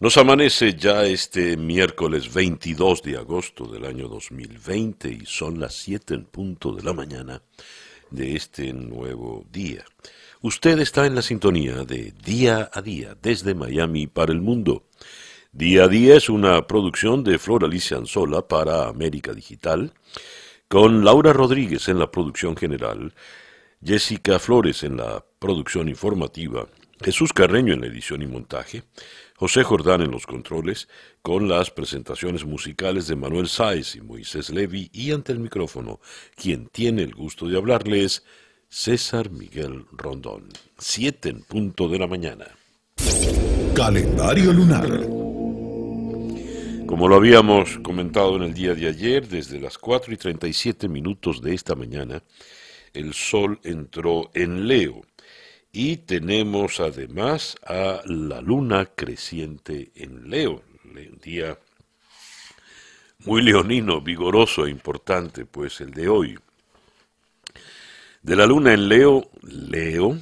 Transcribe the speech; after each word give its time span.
Nos 0.00 0.16
amanece 0.16 0.76
ya 0.76 1.04
este 1.06 1.56
miércoles 1.56 2.32
22 2.32 3.02
de 3.02 3.16
agosto 3.16 3.66
del 3.66 3.84
año 3.84 4.06
2020 4.06 5.08
y 5.08 5.26
son 5.26 5.58
las 5.58 5.74
7 5.74 6.14
en 6.14 6.24
punto 6.24 6.72
de 6.72 6.84
la 6.84 6.92
mañana 6.92 7.42
de 8.08 8.36
este 8.36 8.72
nuevo 8.72 9.44
día. 9.50 9.84
Usted 10.40 10.78
está 10.78 11.04
en 11.04 11.16
la 11.16 11.22
sintonía 11.22 11.82
de 11.82 12.14
Día 12.24 12.70
a 12.72 12.80
Día 12.80 13.16
desde 13.20 13.56
Miami 13.56 14.06
para 14.06 14.32
el 14.32 14.40
mundo. 14.40 14.84
Día 15.50 15.86
a 15.86 15.88
Día 15.88 16.14
es 16.14 16.28
una 16.28 16.64
producción 16.68 17.24
de 17.24 17.36
Flor 17.36 17.64
Alicia 17.64 17.96
Anzola 17.96 18.46
para 18.46 18.86
América 18.86 19.32
Digital, 19.32 19.92
con 20.68 21.04
Laura 21.04 21.32
Rodríguez 21.32 21.88
en 21.88 21.98
la 21.98 22.08
producción 22.08 22.56
general, 22.56 23.14
Jessica 23.84 24.38
Flores 24.38 24.84
en 24.84 24.96
la 24.96 25.24
producción 25.40 25.88
informativa, 25.88 26.68
Jesús 27.02 27.32
Carreño 27.32 27.74
en 27.74 27.80
la 27.80 27.86
edición 27.86 28.22
y 28.22 28.26
montaje, 28.26 28.82
José 29.38 29.62
Jordán 29.62 30.02
en 30.02 30.10
los 30.10 30.26
controles, 30.26 30.88
con 31.22 31.46
las 31.46 31.70
presentaciones 31.70 32.44
musicales 32.44 33.06
de 33.06 33.14
Manuel 33.14 33.46
Sáez 33.46 33.94
y 33.94 34.00
Moisés 34.00 34.50
Levi, 34.50 34.90
y 34.92 35.12
ante 35.12 35.30
el 35.30 35.38
micrófono, 35.38 36.00
quien 36.34 36.66
tiene 36.66 37.04
el 37.04 37.14
gusto 37.14 37.46
de 37.46 37.56
hablarles, 37.56 38.24
César 38.68 39.30
Miguel 39.30 39.84
Rondón. 39.92 40.48
Siete 40.76 41.28
en 41.28 41.42
punto 41.42 41.88
de 41.88 42.00
la 42.00 42.08
mañana. 42.08 42.46
Calendario 43.76 44.52
lunar. 44.52 44.88
Como 46.86 47.06
lo 47.06 47.14
habíamos 47.14 47.78
comentado 47.78 48.34
en 48.38 48.42
el 48.42 48.54
día 48.54 48.74
de 48.74 48.88
ayer, 48.88 49.28
desde 49.28 49.60
las 49.60 49.78
4 49.78 50.14
y 50.14 50.16
37 50.16 50.88
minutos 50.88 51.40
de 51.40 51.54
esta 51.54 51.76
mañana, 51.76 52.24
el 52.92 53.14
sol 53.14 53.60
entró 53.62 54.32
en 54.34 54.66
Leo 54.66 55.02
y 55.72 55.98
tenemos 55.98 56.80
además 56.80 57.56
a 57.66 58.00
la 58.06 58.40
luna 58.40 58.86
creciente 58.86 59.92
en 59.94 60.30
Leo, 60.30 60.62
un 60.84 61.18
día 61.22 61.58
muy 63.24 63.42
leonino, 63.42 64.00
vigoroso 64.00 64.66
e 64.66 64.70
importante, 64.70 65.44
pues 65.44 65.80
el 65.80 65.92
de 65.92 66.08
hoy. 66.08 66.38
De 68.22 68.36
la 68.36 68.46
luna 68.46 68.72
en 68.72 68.88
Leo, 68.88 69.30
Leo, 69.42 70.18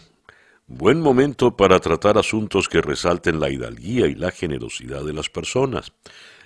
buen 0.67 1.01
momento 1.01 1.57
para 1.57 1.79
tratar 1.79 2.19
asuntos 2.19 2.69
que 2.69 2.81
resalten 2.81 3.39
la 3.39 3.51
hidalguía 3.51 4.07
y 4.07 4.15
la 4.15 4.31
generosidad 4.31 5.05
de 5.05 5.13
las 5.13 5.29
personas. 5.29 5.93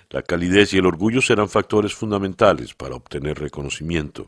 La 0.09 0.21
calidez 0.21 0.73
y 0.73 0.77
el 0.77 0.85
orgullo 0.85 1.21
serán 1.21 1.49
factores 1.49 1.93
fundamentales 1.93 2.73
para 2.73 2.95
obtener 2.95 3.39
reconocimiento. 3.39 4.27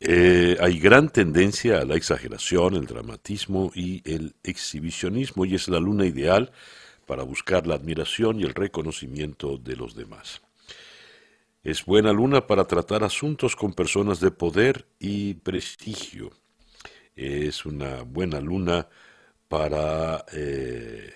Eh, 0.00 0.56
hay 0.60 0.78
gran 0.78 1.08
tendencia 1.08 1.80
a 1.80 1.84
la 1.84 1.96
exageración, 1.96 2.74
el 2.76 2.86
dramatismo 2.86 3.72
y 3.74 4.02
el 4.08 4.34
exhibicionismo 4.44 5.44
y 5.44 5.56
es 5.56 5.68
la 5.68 5.80
luna 5.80 6.06
ideal 6.06 6.52
para 7.04 7.24
buscar 7.24 7.66
la 7.66 7.74
admiración 7.74 8.38
y 8.38 8.44
el 8.44 8.54
reconocimiento 8.54 9.56
de 9.58 9.74
los 9.74 9.96
demás. 9.96 10.40
Es 11.64 11.84
buena 11.84 12.12
luna 12.12 12.46
para 12.46 12.64
tratar 12.66 13.02
asuntos 13.02 13.56
con 13.56 13.72
personas 13.72 14.20
de 14.20 14.30
poder 14.30 14.86
y 15.00 15.34
prestigio. 15.34 16.30
Es 17.16 17.66
una 17.66 18.02
buena 18.02 18.40
luna 18.40 18.86
para 19.48 20.24
eh, 20.32 21.12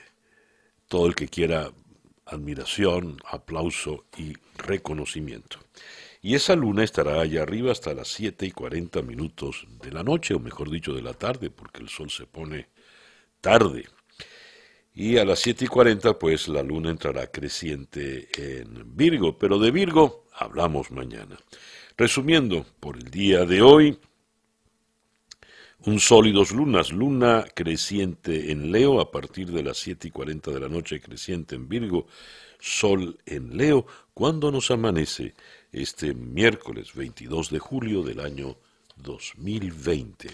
todo 0.89 1.07
el 1.07 1.15
que 1.15 1.29
quiera 1.29 1.71
admiración, 2.27 3.19
aplauso 3.31 4.07
y 4.17 4.33
reconocimiento. 4.57 5.59
Y 6.25 6.37
esa 6.37 6.55
luna 6.55 6.85
estará 6.85 7.21
allá 7.21 7.43
arriba 7.43 7.73
hasta 7.73 7.93
las 7.95 8.07
7 8.07 8.47
y 8.47 8.53
40 8.53 9.03
minutos 9.03 9.67
de 9.83 9.91
la 9.91 10.05
noche, 10.05 10.35
o 10.35 10.39
mejor 10.39 10.71
dicho, 10.71 10.95
de 10.95 11.03
la 11.03 11.15
tarde, 11.15 11.51
porque 11.51 11.83
el 11.83 11.89
sol 11.89 12.11
se 12.11 12.27
pone 12.27 12.69
tarde. 13.41 13.89
Y 14.95 15.17
a 15.17 15.25
las 15.25 15.41
7 15.41 15.65
y 15.65 15.69
40, 15.69 16.21
pues 16.21 16.47
la 16.47 16.63
luna 16.63 16.91
entrará 16.91 17.27
creciente 17.27 18.29
en 18.37 18.97
Virgo, 18.97 19.37
pero 19.37 19.59
de 19.59 19.73
Virgo 19.73 20.27
hablamos 20.35 20.93
mañana. 20.93 21.37
Resumiendo, 21.97 22.67
por 22.79 22.99
el 22.99 23.11
día 23.11 23.45
de 23.45 23.61
hoy, 23.61 23.99
un 25.87 25.99
sol 25.99 26.29
y 26.29 26.33
dos 26.33 26.53
lunas, 26.53 26.93
luna 26.93 27.45
creciente 27.53 28.53
en 28.53 28.71
Leo 28.71 29.01
a 29.01 29.11
partir 29.11 29.51
de 29.51 29.65
las 29.65 29.79
7 29.79 30.07
y 30.07 30.11
40 30.13 30.53
de 30.53 30.61
la 30.61 30.69
noche, 30.69 31.01
creciente 31.01 31.57
en 31.57 31.69
Virgo, 31.69 32.07
sol 32.61 33.19
en 33.27 33.57
Leo, 33.57 33.87
cuando 34.15 34.53
nos 34.53 34.71
amanece 34.71 35.35
este 35.73 36.15
miércoles 36.15 36.95
22 36.95 37.51
de 37.51 37.59
julio 37.59 38.03
del 38.03 38.21
año 38.21 38.57
2020. 38.97 40.31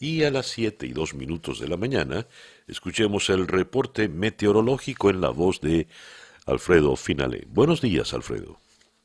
Y 0.00 0.24
a 0.24 0.30
las 0.30 0.46
7 0.48 0.86
y 0.86 0.92
2 0.92 1.14
minutos 1.14 1.60
de 1.60 1.68
la 1.68 1.76
mañana, 1.76 2.26
escuchemos 2.66 3.30
el 3.30 3.46
reporte 3.46 4.08
meteorológico 4.08 5.10
en 5.10 5.20
la 5.20 5.30
voz 5.30 5.60
de 5.60 5.86
Alfredo 6.46 6.96
Finale. 6.96 7.46
Buenos 7.48 7.80
días, 7.80 8.12
Alfredo. 8.12 8.58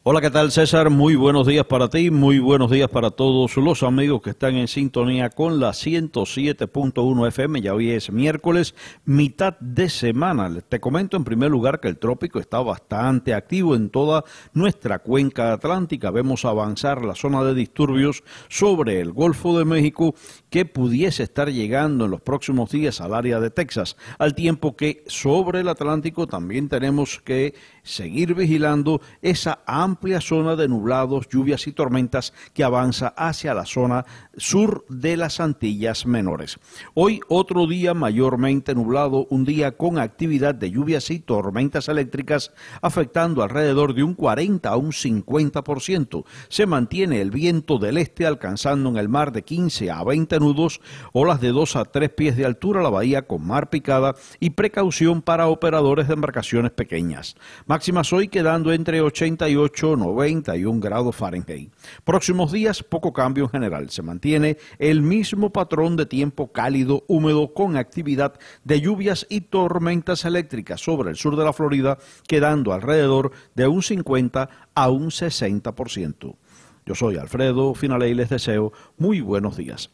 Hola, 0.09 0.21
¿qué 0.21 0.31
tal 0.31 0.53
César? 0.53 0.89
Muy 0.89 1.17
buenos 1.17 1.45
días 1.45 1.65
para 1.65 1.89
ti, 1.89 2.11
muy 2.11 2.39
buenos 2.39 2.71
días 2.71 2.89
para 2.89 3.11
todos 3.11 3.57
los 3.57 3.83
amigos 3.83 4.21
que 4.21 4.29
están 4.29 4.55
en 4.55 4.69
sintonía 4.69 5.29
con 5.29 5.59
la 5.59 5.71
107.1 5.71 7.27
FM. 7.27 7.59
Ya 7.59 7.73
hoy 7.73 7.91
es 7.91 8.09
miércoles, 8.09 8.73
mitad 9.03 9.59
de 9.59 9.89
semana. 9.89 10.61
Te 10.61 10.79
comento 10.79 11.17
en 11.17 11.25
primer 11.25 11.51
lugar 11.51 11.81
que 11.81 11.89
el 11.89 11.97
trópico 11.97 12.39
está 12.39 12.61
bastante 12.61 13.33
activo 13.33 13.75
en 13.75 13.89
toda 13.89 14.23
nuestra 14.53 14.99
cuenca 14.99 15.51
atlántica. 15.51 16.09
Vemos 16.09 16.45
avanzar 16.45 17.03
la 17.03 17.13
zona 17.13 17.43
de 17.43 17.53
disturbios 17.53 18.23
sobre 18.47 19.01
el 19.01 19.11
Golfo 19.11 19.59
de 19.59 19.65
México 19.65 20.15
que 20.49 20.63
pudiese 20.63 21.23
estar 21.23 21.51
llegando 21.51 22.05
en 22.05 22.11
los 22.11 22.21
próximos 22.21 22.71
días 22.71 23.01
al 23.01 23.13
área 23.13 23.41
de 23.41 23.49
Texas, 23.49 23.97
al 24.19 24.35
tiempo 24.35 24.77
que 24.77 25.03
sobre 25.07 25.59
el 25.59 25.67
Atlántico 25.67 26.27
también 26.27 26.69
tenemos 26.69 27.19
que 27.19 27.55
seguir 27.87 28.35
vigilando 28.35 29.01
esa 29.21 29.59
amplia 29.65 30.21
zona 30.21 30.55
de 30.55 30.67
nublados, 30.67 31.27
lluvias 31.29 31.65
y 31.67 31.71
tormentas 31.71 32.33
que 32.53 32.63
avanza 32.63 33.07
hacia 33.17 33.53
la 33.53 33.65
zona 33.65 34.05
sur 34.35 34.85
de 34.89 35.17
las 35.17 35.39
Antillas 35.39 36.05
Menores. 36.05 36.59
Hoy 36.93 37.21
otro 37.29 37.65
día 37.65 37.93
mayormente 37.93 38.75
nublado, 38.75 39.25
un 39.29 39.45
día 39.45 39.77
con 39.77 39.97
actividad 39.97 40.53
de 40.53 40.69
lluvias 40.69 41.09
y 41.09 41.19
tormentas 41.19 41.87
eléctricas 41.87 42.51
afectando 42.81 43.41
alrededor 43.41 43.93
de 43.93 44.03
un 44.03 44.13
40 44.13 44.69
a 44.69 44.77
un 44.77 44.91
50%. 44.91 46.25
Se 46.49 46.65
mantiene 46.65 47.21
el 47.21 47.31
viento 47.31 47.79
del 47.79 47.97
este 47.97 48.25
alcanzando 48.25 48.89
en 48.89 48.97
el 48.97 49.09
mar 49.09 49.31
de 49.31 49.43
15 49.43 49.91
a 49.91 50.03
20 50.03 50.39
nudos, 50.39 50.81
olas 51.13 51.39
de 51.39 51.49
2 51.49 51.75
a 51.77 51.85
3 51.85 52.09
pies 52.09 52.35
de 52.35 52.45
altura, 52.45 52.81
la 52.81 52.89
bahía 52.89 53.27
con 53.27 53.45
mar 53.45 53.69
picada 53.69 54.15
y 54.39 54.51
precaución 54.51 55.21
para 55.21 55.47
operadores 55.47 56.07
de 56.07 56.13
embarcaciones 56.13 56.71
pequeñas 56.71 57.35
máximas 57.77 58.11
hoy 58.11 58.27
quedando 58.27 58.73
entre 58.73 59.01
88 59.01 59.93
y 59.93 59.97
91 59.97 60.79
grados 60.79 61.15
Fahrenheit. 61.15 61.71
Próximos 62.03 62.51
días, 62.51 62.81
poco 62.81 63.13
cambio 63.13 63.43
en 63.43 63.51
general. 63.51 63.91
Se 63.91 64.01
mantiene 64.01 64.57
el 64.79 65.03
mismo 65.03 65.53
patrón 65.53 65.95
de 65.95 66.07
tiempo 66.07 66.51
cálido, 66.51 67.03
húmedo, 67.05 67.53
con 67.53 67.77
actividad 67.77 68.33
de 68.63 68.81
lluvias 68.81 69.27
y 69.29 69.41
tormentas 69.41 70.25
eléctricas 70.25 70.81
sobre 70.81 71.11
el 71.11 71.17
sur 71.17 71.35
de 71.35 71.45
la 71.45 71.53
Florida, 71.53 71.99
quedando 72.27 72.73
alrededor 72.73 73.31
de 73.53 73.67
un 73.67 73.83
50 73.83 74.49
a 74.73 74.89
un 74.89 75.11
60%. 75.11 76.35
Yo 76.83 76.95
soy 76.95 77.17
Alfredo 77.17 77.75
Finale 77.75 78.09
y 78.09 78.15
les 78.15 78.29
deseo 78.29 78.73
muy 78.97 79.21
buenos 79.21 79.55
días. 79.55 79.91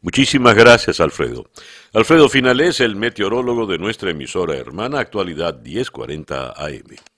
Muchísimas 0.00 0.56
gracias, 0.56 0.98
Alfredo. 0.98 1.46
Alfredo 1.92 2.28
Finale 2.28 2.66
es 2.66 2.80
el 2.80 2.96
meteorólogo 2.96 3.66
de 3.66 3.78
nuestra 3.78 4.10
emisora 4.10 4.56
hermana 4.56 4.98
Actualidad 4.98 5.60
1040 5.62 6.54
AM. 6.56 7.11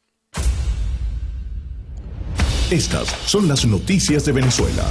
Estas 2.70 3.08
son 3.30 3.46
las 3.46 3.66
noticias 3.66 4.24
de 4.24 4.32
Venezuela. 4.32 4.88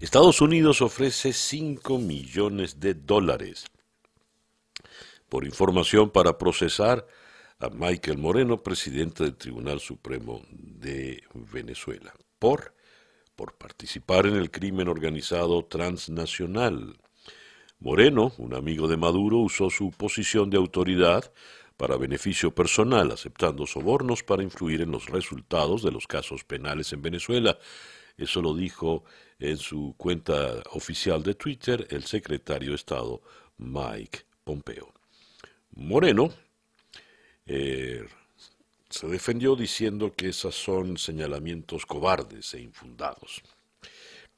Estados 0.00 0.40
Unidos 0.40 0.82
ofrece 0.82 1.32
5 1.32 2.00
millones 2.00 2.80
de 2.80 2.94
dólares 2.94 3.66
por 5.28 5.44
información 5.44 6.10
para 6.10 6.36
procesar 6.36 7.06
a 7.60 7.68
Michael 7.70 8.18
Moreno, 8.18 8.60
presidente 8.60 9.22
del 9.22 9.36
Tribunal 9.36 9.78
Supremo 9.78 10.42
de 10.50 11.22
Venezuela, 11.32 12.12
por, 12.40 12.74
por 13.36 13.56
participar 13.56 14.26
en 14.26 14.34
el 14.34 14.50
crimen 14.50 14.88
organizado 14.88 15.64
transnacional. 15.64 16.98
Moreno, 17.78 18.32
un 18.38 18.52
amigo 18.52 18.88
de 18.88 18.96
Maduro, 18.96 19.38
usó 19.38 19.70
su 19.70 19.92
posición 19.92 20.50
de 20.50 20.56
autoridad 20.56 21.32
para 21.78 21.96
beneficio 21.96 22.52
personal, 22.54 23.12
aceptando 23.12 23.64
sobornos 23.64 24.24
para 24.24 24.42
influir 24.42 24.82
en 24.82 24.90
los 24.90 25.06
resultados 25.06 25.82
de 25.82 25.92
los 25.92 26.06
casos 26.06 26.42
penales 26.44 26.92
en 26.92 27.00
Venezuela. 27.00 27.56
Eso 28.16 28.42
lo 28.42 28.52
dijo 28.52 29.04
en 29.38 29.56
su 29.56 29.94
cuenta 29.96 30.60
oficial 30.72 31.22
de 31.22 31.36
Twitter 31.36 31.86
el 31.90 32.02
secretario 32.02 32.70
de 32.70 32.74
Estado 32.74 33.22
Mike 33.58 34.24
Pompeo. 34.42 34.92
Moreno 35.70 36.30
eh, 37.46 38.04
se 38.90 39.06
defendió 39.06 39.54
diciendo 39.54 40.12
que 40.16 40.30
esos 40.30 40.56
son 40.56 40.98
señalamientos 40.98 41.86
cobardes 41.86 42.54
e 42.54 42.60
infundados. 42.60 43.40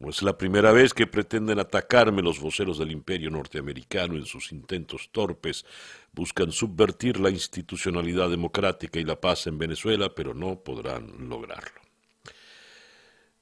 No 0.01 0.09
es 0.09 0.23
la 0.23 0.37
primera 0.37 0.73
vez 0.73 0.95
que 0.95 1.07
pretenden 1.07 1.59
atacarme 1.59 2.23
los 2.23 2.41
voceros 2.41 2.79
del 2.79 2.91
imperio 2.91 3.31
norteamericano 3.31 4.17
en 4.17 4.25
sus 4.25 4.51
intentos 4.51 5.11
torpes. 5.13 5.67
Buscan 6.13 6.53
subvertir 6.53 7.21
la 7.21 7.29
institucionalidad 7.29 8.31
democrática 8.31 8.99
y 8.99 9.05
la 9.05 9.21
paz 9.21 9.47
en 9.47 9.59
Venezuela, 9.59 10.15
pero 10.15 10.33
no 10.33 10.59
podrán 10.65 11.29
lograrlo. 11.29 11.83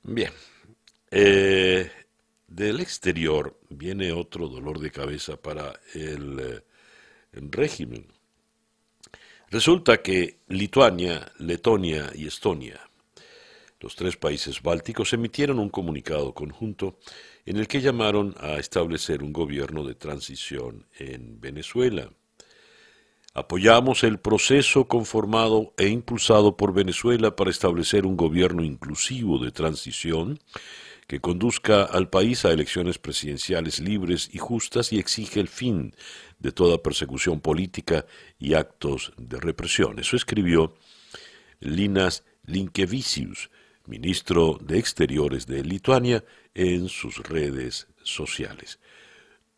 Bien, 0.03 0.33
eh, 1.13 1.93
del 2.49 2.81
exterior 2.81 3.57
viene 3.69 4.11
otro 4.13 4.49
dolor 4.49 4.81
de 4.81 4.91
cabeza 4.91 5.37
para 5.37 5.79
el, 5.95 6.41
eh, 6.41 6.65
el 7.35 7.53
régimen. 7.53 8.05
Resulta 9.49 10.03
que 10.03 10.41
Lituania, 10.49 11.31
Letonia 11.39 12.11
y 12.17 12.27
Estonia, 12.27 12.88
los 13.81 13.95
tres 13.95 14.17
países 14.17 14.63
bálticos, 14.63 15.13
emitieron 15.13 15.59
un 15.59 15.69
comunicado 15.69 16.35
conjunto 16.35 16.99
en 17.47 17.57
el 17.59 17.69
que 17.69 17.81
llamaron 17.81 18.35
a 18.41 18.57
establecer 18.57 19.23
un 19.23 19.33
gobierno 19.33 19.85
de 19.85 19.95
transición 19.95 20.87
en 20.99 21.41
Venezuela. 21.41 22.11
Apoyamos 23.35 24.03
el 24.03 24.19
proceso 24.19 24.89
conformado 24.89 25.73
e 25.77 25.89
impulsado 25.89 26.57
por 26.57 26.73
Venezuela 26.75 27.37
para 27.37 27.51
establecer 27.51 28.05
un 28.05 28.17
gobierno 28.17 28.65
inclusivo 28.65 29.39
de 29.39 29.53
transición 29.53 30.41
que 31.07 31.21
conduzca 31.21 31.85
al 31.85 32.11
país 32.11 32.45
a 32.45 32.53
elecciones 32.53 32.99
presidenciales 32.99 33.81
libres 33.81 34.29
y 34.33 34.39
justas 34.39 34.93
y 34.93 34.99
exige 34.99 35.41
el 35.41 35.49
fin 35.49 35.95
de 36.39 36.53
toda 36.53 36.83
persecución 36.83 37.41
política 37.41 38.07
y 38.39 38.55
actos 38.55 39.13
de 39.17 39.39
represión. 39.39 39.99
Eso 39.99 40.17
escribió 40.17 40.75
Linas 41.61 42.25
Linkevicius, 42.45 43.51
ministro 43.89 44.59
de 44.61 44.79
Exteriores 44.79 45.47
de 45.47 45.65
Lituania, 45.65 46.25
en 46.55 46.89
sus 46.89 47.19
redes 47.19 47.89
sociales. 48.03 48.79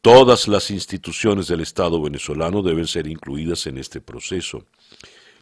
Todas 0.00 0.48
las 0.48 0.70
instituciones 0.70 1.48
del 1.48 1.60
Estado 1.60 2.00
venezolano 2.00 2.62
deben 2.62 2.86
ser 2.86 3.06
incluidas 3.06 3.66
en 3.66 3.76
este 3.76 4.00
proceso. 4.00 4.64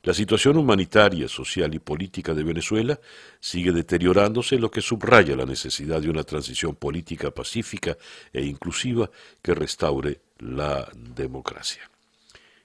La 0.03 0.15
situación 0.15 0.57
humanitaria, 0.57 1.29
social 1.29 1.75
y 1.75 1.79
política 1.79 2.33
de 2.33 2.45
Venezuela 2.45 2.99
sigue 3.41 3.73
deteriorándose, 3.73 4.59
lo 4.59 4.71
que 4.71 4.81
subraya 4.81 5.37
la 5.37 5.45
necesidad 5.45 6.01
de 6.01 6.11
una 6.11 6.25
transición 6.25 6.77
política 6.77 7.31
pacífica 7.31 7.97
e 8.33 8.45
inclusiva 8.45 9.11
que 9.43 9.55
restaure 9.55 10.21
la 10.39 10.89
democracia. 10.95 11.91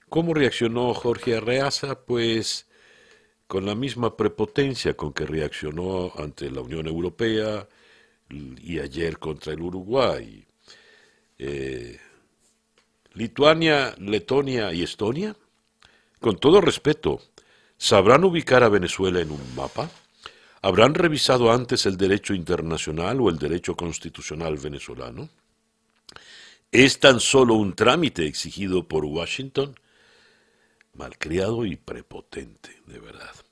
¿Cómo 0.08 0.32
reaccionó 0.32 0.94
Jorge 0.94 1.36
Arreaza? 1.36 2.00
Pues 2.04 2.66
con 3.54 3.66
la 3.66 3.76
misma 3.76 4.16
prepotencia 4.16 4.96
con 4.96 5.12
que 5.12 5.24
reaccionó 5.24 6.12
ante 6.18 6.50
la 6.50 6.60
Unión 6.60 6.88
Europea 6.88 7.68
y 8.28 8.80
ayer 8.80 9.20
contra 9.20 9.52
el 9.52 9.60
Uruguay. 9.60 10.44
Eh, 11.38 11.96
Lituania, 13.12 13.94
Letonia 13.98 14.72
y 14.72 14.82
Estonia, 14.82 15.36
con 16.18 16.36
todo 16.38 16.60
respeto, 16.60 17.20
¿sabrán 17.78 18.24
ubicar 18.24 18.64
a 18.64 18.68
Venezuela 18.68 19.20
en 19.20 19.30
un 19.30 19.54
mapa? 19.54 19.88
¿Habrán 20.60 20.92
revisado 20.92 21.52
antes 21.52 21.86
el 21.86 21.96
derecho 21.96 22.34
internacional 22.34 23.20
o 23.20 23.30
el 23.30 23.38
derecho 23.38 23.76
constitucional 23.76 24.56
venezolano? 24.56 25.28
¿Es 26.72 26.98
tan 26.98 27.20
solo 27.20 27.54
un 27.54 27.76
trámite 27.76 28.26
exigido 28.26 28.88
por 28.88 29.04
Washington? 29.04 29.78
Malcriado 30.94 31.64
y 31.64 31.76
prepotente, 31.76 32.82
de 32.86 32.98
verdad. 32.98 33.43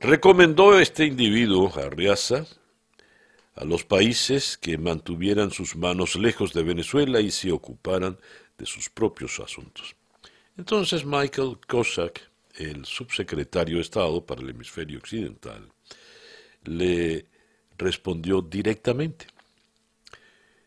Recomendó 0.00 0.78
este 0.78 1.06
individuo, 1.06 1.72
Arriaza, 1.76 2.46
a 3.56 3.64
los 3.64 3.84
países 3.84 4.56
que 4.56 4.78
mantuvieran 4.78 5.50
sus 5.50 5.74
manos 5.74 6.14
lejos 6.14 6.52
de 6.52 6.62
Venezuela 6.62 7.20
y 7.20 7.32
se 7.32 7.50
ocuparan 7.50 8.16
de 8.56 8.64
sus 8.64 8.88
propios 8.88 9.40
asuntos. 9.40 9.96
Entonces 10.56 11.04
Michael 11.04 11.58
Cossack, 11.66 12.30
el 12.54 12.84
subsecretario 12.84 13.76
de 13.76 13.82
Estado 13.82 14.24
para 14.24 14.40
el 14.40 14.50
hemisferio 14.50 14.98
occidental, 14.98 15.68
le 16.62 17.26
respondió 17.76 18.40
directamente. 18.40 19.26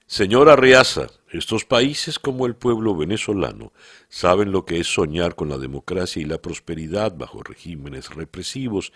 Señor 0.08 0.50
Arriaza, 0.50 1.08
estos 1.32 1.64
países 1.64 2.20
como 2.20 2.46
el 2.46 2.56
pueblo 2.56 2.96
venezolano 2.96 3.72
saben 4.10 4.52
lo 4.52 4.66
que 4.66 4.80
es 4.80 4.88
soñar 4.88 5.36
con 5.36 5.50
la 5.50 5.58
democracia 5.58 6.22
y 6.22 6.26
la 6.26 6.42
prosperidad 6.42 7.16
bajo 7.16 7.42
regímenes 7.42 8.14
represivos 8.14 8.92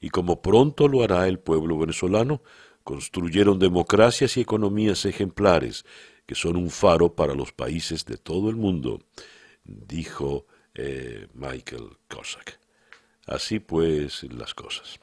y 0.00 0.10
como 0.10 0.42
pronto 0.42 0.86
lo 0.86 1.02
hará 1.02 1.26
el 1.26 1.40
pueblo 1.40 1.78
venezolano, 1.78 2.42
construyeron 2.84 3.58
democracias 3.58 4.36
y 4.36 4.40
economías 4.40 5.04
ejemplares 5.04 5.84
que 6.26 6.34
son 6.34 6.56
un 6.56 6.70
faro 6.70 7.14
para 7.14 7.34
los 7.34 7.52
países 7.52 8.04
de 8.04 8.16
todo 8.16 8.48
el 8.48 8.56
mundo, 8.56 9.00
dijo 9.64 10.46
eh, 10.74 11.26
Michael 11.34 11.96
Cossack. 12.08 12.58
Así 13.26 13.58
pues 13.58 14.22
las 14.24 14.54
cosas. 14.54 15.00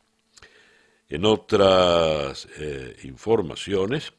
En 1.07 1.25
otras 1.25 2.47
eh, 2.57 2.95
informaciones, 3.03 4.13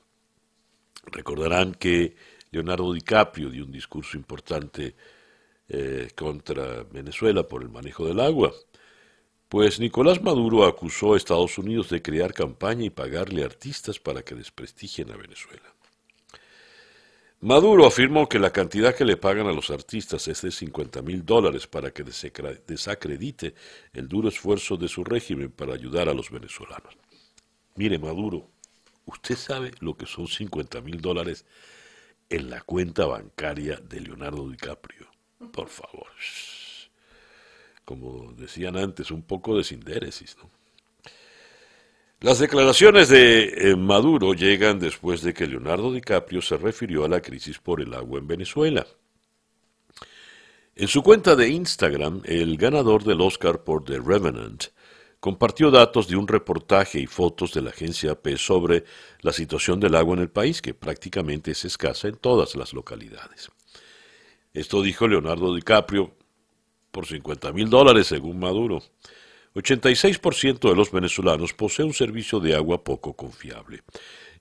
recordarán 1.07 1.75
que 1.75 2.17
Leonardo 2.50 2.93
DiCaprio 2.93 3.50
dio 3.50 3.64
un 3.64 3.73
discurso 3.73 4.17
importante 4.17 4.94
eh, 5.69 6.11
contra 6.17 6.82
Venezuela 6.85 7.44
por 7.47 7.62
el 7.62 7.69
manejo 7.69 8.06
del 8.06 8.20
agua. 8.20 8.52
Pues 9.49 9.79
Nicolás 9.81 10.23
Maduro 10.23 10.64
acusó 10.64 11.14
a 11.14 11.17
Estados 11.17 11.58
Unidos 11.58 11.88
de 11.91 12.02
crear 12.02 12.32
campaña 12.32 12.85
y 12.85 12.91
pagarle 12.91 13.44
artistas 13.44 13.99
para 13.99 14.23
que 14.23 14.35
desprestigien 14.35 15.11
a 15.11 15.17
Venezuela. 15.17 15.75
Maduro 17.43 17.87
afirmó 17.87 18.29
que 18.29 18.38
la 18.38 18.52
cantidad 18.52 18.94
que 18.94 19.05
le 19.05 19.17
pagan 19.17 19.47
a 19.47 19.52
los 19.52 19.70
artistas 19.70 20.29
es 20.29 20.43
de 20.43 20.50
50 20.50 21.00
mil 21.00 21.25
dólares 21.25 21.67
para 21.67 21.91
que 21.91 22.05
desacredite 22.05 23.55
el 23.94 24.08
duro 24.08 24.29
esfuerzo 24.29 24.76
de 24.76 24.88
su 24.88 25.05
régimen 25.05 25.50
para 25.50 25.73
ayudar 25.73 26.08
a 26.08 26.14
los 26.14 26.31
venezolanos. 26.31 26.99
Mire, 27.76 27.99
Maduro, 27.99 28.50
usted 29.07 29.37
sabe 29.37 29.71
lo 29.80 29.97
que 29.97 30.04
son 30.04 30.26
50 30.26 30.83
mil 30.83 31.00
dólares 31.00 31.47
en 32.31 32.49
la 32.49 32.63
cuenta 32.63 33.05
bancaria 33.07 33.77
de 33.77 34.01
Leonardo 34.01 34.49
DiCaprio. 34.49 35.07
Por 35.53 35.69
favor 35.69 36.07
como 37.91 38.33
decían 38.35 38.77
antes, 38.77 39.11
un 39.11 39.23
poco 39.23 39.57
de 39.57 39.65
sindéresis. 39.65 40.37
Las 42.21 42.39
declaraciones 42.39 43.09
de 43.09 43.71
eh, 43.73 43.75
Maduro 43.75 44.33
llegan 44.33 44.79
después 44.79 45.23
de 45.23 45.35
que 45.35 45.49
Leonardo 45.49 45.93
DiCaprio 45.93 46.41
se 46.41 46.57
refirió 46.57 47.05
a 47.05 47.09
la 47.09 47.21
crisis 47.21 47.59
por 47.59 47.81
el 47.81 47.93
agua 47.93 48.21
en 48.21 48.29
Venezuela. 48.29 48.87
En 50.77 50.87
su 50.87 51.03
cuenta 51.03 51.35
de 51.35 51.49
Instagram, 51.49 52.23
el 52.27 52.57
ganador 52.59 53.03
del 53.03 53.21
Oscar 53.23 53.65
por 53.65 53.85
The 53.85 53.99
Revenant 53.99 54.67
compartió 55.21 55.71
datos 55.71 56.09
de 56.09 56.17
un 56.17 56.27
reportaje 56.27 56.99
y 56.99 57.07
fotos 57.07 57.53
de 57.53 57.62
la 57.62 57.71
agencia 57.71 58.12
AP 58.12 58.37
sobre 58.37 58.85
la 59.21 59.33
situación 59.33 59.79
del 59.79 59.95
agua 59.95 60.17
en 60.17 60.23
el 60.23 60.31
país, 60.31 60.62
que 60.62 60.75
prácticamente 60.75 61.53
es 61.53 61.65
escasa 61.65 62.09
en 62.09 62.17
todas 62.17 62.57
las 62.57 62.73
localidades. 62.73 63.50
Esto 64.53 64.83
dijo 64.83 65.07
Leonardo 65.07 65.55
DiCaprio 65.55 66.12
por 66.91 67.07
50 67.07 67.53
mil 67.53 67.69
dólares, 67.69 68.09
según 68.09 68.41
Maduro. 68.41 68.83
86% 69.55 70.71
de 70.71 70.75
los 70.75 70.91
venezolanos 70.91 71.53
posee 71.53 71.85
un 71.85 71.93
servicio 71.93 72.41
de 72.41 72.55
agua 72.55 72.83
poco 72.83 73.15
confiable, 73.15 73.83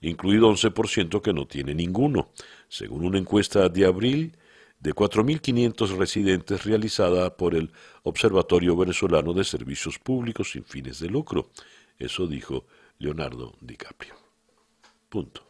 incluido 0.01 0.49
11% 0.49 1.21
que 1.21 1.33
no 1.33 1.45
tiene 1.45 1.75
ninguno, 1.75 2.29
según 2.67 3.05
una 3.05 3.17
encuesta 3.17 3.69
de 3.69 3.85
abril 3.85 4.37
de 4.79 4.93
4.500 4.93 5.97
residentes 5.97 6.63
realizada 6.63 7.35
por 7.35 7.55
el 7.55 7.71
Observatorio 8.03 8.75
Venezolano 8.77 9.33
de 9.33 9.43
Servicios 9.43 9.99
Públicos 9.99 10.51
sin 10.51 10.63
fines 10.63 10.99
de 10.99 11.09
lucro. 11.09 11.49
Eso 11.97 12.27
dijo 12.27 12.65
Leonardo 12.97 13.55
DiCaprio. 13.59 14.15
Punto. 15.09 15.43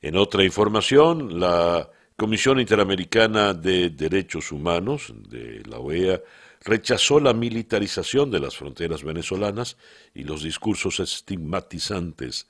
En 0.00 0.16
otra 0.16 0.44
información, 0.44 1.38
la 1.38 1.88
Comisión 2.16 2.60
Interamericana 2.60 3.54
de 3.54 3.90
Derechos 3.90 4.52
Humanos 4.52 5.12
de 5.28 5.62
la 5.66 5.78
OEA 5.78 6.20
rechazó 6.64 7.18
la 7.18 7.32
militarización 7.32 8.30
de 8.30 8.40
las 8.40 8.56
fronteras 8.56 9.02
venezolanas 9.02 9.76
y 10.14 10.24
los 10.24 10.42
discursos 10.42 11.00
estigmatizantes 11.00 12.48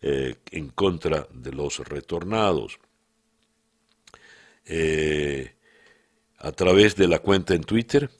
eh, 0.00 0.36
en 0.50 0.68
contra 0.68 1.26
de 1.32 1.52
los 1.52 1.78
retornados. 1.78 2.78
Eh, 4.68 5.54
A 6.40 6.52
través 6.52 6.94
de 6.94 7.08
la 7.08 7.18
cuenta 7.18 7.54
en 7.54 7.64
Twitter, 7.64 8.10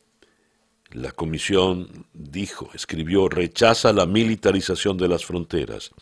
la 0.90 1.12
comisión 1.12 2.06
dijo, 2.12 2.68
escribió, 2.74 3.28
rechaza 3.28 3.92
la 3.92 4.06
militarización 4.06 4.96
de 4.98 5.06
las 5.06 5.24
fronteras, 5.24 5.92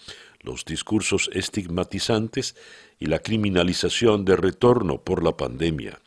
los 0.41 0.65
discursos 0.65 1.29
estigmatizantes 1.35 2.57
y 2.99 3.07
la 3.07 3.19
criminalización 3.19 4.25
de 4.25 4.37
retorno 4.37 5.03
por 5.05 5.23
la 5.23 5.37
pandemia. 5.37 6.00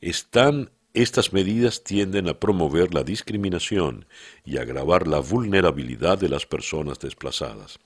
Están, 0.00 0.70
estas 0.94 1.32
medidas 1.32 1.82
tienden 1.82 2.28
a 2.28 2.38
promover 2.38 2.94
la 2.94 3.02
discriminación 3.02 4.06
y 4.44 4.58
agravar 4.58 5.08
la 5.08 5.18
vulnerabilidad 5.18 6.18
de 6.18 6.28
las 6.28 6.46
personas 6.46 7.00
desplazadas. 7.00 7.80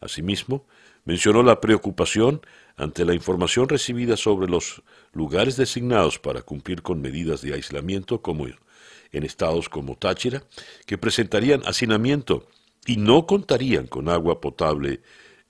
Asimismo, 0.00 0.66
mencionó 1.10 1.42
la 1.42 1.60
preocupación 1.60 2.40
ante 2.76 3.04
la 3.04 3.14
información 3.14 3.68
recibida 3.68 4.16
sobre 4.16 4.48
los 4.48 4.80
lugares 5.12 5.56
designados 5.56 6.20
para 6.20 6.42
cumplir 6.42 6.82
con 6.82 7.00
medidas 7.00 7.42
de 7.42 7.52
aislamiento 7.52 8.22
como 8.22 8.46
en 8.46 9.24
estados 9.24 9.68
como 9.68 9.96
Táchira, 9.96 10.44
que 10.86 10.98
presentarían 10.98 11.62
hacinamiento 11.66 12.46
y 12.86 12.96
no 12.96 13.26
contarían 13.26 13.88
con 13.88 14.08
agua 14.08 14.40
potable 14.40 15.00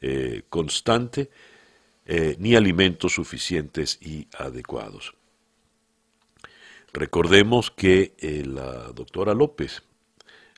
eh, 0.01 0.45
constante 0.49 1.29
eh, 2.07 2.37
ni 2.39 2.55
alimentos 2.55 3.13
suficientes 3.13 3.99
y 4.01 4.29
adecuados. 4.39 5.13
Recordemos 6.95 7.71
que 7.71 8.15
eh, 8.19 8.45
la 8.47 8.93
doctora 8.93 9.35
López, 9.35 9.83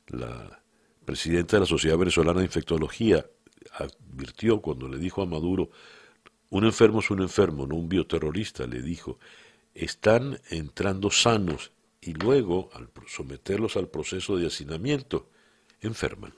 la 0.07 0.63
presidenta 1.05 1.57
de 1.57 1.61
la 1.63 1.67
Sociedad 1.67 1.99
Venezolana 1.99 2.39
de 2.39 2.47
Infectología, 2.47 3.27
advirtió 3.73 4.61
cuando 4.61 4.89
le 4.89 4.99
dijo 4.99 5.23
a 5.23 5.27
Maduro, 5.27 5.71
un 6.51 6.65
enfermo 6.65 7.01
es 7.01 7.11
un 7.11 7.23
enfermo, 7.23 7.67
no 7.67 7.77
un 7.77 7.89
bioterrorista, 7.89 8.67
le 8.67 8.83
dijo, 8.83 9.19
están 9.75 10.39
entrando 10.51 11.11
sanos 11.11 11.73
y 12.01 12.13
luego, 12.15 12.69
al 12.75 12.89
someterlos 13.07 13.77
al 13.77 13.89
proceso 13.89 14.37
de 14.37 14.49
hacinamiento, 14.49 15.29
enferman. 15.81 16.35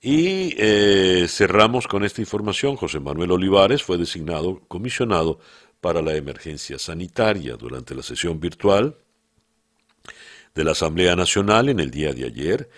Y 0.00 0.54
eh, 0.56 1.26
cerramos 1.28 1.88
con 1.88 2.04
esta 2.04 2.20
información. 2.20 2.76
José 2.76 3.00
Manuel 3.00 3.32
Olivares 3.32 3.82
fue 3.82 3.98
designado 3.98 4.60
comisionado 4.68 5.40
para 5.80 6.00
la 6.00 6.14
emergencia 6.14 6.78
sanitaria 6.78 7.56
durante 7.56 7.94
la 7.94 8.02
sesión 8.02 8.38
virtual 8.38 8.96
de 10.54 10.64
la 10.64 10.72
Asamblea 10.72 11.16
Nacional 11.16 11.68
en 11.68 11.80
el 11.80 11.90
día 11.90 12.12
de 12.12 12.24
ayer. 12.24 12.70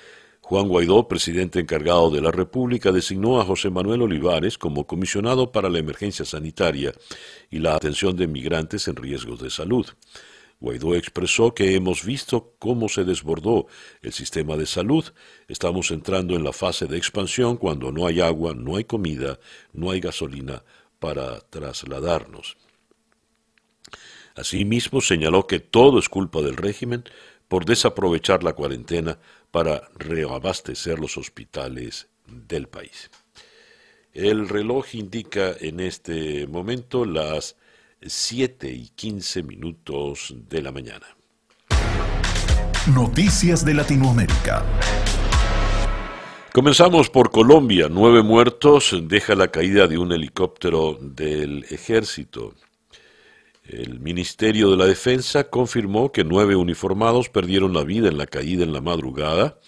Juan 0.49 0.67
Guaidó, 0.67 1.07
presidente 1.09 1.61
encargado 1.61 2.11
de 2.11 2.23
la 2.23 2.31
República, 2.31 2.91
designó 2.91 3.39
a 3.39 3.45
José 3.45 3.69
Manuel 3.69 4.01
Olivares 4.01 4.57
como 4.57 4.87
comisionado 4.87 5.53
para 5.53 5.69
la 5.69 5.79
emergencia 5.79 6.25
sanitaria 6.25 6.95
y 7.51 7.59
la 7.59 7.75
atención 7.75 8.17
de 8.17 8.29
migrantes 8.29 8.89
en 8.89 8.97
riesgos 8.97 9.43
de 9.43 9.51
salud. 9.51 9.87
Guaidó 10.59 10.95
expresó 10.95 11.53
que 11.53 11.75
hemos 11.75 12.03
visto 12.03 12.55
cómo 12.59 12.89
se 12.89 13.05
desbordó 13.05 13.67
el 14.01 14.15
sistema 14.15 14.57
de 14.57 14.65
salud. 14.65 15.05
Estamos 15.49 15.91
entrando 15.91 16.35
en 16.35 16.45
la 16.45 16.55
fase 16.55 16.87
de 16.87 16.97
expansión 16.97 17.59
cuando 17.59 17.93
no 17.93 18.07
hay 18.07 18.23
agua, 18.23 18.55
no 18.55 18.77
hay 18.77 18.85
comida, 18.85 19.39
no 19.75 19.91
hay 19.91 20.01
gasolina 20.01 20.65
para 20.99 21.41
trasladarnos. 21.41 22.57
Asimismo, 24.35 25.03
señaló 25.03 25.47
que 25.47 25.61
todo 25.61 25.99
es 25.99 26.09
culpa 26.09 26.41
del 26.41 26.57
régimen 26.57 27.05
por 27.49 27.65
desaprovechar 27.65 28.45
la 28.45 28.53
cuarentena 28.53 29.19
para 29.51 29.89
reabastecer 29.97 30.99
los 30.99 31.17
hospitales 31.17 32.09
del 32.27 32.69
país. 32.69 33.11
El 34.13 34.49
reloj 34.49 34.95
indica 34.95 35.55
en 35.61 35.81
este 35.81 36.47
momento 36.47 37.05
las 37.05 37.57
7 38.03 38.71
y 38.71 38.89
15 38.89 39.43
minutos 39.43 40.35
de 40.49 40.63
la 40.63 40.73
mañana. 40.73 41.07
Noticias 42.95 43.65
de 43.65 43.75
Latinoamérica. 43.75 44.65
Comenzamos 46.53 47.11
por 47.11 47.31
Colombia. 47.31 47.89
Nueve 47.91 48.23
muertos 48.23 48.97
deja 49.03 49.35
la 49.35 49.49
caída 49.49 49.87
de 49.87 49.99
un 49.99 50.11
helicóptero 50.13 50.99
del 51.01 51.65
ejército. 51.71 52.55
El 53.69 54.01
Ministerio 54.01 54.71
de 54.71 54.79
la 54.79 54.87
Defensa 54.87 55.45
confirmó 55.45 56.11
que 56.11 56.25
nueve 56.25 56.57
uniformados 56.57 57.29
perdieron 57.29 57.75
la 57.75 57.85
vida 57.85 58.09
en 58.09 58.17
la 58.17 58.27
caída 58.27 58.65
en 58.65 58.73
la 58.73 58.81
madrugada 58.81 59.59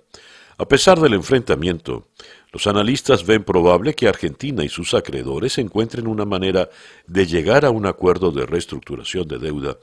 A 0.57 0.67
pesar 0.67 0.99
del 0.99 1.13
enfrentamiento, 1.13 2.07
los 2.51 2.67
analistas 2.67 3.25
ven 3.25 3.43
probable 3.43 3.95
que 3.95 4.07
Argentina 4.07 4.63
y 4.63 4.69
sus 4.69 4.93
acreedores 4.93 5.57
encuentren 5.57 6.07
una 6.07 6.25
manera 6.25 6.69
de 7.07 7.25
llegar 7.25 7.65
a 7.65 7.71
un 7.71 7.87
acuerdo 7.87 8.31
de 8.31 8.45
reestructuración 8.45 9.27
de 9.27 9.39
deuda 9.39 9.77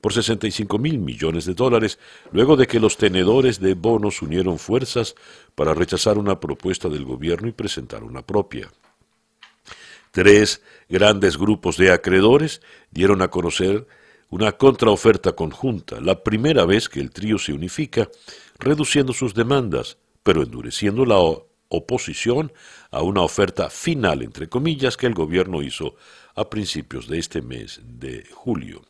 por 0.00 0.12
65 0.12 0.78
mil 0.78 0.98
millones 0.98 1.44
de 1.44 1.54
dólares, 1.54 1.98
luego 2.32 2.56
de 2.56 2.66
que 2.66 2.80
los 2.80 2.96
tenedores 2.96 3.60
de 3.60 3.74
bonos 3.74 4.22
unieron 4.22 4.58
fuerzas 4.58 5.14
para 5.54 5.74
rechazar 5.74 6.18
una 6.18 6.38
propuesta 6.38 6.88
del 6.88 7.04
gobierno 7.04 7.48
y 7.48 7.52
presentar 7.52 8.04
una 8.04 8.22
propia. 8.22 8.70
Tres 10.10 10.62
grandes 10.88 11.36
grupos 11.36 11.76
de 11.76 11.92
acreedores 11.92 12.62
dieron 12.90 13.22
a 13.22 13.28
conocer 13.28 13.86
una 14.30 14.52
contraoferta 14.52 15.32
conjunta, 15.32 16.00
la 16.00 16.22
primera 16.22 16.64
vez 16.64 16.88
que 16.88 17.00
el 17.00 17.10
trío 17.10 17.38
se 17.38 17.52
unifica, 17.52 18.08
reduciendo 18.58 19.12
sus 19.12 19.34
demandas, 19.34 19.98
pero 20.22 20.42
endureciendo 20.42 21.06
la 21.06 21.16
oposición 21.68 22.52
a 22.90 23.02
una 23.02 23.22
oferta 23.22 23.70
final, 23.70 24.22
entre 24.22 24.48
comillas, 24.48 24.96
que 24.96 25.06
el 25.06 25.14
gobierno 25.14 25.62
hizo 25.62 25.96
a 26.34 26.48
principios 26.48 27.08
de 27.08 27.18
este 27.18 27.42
mes 27.42 27.80
de 27.84 28.26
julio. 28.32 28.82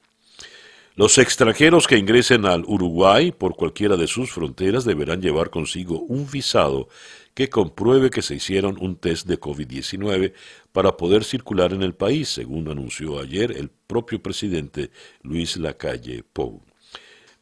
Los 0.99 1.17
extranjeros 1.17 1.87
que 1.87 1.97
ingresen 1.97 2.45
al 2.45 2.65
Uruguay 2.67 3.31
por 3.31 3.55
cualquiera 3.55 3.97
de 3.97 4.09
sus 4.09 4.33
fronteras 4.33 4.85
deberán 4.85 5.23
llevar 5.23 5.49
consigo 5.49 6.01
un 6.01 6.29
visado 6.29 6.89
que 7.35 7.49
compruebe 7.49 8.11
que 8.11 8.21
se 8.21 8.35
hicieron 8.35 8.77
un 8.81 8.97
test 8.97 9.29
de 9.29 9.39
COVID-19 9.39 10.33
para 10.73 10.97
poder 10.97 11.23
circular 11.23 11.73
en 11.73 11.85
el 11.85 11.95
país, 11.95 12.31
según 12.31 12.67
anunció 12.67 13.21
ayer 13.21 13.53
el 13.53 13.71
propio 13.71 14.21
presidente 14.21 14.91
Luis 15.23 15.57
Lacalle 15.57 16.25
Pou. 16.25 16.63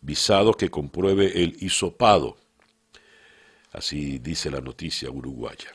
visado 0.03 0.53
que 0.53 0.69
compruebe 0.69 1.43
el 1.43 1.57
hisopado. 1.59 2.37
Así 3.73 4.19
dice 4.19 4.51
la 4.51 4.61
noticia 4.61 5.11
uruguaya. 5.11 5.75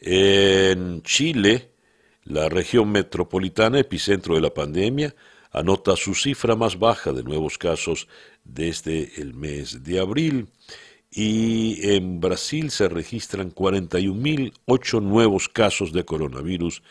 En 0.00 1.02
Chile, 1.02 1.70
la 2.24 2.48
región 2.48 2.90
metropolitana, 2.90 3.78
epicentro 3.78 4.34
de 4.34 4.40
la 4.40 4.52
pandemia, 4.52 5.14
anota 5.52 5.96
su 5.96 6.14
cifra 6.14 6.56
más 6.56 6.78
baja 6.78 7.12
de 7.12 7.22
nuevos 7.22 7.58
casos 7.58 8.08
desde 8.42 9.20
el 9.20 9.34
mes 9.34 9.84
de 9.84 10.00
abril. 10.00 10.48
Y 11.10 11.94
en 11.94 12.20
Brasil 12.20 12.70
se 12.70 12.88
registran 12.88 13.54
41.008 13.54 15.02
nuevos 15.02 15.50
casos 15.50 15.92
de 15.92 16.06
coronavirus 16.06 16.82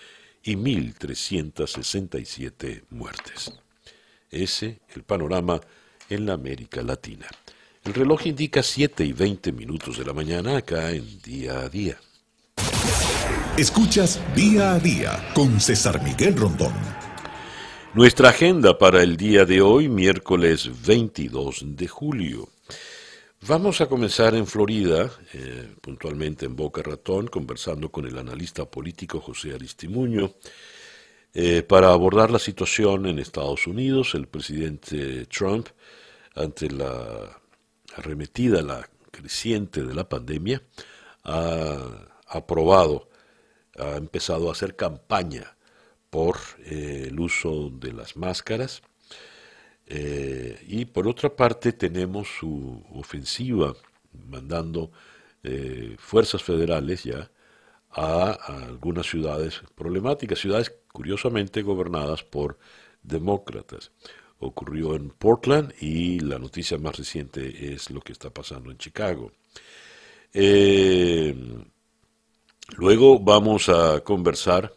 y 0.44 0.56
1.367 0.56 2.84
muertes. 2.90 3.52
Ese 4.30 4.82
el 4.96 5.02
panorama 5.04 5.60
en 6.10 6.28
la 6.28 6.34
América 6.34 6.84
Latina. 6.84 7.26
El 7.84 7.96
reloj 7.96 8.28
indica 8.28 8.62
7 8.62 9.04
y 9.04 9.12
20 9.12 9.52
minutos 9.54 9.98
de 9.98 10.06
la 10.06 10.14
mañana 10.14 10.58
acá 10.58 10.92
en 10.92 11.20
Día 11.22 11.62
a 11.62 11.70
Día. 11.70 11.98
Escuchas 13.58 14.22
Día 14.36 14.74
a 14.74 14.80
Día 14.80 15.32
con 15.34 15.60
César 15.60 16.00
Miguel 16.04 16.38
Rondón. 16.38 17.11
Nuestra 17.94 18.30
agenda 18.30 18.78
para 18.78 19.04
el 19.04 19.18
día 19.18 19.44
de 19.44 19.60
hoy, 19.60 19.90
miércoles 19.90 20.70
22 20.88 21.76
de 21.76 21.90
julio. 21.90 22.48
Vamos 23.42 23.82
a 23.82 23.88
comenzar 23.88 24.34
en 24.34 24.48
Florida, 24.48 25.12
eh, 25.34 25.76
puntualmente 25.82 26.46
en 26.46 26.56
Boca 26.56 26.82
Ratón, 26.82 27.28
conversando 27.28 27.92
con 27.92 28.06
el 28.08 28.18
analista 28.18 28.64
político 28.64 29.20
José 29.20 29.54
Aristimuño, 29.54 30.36
eh, 31.34 31.64
para 31.64 31.92
abordar 31.92 32.32
la 32.32 32.40
situación 32.40 33.08
en 33.08 33.20
Estados 33.20 33.68
Unidos. 33.68 34.16
El 34.16 34.28
presidente 34.28 35.26
Trump, 35.26 35.68
ante 36.34 36.72
la 36.72 37.42
arremetida 37.98 38.62
la 38.62 38.90
creciente 39.12 39.84
de 39.84 39.94
la 39.94 40.08
pandemia, 40.08 40.64
ha 41.26 42.08
aprobado, 42.26 43.10
ha 43.78 43.98
empezado 43.98 44.48
a 44.48 44.54
hacer 44.54 44.78
campaña 44.78 45.58
por 46.12 46.38
eh, 46.66 47.06
el 47.08 47.20
uso 47.20 47.72
de 47.72 47.94
las 47.94 48.16
máscaras. 48.16 48.84
Eh, 49.88 50.64
y 50.68 50.86
por 50.86 51.08
otra 51.08 51.36
parte 51.36 51.74
tenemos 51.74 52.28
su 52.40 52.84
ofensiva 52.94 53.74
mandando 54.30 54.92
eh, 55.44 55.96
fuerzas 55.98 56.44
federales 56.44 57.04
ya 57.04 57.32
a, 57.90 58.32
algunas 58.68 59.08
ciudades 59.08 59.62
problemáticas, 59.76 60.40
ciudades 60.40 60.72
curiosamente 60.94 61.62
gobernadas 61.62 62.24
por 62.24 62.60
demócratas 63.02 63.92
ocurrió 64.40 64.96
en 64.96 65.10
Portland 65.10 65.74
y 65.80 66.20
la 66.20 66.40
noticia 66.40 66.78
más 66.78 66.98
reciente 66.98 67.74
es 67.74 67.90
lo 67.92 68.02
que 68.02 68.12
está 68.12 68.30
pasando 68.30 68.72
en 68.72 68.78
Chicago. 68.78 69.32
Luego 72.78 73.20
vamos 73.20 73.70
a 73.70 74.00
conversar 74.02 74.74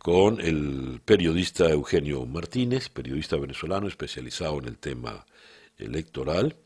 con 0.00 0.40
el 0.40 1.02
periodista 1.04 1.68
Eugenio 1.68 2.24
Martínez, 2.24 2.88
periodista 2.88 3.36
venezolano 3.36 3.86
especializado 3.86 4.58
en 4.58 4.64
el 4.64 4.78
tema 4.78 5.26
electoral, 5.76 6.56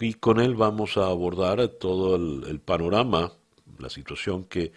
y 0.00 0.14
con 0.14 0.40
él 0.40 0.54
vamos 0.54 0.96
a 0.96 1.06
abordar 1.06 1.68
todo 1.68 2.16
el 2.16 2.58
panorama, 2.60 3.32
la 3.78 3.90
situación 3.90 4.44
que 4.44 4.72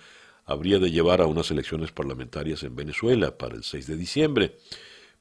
habría 0.45 0.79
de 0.79 0.91
llevar 0.91 1.21
a 1.21 1.27
unas 1.27 1.49
elecciones 1.51 1.93
parlamentarias 1.93 2.63
en 2.63 2.75
Venezuela 2.75 3.37
para 3.37 3.55
el 3.55 3.63
6 3.63 3.87
de 3.87 3.95
diciembre. 3.95 4.57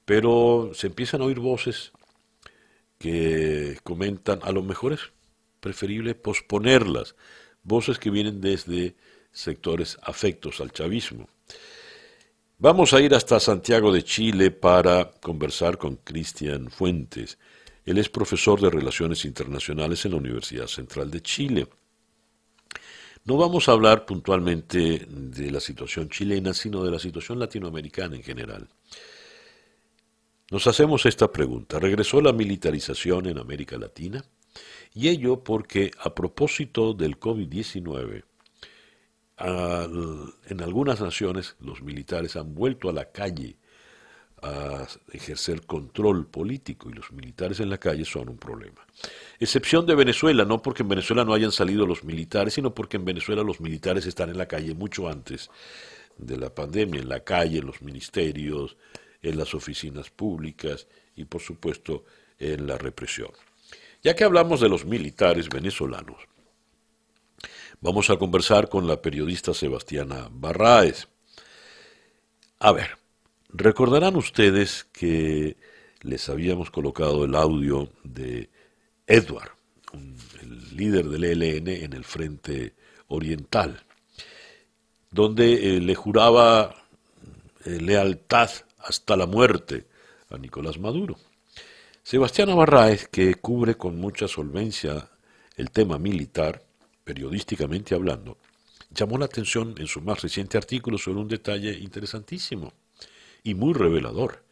Pero 0.04 0.72
se 0.74 0.88
empiezan 0.88 1.20
a 1.22 1.26
oír 1.26 1.38
voces 1.38 1.92
que 2.98 3.78
comentan, 3.84 4.40
a 4.42 4.50
lo 4.50 4.64
mejor 4.64 4.92
es 4.92 5.12
preferible 5.60 6.16
posponerlas, 6.16 7.14
voces 7.62 8.00
que 8.00 8.10
vienen 8.10 8.40
desde 8.40 8.96
sectores 9.30 9.98
afectos 10.02 10.60
al 10.60 10.72
chavismo. 10.72 11.28
Vamos 12.62 12.92
a 12.92 13.00
ir 13.00 13.12
hasta 13.12 13.40
Santiago 13.40 13.90
de 13.90 14.04
Chile 14.04 14.52
para 14.52 15.10
conversar 15.10 15.78
con 15.78 15.96
Cristian 15.96 16.70
Fuentes. 16.70 17.36
Él 17.84 17.98
es 17.98 18.08
profesor 18.08 18.60
de 18.60 18.70
Relaciones 18.70 19.24
Internacionales 19.24 20.04
en 20.04 20.12
la 20.12 20.18
Universidad 20.18 20.68
Central 20.68 21.10
de 21.10 21.22
Chile. 21.22 21.66
No 23.24 23.36
vamos 23.36 23.68
a 23.68 23.72
hablar 23.72 24.06
puntualmente 24.06 25.08
de 25.08 25.50
la 25.50 25.58
situación 25.58 26.08
chilena, 26.08 26.54
sino 26.54 26.84
de 26.84 26.92
la 26.92 27.00
situación 27.00 27.40
latinoamericana 27.40 28.14
en 28.14 28.22
general. 28.22 28.68
Nos 30.52 30.64
hacemos 30.68 31.04
esta 31.04 31.32
pregunta. 31.32 31.80
¿Regresó 31.80 32.20
la 32.20 32.32
militarización 32.32 33.26
en 33.26 33.38
América 33.38 33.76
Latina? 33.76 34.24
Y 34.94 35.08
ello 35.08 35.42
porque 35.42 35.90
a 35.98 36.14
propósito 36.14 36.94
del 36.94 37.18
COVID-19, 37.18 38.22
en 39.42 40.62
algunas 40.62 41.00
naciones 41.00 41.56
los 41.60 41.82
militares 41.82 42.36
han 42.36 42.54
vuelto 42.54 42.88
a 42.88 42.92
la 42.92 43.10
calle 43.10 43.56
a 44.42 44.86
ejercer 45.12 45.66
control 45.66 46.26
político 46.26 46.90
y 46.90 46.94
los 46.94 47.12
militares 47.12 47.60
en 47.60 47.70
la 47.70 47.78
calle 47.78 48.04
son 48.04 48.28
un 48.28 48.38
problema. 48.38 48.86
Excepción 49.38 49.86
de 49.86 49.94
Venezuela, 49.94 50.44
no 50.44 50.60
porque 50.60 50.82
en 50.82 50.88
Venezuela 50.88 51.24
no 51.24 51.32
hayan 51.32 51.52
salido 51.52 51.86
los 51.86 52.04
militares, 52.04 52.54
sino 52.54 52.74
porque 52.74 52.96
en 52.96 53.04
Venezuela 53.04 53.42
los 53.42 53.60
militares 53.60 54.06
están 54.06 54.30
en 54.30 54.38
la 54.38 54.46
calle 54.46 54.74
mucho 54.74 55.08
antes 55.08 55.48
de 56.18 56.36
la 56.36 56.52
pandemia, 56.54 57.00
en 57.00 57.08
la 57.08 57.20
calle, 57.20 57.58
en 57.58 57.66
los 57.66 57.82
ministerios, 57.82 58.76
en 59.22 59.38
las 59.38 59.54
oficinas 59.54 60.10
públicas 60.10 60.88
y 61.14 61.24
por 61.24 61.40
supuesto 61.40 62.04
en 62.38 62.66
la 62.66 62.78
represión. 62.78 63.30
Ya 64.02 64.16
que 64.16 64.24
hablamos 64.24 64.60
de 64.60 64.68
los 64.68 64.84
militares 64.84 65.48
venezolanos, 65.48 66.16
Vamos 67.84 68.10
a 68.10 68.16
conversar 68.16 68.68
con 68.68 68.86
la 68.86 69.02
periodista 69.02 69.52
Sebastiana 69.52 70.28
Barraes. 70.30 71.08
A 72.60 72.70
ver, 72.70 72.90
recordarán 73.48 74.14
ustedes 74.14 74.84
que 74.92 75.56
les 76.02 76.28
habíamos 76.28 76.70
colocado 76.70 77.24
el 77.24 77.34
audio 77.34 77.88
de 78.04 78.50
Edward, 79.08 79.50
el 80.40 80.76
líder 80.76 81.08
del 81.08 81.24
ELN 81.24 81.66
en 81.66 81.92
el 81.92 82.04
frente 82.04 82.74
oriental, 83.08 83.82
donde 85.10 85.76
eh, 85.76 85.80
le 85.80 85.96
juraba 85.96 86.76
eh, 87.64 87.80
lealtad 87.80 88.48
hasta 88.78 89.16
la 89.16 89.26
muerte 89.26 89.88
a 90.30 90.38
Nicolás 90.38 90.78
Maduro. 90.78 91.16
Sebastián 92.04 92.56
Barraez, 92.56 93.08
que 93.08 93.34
cubre 93.34 93.74
con 93.74 93.98
mucha 93.98 94.28
solvencia 94.28 95.10
el 95.56 95.72
tema 95.72 95.98
militar, 95.98 96.62
periodísticamente 97.04 97.94
hablando, 97.94 98.38
llamó 98.90 99.18
la 99.18 99.26
atención 99.26 99.74
en 99.78 99.86
su 99.86 100.00
más 100.00 100.22
reciente 100.22 100.58
artículo 100.58 100.98
sobre 100.98 101.20
un 101.20 101.28
detalle 101.28 101.72
interesantísimo 101.72 102.72
y 103.42 103.54
muy 103.54 103.72
revelador. 103.72 104.44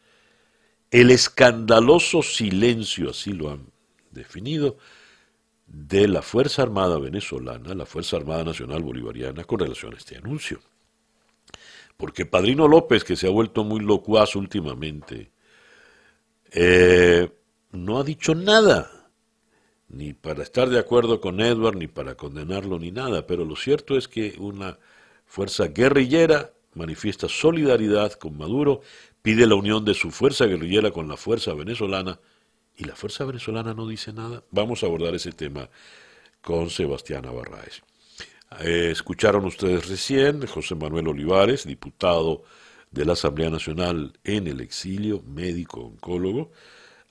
El 0.90 1.10
escandaloso 1.10 2.22
silencio, 2.22 3.10
así 3.10 3.32
lo 3.32 3.50
han 3.50 3.66
definido, 4.10 4.78
de 5.66 6.08
la 6.08 6.22
Fuerza 6.22 6.62
Armada 6.62 6.98
venezolana, 6.98 7.74
la 7.74 7.86
Fuerza 7.86 8.16
Armada 8.16 8.42
Nacional 8.42 8.82
Bolivariana, 8.82 9.44
con 9.44 9.60
relación 9.60 9.94
a 9.94 9.98
este 9.98 10.16
anuncio. 10.16 10.60
Porque 11.96 12.26
Padrino 12.26 12.66
López, 12.66 13.04
que 13.04 13.14
se 13.14 13.28
ha 13.28 13.30
vuelto 13.30 13.62
muy 13.62 13.80
locuaz 13.80 14.34
últimamente, 14.34 15.30
eh, 16.50 17.30
no 17.70 17.98
ha 17.98 18.04
dicho 18.04 18.34
nada, 18.34 18.99
ni 19.90 20.12
para 20.14 20.42
estar 20.42 20.68
de 20.68 20.78
acuerdo 20.78 21.20
con 21.20 21.40
Edward, 21.40 21.76
ni 21.76 21.88
para 21.88 22.14
condenarlo, 22.16 22.78
ni 22.78 22.90
nada, 22.90 23.26
pero 23.26 23.44
lo 23.44 23.56
cierto 23.56 23.96
es 23.98 24.08
que 24.08 24.36
una 24.38 24.78
fuerza 25.26 25.66
guerrillera 25.68 26.52
manifiesta 26.74 27.28
solidaridad 27.28 28.12
con 28.12 28.36
Maduro, 28.36 28.80
pide 29.22 29.46
la 29.46 29.54
unión 29.54 29.84
de 29.84 29.94
su 29.94 30.10
fuerza 30.10 30.46
guerrillera 30.46 30.90
con 30.90 31.08
la 31.08 31.16
fuerza 31.16 31.52
venezolana, 31.54 32.20
y 32.76 32.84
la 32.84 32.96
fuerza 32.96 33.24
venezolana 33.24 33.74
no 33.74 33.86
dice 33.86 34.12
nada. 34.12 34.42
Vamos 34.50 34.82
a 34.82 34.86
abordar 34.86 35.14
ese 35.14 35.32
tema 35.32 35.68
con 36.40 36.70
Sebastián 36.70 37.22
Barraes. 37.22 37.82
Eh, 38.60 38.88
escucharon 38.90 39.44
ustedes 39.44 39.88
recién 39.88 40.46
José 40.46 40.74
Manuel 40.74 41.08
Olivares, 41.08 41.66
diputado 41.66 42.42
de 42.90 43.04
la 43.04 43.12
Asamblea 43.12 43.50
Nacional 43.50 44.18
en 44.24 44.46
el 44.46 44.60
exilio, 44.60 45.22
médico 45.22 45.80
oncólogo, 45.80 46.50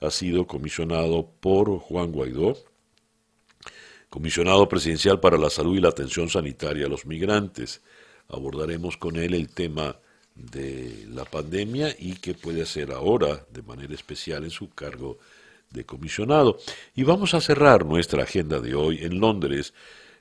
ha 0.00 0.10
sido 0.10 0.46
comisionado 0.46 1.30
por 1.40 1.78
Juan 1.78 2.10
Guaidó, 2.10 2.56
comisionado 4.10 4.68
presidencial 4.68 5.20
para 5.20 5.38
la 5.38 5.48
salud 5.48 5.76
y 5.76 5.80
la 5.80 5.88
atención 5.88 6.28
sanitaria 6.28 6.86
a 6.86 6.88
los 6.88 7.06
migrantes. 7.06 7.80
Abordaremos 8.28 8.96
con 8.96 9.16
él 9.16 9.34
el 9.34 9.48
tema 9.48 9.96
de 10.34 11.06
la 11.08 11.24
pandemia 11.24 11.94
y 11.98 12.16
qué 12.16 12.34
puede 12.34 12.62
hacer 12.62 12.92
ahora 12.92 13.46
de 13.50 13.62
manera 13.62 13.94
especial 13.94 14.44
en 14.44 14.50
su 14.50 14.70
cargo 14.70 15.18
de 15.70 15.86
comisionado. 15.86 16.58
Y 16.94 17.04
vamos 17.04 17.34
a 17.34 17.40
cerrar 17.40 17.86
nuestra 17.86 18.24
agenda 18.24 18.60
de 18.60 18.74
hoy 18.74 19.04
en 19.04 19.20
Londres 19.20 19.72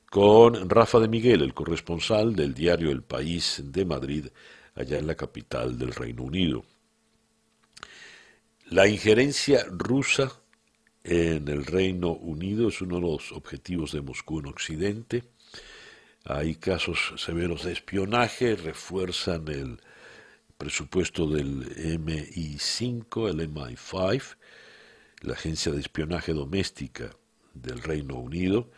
con 0.10 0.69
Rafa 0.69 0.99
de 0.99 1.08
Miguel, 1.08 1.41
el 1.41 1.54
corresponsal 1.54 2.36
del 2.36 2.54
diario 2.54 2.91
El 2.91 3.04
País 3.04 3.62
de 3.65 3.86
Madrid, 3.86 4.28
allá 4.75 4.97
en 4.99 5.08
la 5.08 5.15
capital 5.15 5.78
del 5.78 5.93
Reino 5.93 6.23
Unido. 6.23 6.63
La 8.69 8.88
injerencia 8.88 9.65
rusa 9.69 10.32
en 11.03 11.47
el 11.47 11.65
Reino 11.65 12.12
Unido 12.12 12.69
es 12.69 12.81
uno 12.81 12.95
de 12.95 13.01
los 13.01 13.31
objetivos 13.31 13.91
de 13.91 14.01
Moscú 14.01 14.39
en 14.39 14.47
Occidente. 14.47 15.23
Hay 16.25 16.55
casos 16.55 17.13
severos 17.17 17.63
de 17.63 17.73
espionaje, 17.73 18.55
refuerzan 18.55 19.47
el 19.47 19.79
presupuesto 20.57 21.27
del 21.27 21.65
MI5, 21.99 23.29
el 23.29 23.49
MI5, 23.49 24.35
la 25.21 25.33
agencia 25.33 25.71
de 25.71 25.79
espionaje 25.79 26.33
doméstica 26.33 27.09
del 27.53 27.81
Reino 27.81 28.15
Unido, 28.15 28.69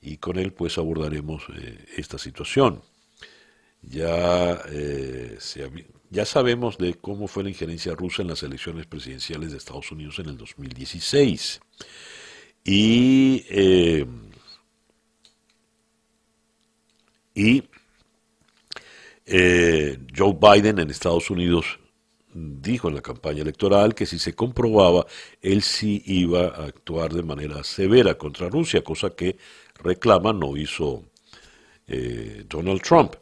y 0.00 0.18
con 0.18 0.38
él 0.38 0.52
pues 0.52 0.78
abordaremos 0.78 1.44
eh, 1.56 1.84
esta 1.96 2.18
situación. 2.18 2.82
Ya 3.82 4.62
eh, 4.68 5.36
se, 5.40 5.70
ya 6.14 6.24
sabemos 6.24 6.78
de 6.78 6.94
cómo 6.94 7.26
fue 7.26 7.42
la 7.42 7.48
injerencia 7.48 7.92
rusa 7.94 8.22
en 8.22 8.28
las 8.28 8.44
elecciones 8.44 8.86
presidenciales 8.86 9.50
de 9.50 9.58
Estados 9.58 9.90
Unidos 9.90 10.20
en 10.20 10.28
el 10.28 10.36
2016. 10.38 11.60
Y, 12.64 13.44
eh, 13.50 14.06
y 17.34 17.64
eh, 19.26 19.98
Joe 20.16 20.36
Biden 20.40 20.78
en 20.78 20.90
Estados 20.90 21.30
Unidos 21.30 21.80
dijo 22.32 22.88
en 22.88 22.94
la 22.94 23.02
campaña 23.02 23.42
electoral 23.42 23.92
que 23.92 24.06
si 24.06 24.20
se 24.20 24.34
comprobaba, 24.34 25.06
él 25.42 25.62
sí 25.62 26.00
iba 26.06 26.46
a 26.46 26.66
actuar 26.66 27.12
de 27.12 27.24
manera 27.24 27.64
severa 27.64 28.14
contra 28.14 28.48
Rusia, 28.48 28.84
cosa 28.84 29.10
que 29.10 29.36
reclama 29.82 30.32
no 30.32 30.56
hizo 30.56 31.02
eh, 31.88 32.44
Donald 32.48 32.82
Trump. 32.82 33.16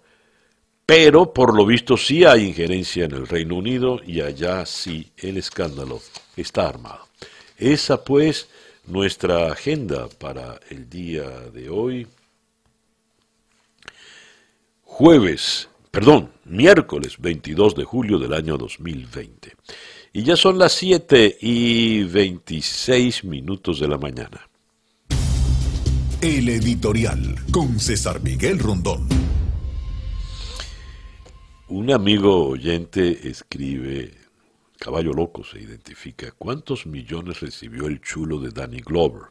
Pero 0.87 1.33
por 1.33 1.55
lo 1.55 1.65
visto 1.65 1.97
sí 1.97 2.25
hay 2.25 2.45
injerencia 2.45 3.05
en 3.05 3.13
el 3.13 3.27
Reino 3.27 3.57
Unido 3.57 4.01
y 4.05 4.21
allá 4.21 4.67
sí 4.67 5.11
el 5.17 5.37
escándalo 5.37 6.01
está 6.37 6.69
armado. 6.69 7.09
Esa 7.57 8.03
pues 8.03 8.49
nuestra 8.87 9.53
agenda 9.53 10.09
para 10.09 10.59
el 10.71 10.89
día 10.89 11.29
de 11.53 11.71
hoy. 11.71 12.07
Jueves, 14.83 15.69
perdón, 15.91 16.31
miércoles 16.45 17.17
22 17.19 17.77
de 17.77 17.85
julio 17.85 18.19
del 18.19 18.35
año 18.35 18.59
2020. 18.59 19.55
Y 20.13 20.25
ya 20.25 20.37
son 20.37 20.59
las 20.59 20.73
7 20.73 21.39
y 21.41 22.03
26 22.03 23.25
minutos 23.25 23.81
de 23.81 23.89
la 23.89 23.97
mañana. 23.97 24.49
El 26.21 26.49
editorial 26.51 27.37
con 27.51 27.81
César 27.81 28.21
Miguel 28.21 28.59
Rondón. 28.59 29.22
Un 31.75 31.91
amigo 31.91 32.49
oyente 32.49 33.31
escribe, 33.31 34.13
Caballo 34.79 35.15
Loco 35.15 35.43
se 35.43 35.59
identifica, 35.59 36.31
¿cuántos 36.33 36.87
millones 36.87 37.41
recibió 37.41 37.87
el 37.87 38.03
chulo 38.03 38.39
de 38.41 38.51
Danny 38.51 38.81
Glover? 38.81 39.31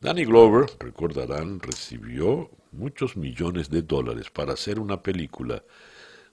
Danny 0.00 0.24
Glover, 0.24 0.68
recordarán, 0.80 1.60
recibió 1.60 2.50
muchos 2.72 3.16
millones 3.16 3.70
de 3.70 3.82
dólares 3.82 4.28
para 4.28 4.54
hacer 4.54 4.80
una 4.80 5.00
película 5.04 5.62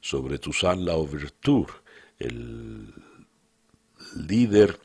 sobre 0.01 0.39
Toussaint 0.39 0.81
Louverture, 0.81 1.71
el 2.17 2.91
líder 4.15 4.79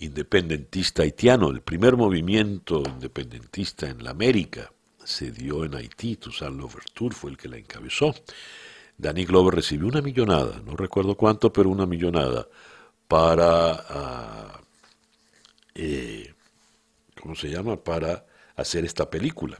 independentista 0.00 1.02
haitiano, 1.02 1.48
el 1.48 1.62
primer 1.62 1.96
movimiento 1.96 2.82
independentista 2.86 3.88
en 3.88 4.04
la 4.04 4.10
América 4.10 4.70
se 5.10 5.30
dio 5.30 5.64
en 5.64 5.74
Haití, 5.74 6.16
Toussaint 6.16 6.56
Louverture 6.56 7.14
fue 7.14 7.30
el 7.32 7.36
que 7.36 7.48
la 7.48 7.58
encabezó. 7.58 8.14
Danny 8.96 9.24
Glover 9.24 9.54
recibió 9.54 9.88
una 9.88 10.02
millonada, 10.02 10.60
no 10.64 10.76
recuerdo 10.76 11.16
cuánto, 11.16 11.52
pero 11.52 11.70
una 11.70 11.86
millonada 11.86 12.46
para, 13.08 13.72
ah, 13.88 14.60
eh, 15.74 16.34
¿cómo 17.20 17.34
se 17.34 17.48
llama? 17.48 17.82
Para 17.82 18.26
hacer 18.56 18.84
esta 18.84 19.10
película. 19.10 19.58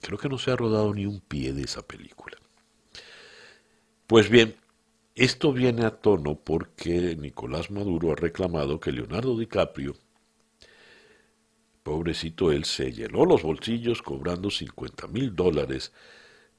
Creo 0.00 0.18
que 0.18 0.28
no 0.28 0.38
se 0.38 0.50
ha 0.50 0.56
rodado 0.56 0.94
ni 0.94 1.06
un 1.06 1.20
pie 1.20 1.52
de 1.52 1.62
esa 1.62 1.82
película. 1.82 2.36
Pues 4.06 4.28
bien, 4.30 4.56
esto 5.14 5.52
viene 5.52 5.84
a 5.84 5.90
tono 5.90 6.36
porque 6.36 7.16
Nicolás 7.16 7.70
Maduro 7.70 8.12
ha 8.12 8.16
reclamado 8.16 8.78
que 8.78 8.92
Leonardo 8.92 9.36
DiCaprio 9.36 9.96
Pobrecito 11.88 12.52
él 12.52 12.66
se 12.66 12.92
llenó 12.92 13.24
los 13.24 13.42
bolsillos 13.42 14.02
cobrando 14.02 14.50
50 14.50 15.06
mil 15.06 15.34
dólares 15.34 15.90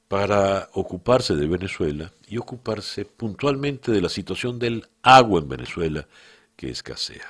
para 0.07 0.69
ocuparse 0.73 1.35
de 1.35 1.47
Venezuela 1.47 2.11
y 2.27 2.39
ocuparse 2.39 3.05
puntualmente 3.05 3.91
de 3.91 4.01
la 4.01 4.09
situación 4.09 4.57
del 4.57 4.87
agua 5.03 5.39
en 5.39 5.47
Venezuela 5.47 6.07
que 6.55 6.71
escasea. 6.71 7.27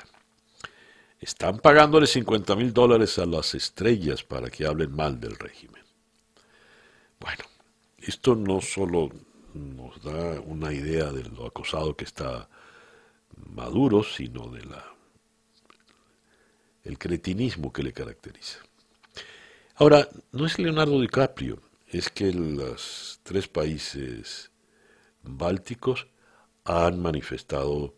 Están 1.19 1.59
pagándole 1.59 2.07
50 2.07 2.55
mil 2.55 2.73
dólares 2.73 3.19
a 3.19 3.25
las 3.25 3.53
estrellas 3.53 4.23
para 4.23 4.49
que 4.49 4.65
hablen 4.65 4.95
mal 4.95 5.19
del 5.19 5.35
régimen. 5.35 5.83
Bueno, 7.19 7.43
esto 7.97 8.33
no 8.33 8.61
solo 8.61 9.09
nos 9.53 10.01
da 10.01 10.39
una 10.39 10.71
idea 10.71 11.11
de 11.11 11.23
lo 11.23 11.45
acosado 11.45 11.97
que 11.97 12.05
está 12.05 12.47
Maduro, 13.35 14.03
sino 14.03 14.47
de 14.47 14.63
la 14.63 14.98
el 16.83 16.97
cretinismo 16.97 17.71
que 17.71 17.83
le 17.83 17.93
caracteriza. 17.93 18.59
Ahora, 19.75 20.07
no 20.31 20.45
es 20.45 20.59
Leonardo 20.59 20.99
DiCaprio, 20.99 21.61
es 21.87 22.09
que 22.09 22.33
los 22.33 23.19
tres 23.23 23.47
países 23.47 24.51
bálticos 25.23 26.07
han 26.65 27.01
manifestado 27.01 27.95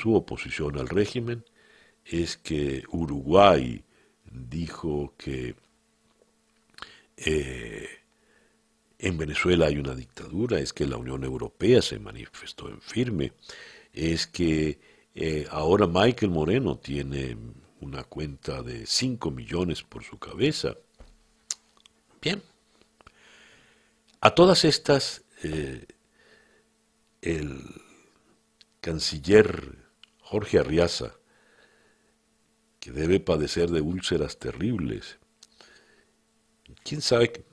su 0.00 0.14
oposición 0.14 0.78
al 0.78 0.88
régimen, 0.88 1.44
es 2.04 2.36
que 2.36 2.84
Uruguay 2.90 3.84
dijo 4.24 5.14
que 5.18 5.56
eh, 7.16 7.88
en 8.98 9.18
Venezuela 9.18 9.66
hay 9.66 9.78
una 9.78 9.94
dictadura, 9.94 10.58
es 10.58 10.72
que 10.72 10.86
la 10.86 10.96
Unión 10.96 11.24
Europea 11.24 11.82
se 11.82 11.98
manifestó 11.98 12.68
en 12.68 12.80
firme, 12.80 13.32
es 13.92 14.26
que 14.26 14.78
eh, 15.14 15.46
ahora 15.50 15.86
Michael 15.86 16.30
Moreno 16.30 16.78
tiene 16.78 17.36
una 17.80 18.04
cuenta 18.04 18.62
de 18.62 18.86
5 18.86 19.30
millones 19.30 19.82
por 19.82 20.04
su 20.04 20.18
cabeza. 20.18 20.76
Bien. 22.20 22.42
A 24.20 24.34
todas 24.34 24.64
estas, 24.64 25.22
eh, 25.42 25.86
el 27.22 27.62
canciller 28.80 29.76
Jorge 30.20 30.58
Arriaza, 30.58 31.14
que 32.80 32.90
debe 32.90 33.20
padecer 33.20 33.70
de 33.70 33.80
úlceras 33.80 34.38
terribles, 34.38 35.18
quién 36.84 37.00
sabe 37.00 37.44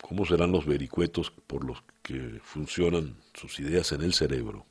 cómo 0.00 0.24
serán 0.24 0.52
los 0.52 0.66
vericuetos 0.66 1.30
por 1.30 1.64
los 1.64 1.82
que 2.02 2.40
funcionan 2.42 3.16
sus 3.34 3.58
ideas 3.58 3.90
en 3.92 4.02
el 4.02 4.14
cerebro, 4.14 4.66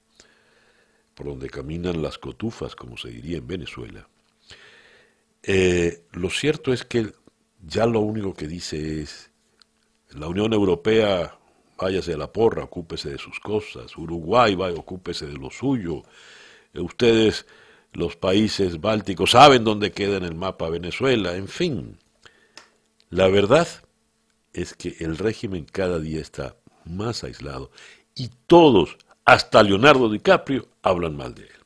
por 1.14 1.28
donde 1.28 1.50
caminan 1.50 2.02
las 2.02 2.18
cotufas, 2.18 2.76
como 2.76 2.98
se 2.98 3.10
diría 3.10 3.38
en 3.38 3.48
Venezuela. 3.48 4.08
Eh, 5.48 6.06
lo 6.14 6.32
cierto 6.32 6.74
es 6.74 6.86
que 6.86 7.14
ya 7.62 7.86
lo 7.86 8.00
único 8.00 8.34
que 8.34 8.48
dice 8.48 9.02
es, 9.02 9.30
la 10.10 10.28
Unión 10.28 10.54
Europea 10.54 11.38
váyase 11.78 12.14
a 12.14 12.18
la 12.18 12.32
porra, 12.32 12.64
ocúpese 12.64 13.12
de 13.12 13.20
sus 13.20 13.40
cosas, 13.40 13.96
Uruguay 13.96 14.56
vaya, 14.56 14.76
ocúpese 14.76 15.28
de 15.28 15.38
lo 15.38 15.52
suyo, 15.52 16.02
eh, 16.74 16.80
ustedes, 16.80 17.46
los 17.94 18.16
países 18.16 18.82
bálticos, 18.82 19.32
saben 19.32 19.64
dónde 19.64 19.92
queda 19.92 20.18
en 20.18 20.24
el 20.24 20.34
mapa 20.34 20.68
Venezuela, 20.70 21.36
en 21.36 21.48
fin. 21.48 22.00
La 23.12 23.28
verdad 23.28 23.68
es 24.52 24.74
que 24.74 24.96
el 25.00 25.16
régimen 25.18 25.66
cada 25.72 26.00
día 26.00 26.22
está 26.22 26.56
más 26.86 27.24
aislado 27.24 27.70
y 28.16 28.30
todos, 28.48 28.98
hasta 29.26 29.62
Leonardo 29.62 30.10
DiCaprio, 30.10 30.70
hablan 30.82 31.16
mal 31.16 31.36
de 31.36 31.44
él. 31.44 31.65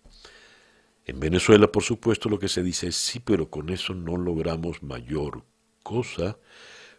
En 1.09 1.19
Venezuela, 1.19 1.71
por 1.71 1.81
supuesto, 1.81 2.29
lo 2.29 2.37
que 2.37 2.47
se 2.47 2.61
dice 2.61 2.89
es 2.89 2.95
sí, 2.95 3.19
pero 3.19 3.49
con 3.49 3.71
eso 3.71 3.95
no 3.95 4.15
logramos 4.15 4.83
mayor 4.83 5.43
cosa 5.81 6.37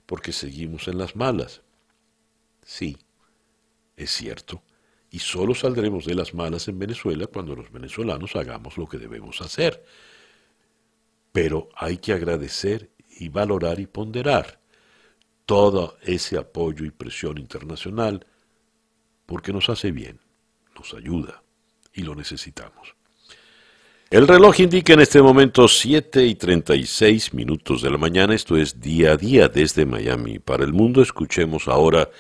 porque 0.04 0.32
seguimos 0.32 0.88
en 0.88 0.98
las 0.98 1.14
malas. 1.14 1.62
Sí, 2.64 2.96
es 3.96 4.10
cierto, 4.10 4.64
y 5.12 5.20
solo 5.20 5.54
saldremos 5.54 6.06
de 6.06 6.16
las 6.16 6.34
malas 6.34 6.66
en 6.66 6.80
Venezuela 6.80 7.28
cuando 7.28 7.54
los 7.54 7.70
venezolanos 7.70 8.34
hagamos 8.34 8.78
lo 8.78 8.88
que 8.88 8.98
debemos 8.98 9.40
hacer. 9.42 9.84
Pero 11.30 11.68
hay 11.76 11.98
que 11.98 12.12
agradecer 12.12 12.90
y 13.16 13.28
valorar 13.28 13.78
y 13.78 13.86
ponderar 13.86 14.60
todo 15.46 15.98
ese 16.02 16.36
apoyo 16.36 16.84
y 16.84 16.90
presión 16.90 17.38
internacional 17.38 18.26
porque 19.24 19.52
nos 19.52 19.68
hace 19.68 19.92
bien, 19.92 20.18
nos 20.74 20.94
ayuda 20.94 21.44
y 21.92 22.02
lo 22.02 22.16
necesitamos. 22.16 22.96
El 24.10 24.26
reloj 24.26 24.58
indica 24.58 24.92
en 24.92 24.98
este 24.98 25.22
momento 25.22 25.68
7 25.68 26.26
y 26.26 26.34
36 26.34 27.32
minutos 27.32 27.80
de 27.80 27.90
la 27.90 27.96
mañana, 27.96 28.34
esto 28.34 28.56
es 28.56 28.80
día 28.80 29.12
a 29.12 29.16
día 29.16 29.48
desde 29.48 29.86
Miami. 29.86 30.40
Para 30.40 30.64
el 30.64 30.72
mundo 30.72 31.00
escuchemos 31.00 31.68
ahora 31.68 32.10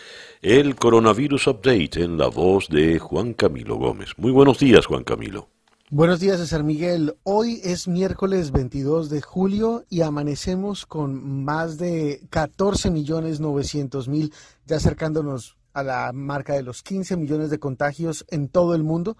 el 0.40 0.76
coronavirus 0.76 1.48
update 1.48 2.00
en 2.00 2.16
la 2.16 2.28
voz 2.28 2.68
de 2.68 3.00
Juan 3.00 3.34
Camilo 3.34 3.74
Gómez. 3.74 4.10
Muy 4.18 4.30
buenos 4.30 4.60
días, 4.60 4.86
Juan 4.86 5.02
Camilo. 5.02 5.48
Buenos 5.90 6.20
días, 6.20 6.38
César 6.38 6.62
Miguel. 6.62 7.16
Hoy 7.24 7.60
es 7.64 7.88
miércoles 7.88 8.52
22 8.52 9.10
de 9.10 9.20
julio 9.20 9.84
y 9.90 10.02
amanecemos 10.02 10.86
con 10.86 11.42
más 11.44 11.76
de 11.76 12.20
14 12.30 12.92
millones 12.92 13.40
900 13.40 14.06
mil, 14.06 14.32
ya 14.64 14.76
acercándonos 14.76 15.56
a 15.72 15.82
la 15.82 16.12
marca 16.12 16.54
de 16.54 16.62
los 16.62 16.84
15 16.84 17.16
millones 17.16 17.50
de 17.50 17.58
contagios 17.58 18.24
en 18.28 18.48
todo 18.48 18.76
el 18.76 18.84
mundo, 18.84 19.16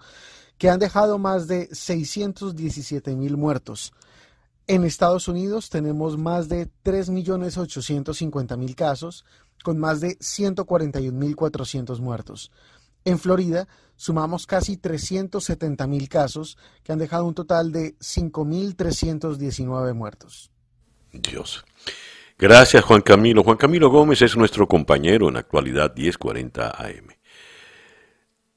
que 0.61 0.69
han 0.69 0.77
dejado 0.77 1.17
más 1.17 1.47
de 1.47 1.69
617 1.71 3.15
mil 3.15 3.35
muertos. 3.35 3.93
En 4.67 4.83
Estados 4.83 5.27
Unidos 5.27 5.71
tenemos 5.71 6.19
más 6.19 6.49
de 6.49 6.69
3 6.83 7.09
millones 7.09 7.57
850 7.57 8.57
mil 8.57 8.75
casos, 8.75 9.25
con 9.63 9.79
más 9.79 10.01
de 10.01 10.17
141 10.19 11.17
mil 11.17 11.35
400 11.35 11.99
muertos. 11.99 12.51
En 13.05 13.17
Florida 13.17 13.67
sumamos 13.95 14.45
casi 14.45 14.77
370 14.77 15.87
mil 15.87 16.07
casos 16.07 16.59
que 16.83 16.91
han 16.91 16.99
dejado 16.99 17.25
un 17.25 17.33
total 17.33 17.71
de 17.71 17.97
5.319 17.97 19.95
muertos. 19.95 20.51
Dios. 21.11 21.65
Gracias, 22.37 22.83
Juan 22.83 23.01
Camilo. 23.01 23.43
Juan 23.43 23.57
Camilo 23.57 23.89
Gómez 23.89 24.21
es 24.21 24.37
nuestro 24.37 24.67
compañero 24.67 25.27
en 25.27 25.37
actualidad 25.37 25.95
1040 25.95 26.69
AM. 26.69 27.20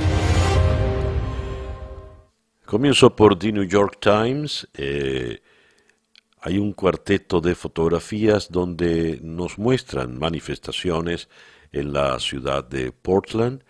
Comienzo 2.65 3.15
por 3.15 3.39
The 3.39 3.53
New 3.53 3.65
York 3.65 3.99
Times. 4.01 4.67
Eh, 4.75 5.43
hay 6.43 6.59
un 6.59 6.73
cuarteto 6.73 7.41
de 7.41 7.55
fotografías 7.55 8.51
donde 8.51 9.21
nos 9.23 9.59
muestran 9.59 10.19
manifestaciones 10.19 11.29
en 11.73 11.93
la 11.93 12.19
ciudad 12.19 12.65
de 12.65 12.93
Portland 12.93 13.63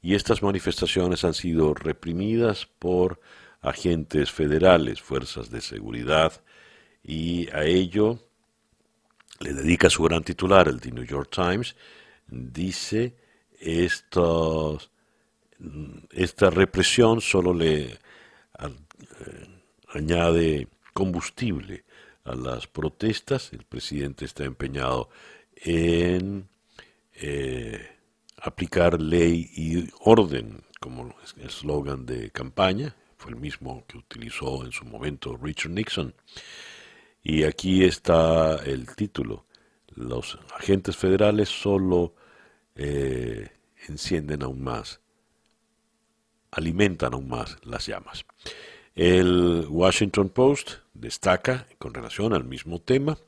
y 0.00 0.14
estas 0.14 0.42
manifestaciones 0.42 1.24
han 1.24 1.34
sido 1.34 1.74
reprimidas 1.74 2.66
por 2.78 3.20
agentes 3.60 4.30
federales, 4.30 5.00
fuerzas 5.00 5.50
de 5.50 5.60
seguridad, 5.60 6.42
y 7.02 7.48
a 7.50 7.64
ello 7.64 8.18
le 9.40 9.52
dedica 9.54 9.88
su 9.88 10.02
gran 10.02 10.22
titular, 10.22 10.68
el 10.68 10.80
The 10.80 10.92
New 10.92 11.04
York 11.04 11.30
Times, 11.30 11.74
dice, 12.26 13.16
estos, 13.60 14.90
esta 16.10 16.50
represión 16.50 17.20
solo 17.20 17.54
le 17.54 17.84
eh, 17.84 17.98
añade 19.88 20.68
combustible 20.92 21.84
a 22.24 22.34
las 22.34 22.66
protestas, 22.66 23.52
el 23.52 23.64
presidente 23.64 24.24
está 24.24 24.44
empeñado 24.44 25.10
en 25.56 26.48
eh, 27.12 27.86
aplicar 28.38 29.00
ley 29.00 29.50
y 29.54 29.88
orden 30.00 30.62
como 30.80 31.14
eslogan 31.38 32.06
de 32.06 32.30
campaña, 32.30 32.94
fue 33.16 33.32
el 33.32 33.36
mismo 33.38 33.84
que 33.86 33.98
utilizó 33.98 34.64
en 34.64 34.72
su 34.72 34.84
momento 34.84 35.36
Richard 35.36 35.72
Nixon. 35.72 36.14
Y 37.22 37.44
aquí 37.44 37.84
está 37.84 38.56
el 38.56 38.86
título. 38.94 39.46
Los 39.94 40.38
agentes 40.54 40.96
federales 40.96 41.48
solo 41.48 42.14
eh, 42.74 43.48
encienden 43.88 44.42
aún 44.42 44.62
más, 44.62 45.00
alimentan 46.50 47.14
aún 47.14 47.28
más 47.28 47.56
las 47.64 47.86
llamas. 47.86 48.26
El 48.94 49.66
Washington 49.70 50.28
Post 50.28 50.83
destaca 50.94 51.66
con 51.78 51.92
relación 51.92 52.32
al 52.32 52.44
mismo 52.44 52.80
tema. 52.80 53.18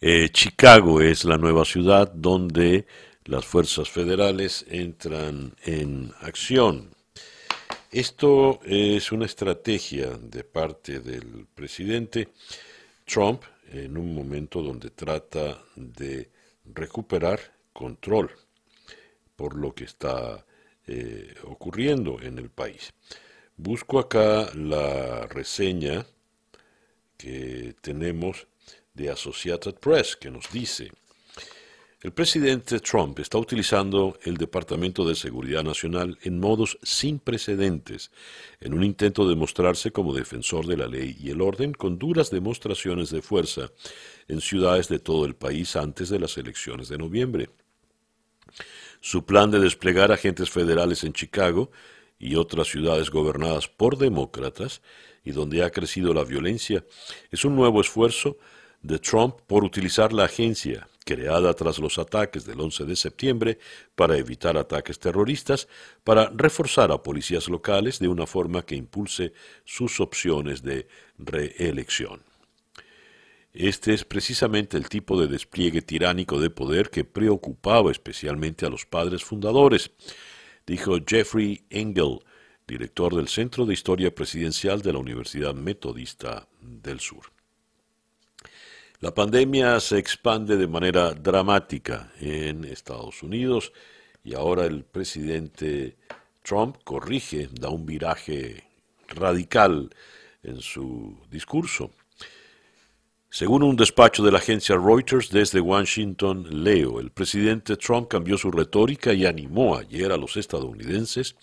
Eh, 0.00 0.30
Chicago 0.30 1.00
es 1.00 1.24
la 1.24 1.36
nueva 1.36 1.64
ciudad 1.64 2.10
donde 2.12 2.86
las 3.24 3.44
fuerzas 3.44 3.88
federales 3.88 4.64
entran 4.68 5.54
en 5.64 6.12
acción 6.20 6.94
esto 7.94 8.58
es 8.64 9.12
una 9.12 9.26
estrategia 9.26 10.18
de 10.20 10.42
parte 10.42 10.98
del 10.98 11.46
presidente 11.54 12.30
Trump 13.04 13.44
en 13.70 13.96
un 13.96 14.12
momento 14.12 14.60
donde 14.62 14.90
trata 14.90 15.62
de 15.76 16.28
recuperar 16.64 17.38
control 17.72 18.32
por 19.36 19.54
lo 19.54 19.72
que 19.72 19.84
está 19.84 20.44
eh, 20.88 21.36
ocurriendo 21.44 22.20
en 22.20 22.38
el 22.38 22.50
país. 22.50 22.92
Busco 23.56 23.98
acá 23.98 24.50
la 24.54 25.26
reseña 25.26 26.06
que 27.16 27.74
tenemos 27.80 28.46
de 28.92 29.10
Associated 29.10 29.74
Press 29.74 30.16
que 30.16 30.30
nos 30.30 30.50
dice 30.50 30.90
el 32.04 32.12
presidente 32.12 32.80
Trump 32.80 33.18
está 33.18 33.38
utilizando 33.38 34.18
el 34.24 34.36
Departamento 34.36 35.08
de 35.08 35.14
Seguridad 35.14 35.64
Nacional 35.64 36.18
en 36.20 36.38
modos 36.38 36.78
sin 36.82 37.18
precedentes, 37.18 38.10
en 38.60 38.74
un 38.74 38.84
intento 38.84 39.26
de 39.26 39.34
mostrarse 39.34 39.90
como 39.90 40.12
defensor 40.12 40.66
de 40.66 40.76
la 40.76 40.86
ley 40.86 41.16
y 41.18 41.30
el 41.30 41.40
orden 41.40 41.72
con 41.72 41.98
duras 41.98 42.30
demostraciones 42.30 43.08
de 43.08 43.22
fuerza 43.22 43.70
en 44.28 44.42
ciudades 44.42 44.88
de 44.88 44.98
todo 44.98 45.24
el 45.24 45.34
país 45.34 45.76
antes 45.76 46.10
de 46.10 46.18
las 46.18 46.36
elecciones 46.36 46.90
de 46.90 46.98
noviembre. 46.98 47.48
Su 49.00 49.24
plan 49.24 49.50
de 49.50 49.60
desplegar 49.60 50.12
agentes 50.12 50.50
federales 50.50 51.04
en 51.04 51.14
Chicago 51.14 51.70
y 52.24 52.36
otras 52.36 52.68
ciudades 52.68 53.10
gobernadas 53.10 53.68
por 53.68 53.98
demócratas 53.98 54.80
y 55.24 55.32
donde 55.32 55.62
ha 55.62 55.70
crecido 55.70 56.14
la 56.14 56.24
violencia, 56.24 56.82
es 57.30 57.44
un 57.44 57.54
nuevo 57.54 57.82
esfuerzo 57.82 58.38
de 58.80 58.98
Trump 58.98 59.36
por 59.46 59.62
utilizar 59.62 60.10
la 60.14 60.24
agencia 60.24 60.88
creada 61.04 61.52
tras 61.52 61.78
los 61.78 61.98
ataques 61.98 62.46
del 62.46 62.62
11 62.62 62.86
de 62.86 62.96
septiembre 62.96 63.58
para 63.94 64.16
evitar 64.16 64.56
ataques 64.56 64.98
terroristas, 64.98 65.68
para 66.02 66.30
reforzar 66.34 66.92
a 66.92 67.02
policías 67.02 67.46
locales 67.50 67.98
de 67.98 68.08
una 68.08 68.26
forma 68.26 68.62
que 68.62 68.74
impulse 68.74 69.34
sus 69.66 70.00
opciones 70.00 70.62
de 70.62 70.88
reelección. 71.18 72.22
Este 73.52 73.92
es 73.92 74.06
precisamente 74.06 74.78
el 74.78 74.88
tipo 74.88 75.20
de 75.20 75.28
despliegue 75.28 75.82
tiránico 75.82 76.40
de 76.40 76.48
poder 76.48 76.88
que 76.88 77.04
preocupaba 77.04 77.92
especialmente 77.92 78.64
a 78.64 78.70
los 78.70 78.86
padres 78.86 79.22
fundadores, 79.22 79.90
dijo 80.66 80.98
Jeffrey 81.06 81.64
Engel, 81.70 82.20
director 82.66 83.14
del 83.14 83.28
Centro 83.28 83.66
de 83.66 83.74
Historia 83.74 84.14
Presidencial 84.14 84.80
de 84.82 84.92
la 84.92 84.98
Universidad 84.98 85.54
Metodista 85.54 86.48
del 86.60 87.00
Sur. 87.00 87.32
La 89.00 89.14
pandemia 89.14 89.80
se 89.80 89.98
expande 89.98 90.56
de 90.56 90.66
manera 90.66 91.12
dramática 91.12 92.12
en 92.20 92.64
Estados 92.64 93.22
Unidos 93.22 93.72
y 94.22 94.34
ahora 94.34 94.64
el 94.64 94.84
presidente 94.84 95.96
Trump 96.42 96.78
corrige, 96.84 97.48
da 97.52 97.68
un 97.68 97.84
viraje 97.84 98.64
radical 99.08 99.90
en 100.42 100.60
su 100.60 101.18
discurso. 101.30 101.90
Según 103.34 103.64
un 103.64 103.74
despacho 103.74 104.22
de 104.22 104.30
la 104.30 104.38
agencia 104.38 104.76
Reuters 104.76 105.28
desde 105.28 105.58
Washington, 105.58 106.46
leo, 106.62 107.00
el 107.00 107.10
presidente 107.10 107.76
Trump 107.76 108.06
cambió 108.06 108.38
su 108.38 108.52
retórica 108.52 109.12
y 109.12 109.26
animó 109.26 109.76
ayer 109.76 110.12
a 110.12 110.16
los 110.16 110.36
estadounidenses 110.36 111.34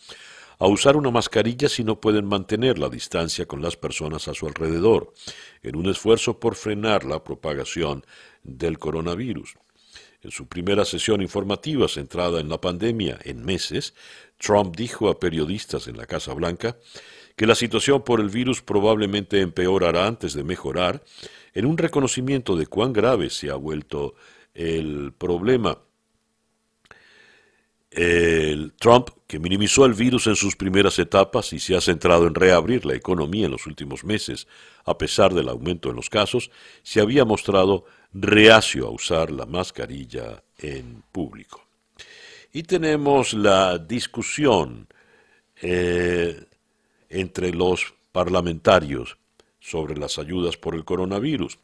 a 0.57 0.67
usar 0.67 0.95
una 0.95 1.11
mascarilla 1.11 1.67
si 1.67 1.83
no 1.83 1.99
pueden 1.99 2.27
mantener 2.27 2.79
la 2.79 2.87
distancia 2.87 3.45
con 3.45 3.61
las 3.61 3.75
personas 3.75 4.29
a 4.29 4.33
su 4.33 4.47
alrededor, 4.47 5.11
en 5.63 5.75
un 5.75 5.89
esfuerzo 5.89 6.39
por 6.39 6.55
frenar 6.55 7.03
la 7.03 7.25
propagación 7.25 8.05
del 8.41 8.79
coronavirus. 8.79 9.55
En 10.23 10.31
su 10.31 10.47
primera 10.47 10.85
sesión 10.85 11.21
informativa 11.21 11.89
centrada 11.89 12.39
en 12.39 12.47
la 12.47 12.61
pandemia 12.61 13.19
en 13.25 13.43
meses, 13.43 13.93
Trump 14.37 14.77
dijo 14.77 15.09
a 15.09 15.19
periodistas 15.19 15.89
en 15.89 15.97
la 15.97 16.05
Casa 16.05 16.33
Blanca 16.33 16.77
que 17.35 17.47
la 17.47 17.55
situación 17.55 18.03
por 18.03 18.19
el 18.19 18.29
virus 18.29 18.61
probablemente 18.61 19.41
empeorará 19.41 20.07
antes 20.07 20.33
de 20.33 20.43
mejorar, 20.43 21.03
en 21.53 21.65
un 21.65 21.77
reconocimiento 21.77 22.55
de 22.55 22.67
cuán 22.67 22.93
grave 22.93 23.29
se 23.29 23.49
ha 23.49 23.55
vuelto 23.55 24.15
el 24.53 25.13
problema. 25.17 25.77
El 27.89 28.71
Trump, 28.73 29.09
que 29.27 29.37
minimizó 29.37 29.85
el 29.85 29.93
virus 29.93 30.27
en 30.27 30.37
sus 30.37 30.55
primeras 30.55 30.97
etapas 30.97 31.51
y 31.51 31.59
se 31.59 31.75
ha 31.75 31.81
centrado 31.81 32.25
en 32.25 32.35
reabrir 32.35 32.85
la 32.85 32.95
economía 32.95 33.45
en 33.45 33.51
los 33.51 33.67
últimos 33.67 34.05
meses, 34.05 34.47
a 34.85 34.97
pesar 34.97 35.33
del 35.33 35.49
aumento 35.49 35.89
en 35.89 35.97
los 35.97 36.09
casos, 36.09 36.51
se 36.83 37.01
había 37.01 37.25
mostrado 37.25 37.83
reacio 38.13 38.87
a 38.87 38.91
usar 38.91 39.29
la 39.29 39.45
mascarilla 39.45 40.41
en 40.57 41.03
público. 41.11 41.65
Y 42.53 42.63
tenemos 42.63 43.33
la 43.33 43.77
discusión 43.77 44.87
eh, 45.61 46.45
entre 47.11 47.53
los 47.53 47.93
parlamentarios 48.11 49.17
sobre 49.59 49.95
las 49.97 50.17
ayudas 50.17 50.57
por 50.57 50.75
el 50.75 50.85
coronavirus. 50.85 51.59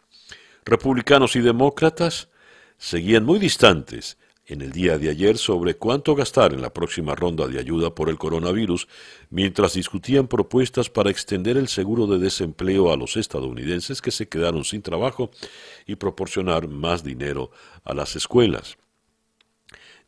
Republicanos 0.65 1.35
y 1.35 1.41
demócratas 1.41 2.29
seguían 2.77 3.25
muy 3.25 3.39
distantes 3.39 4.17
en 4.45 4.61
el 4.61 4.71
día 4.71 4.97
de 4.97 5.09
ayer 5.09 5.37
sobre 5.37 5.75
cuánto 5.75 6.15
gastar 6.15 6.53
en 6.53 6.61
la 6.61 6.73
próxima 6.73 7.15
ronda 7.15 7.47
de 7.47 7.59
ayuda 7.59 7.93
por 7.93 8.09
el 8.09 8.17
coronavirus, 8.17 8.87
mientras 9.29 9.73
discutían 9.73 10.27
propuestas 10.27 10.89
para 10.89 11.09
extender 11.09 11.57
el 11.57 11.67
seguro 11.67 12.07
de 12.07 12.17
desempleo 12.17 12.91
a 12.91 12.97
los 12.97 13.17
estadounidenses 13.17 14.01
que 14.01 14.11
se 14.11 14.29
quedaron 14.29 14.63
sin 14.63 14.81
trabajo 14.81 15.31
y 15.85 15.95
proporcionar 15.95 16.69
más 16.69 17.03
dinero 17.03 17.51
a 17.83 17.93
las 17.93 18.15
escuelas. 18.15 18.77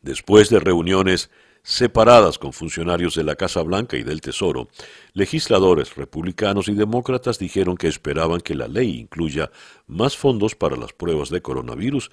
Después 0.00 0.48
de 0.48 0.60
reuniones 0.60 1.28
separadas 1.62 2.38
con 2.38 2.52
funcionarios 2.52 3.14
de 3.14 3.24
la 3.24 3.36
Casa 3.36 3.62
Blanca 3.62 3.96
y 3.96 4.02
del 4.02 4.20
Tesoro, 4.20 4.68
legisladores 5.12 5.96
republicanos 5.96 6.68
y 6.68 6.74
demócratas 6.74 7.38
dijeron 7.38 7.76
que 7.76 7.88
esperaban 7.88 8.40
que 8.40 8.54
la 8.54 8.68
ley 8.68 8.98
incluya 8.98 9.50
más 9.86 10.16
fondos 10.16 10.54
para 10.54 10.76
las 10.76 10.92
pruebas 10.92 11.30
de 11.30 11.42
coronavirus, 11.42 12.10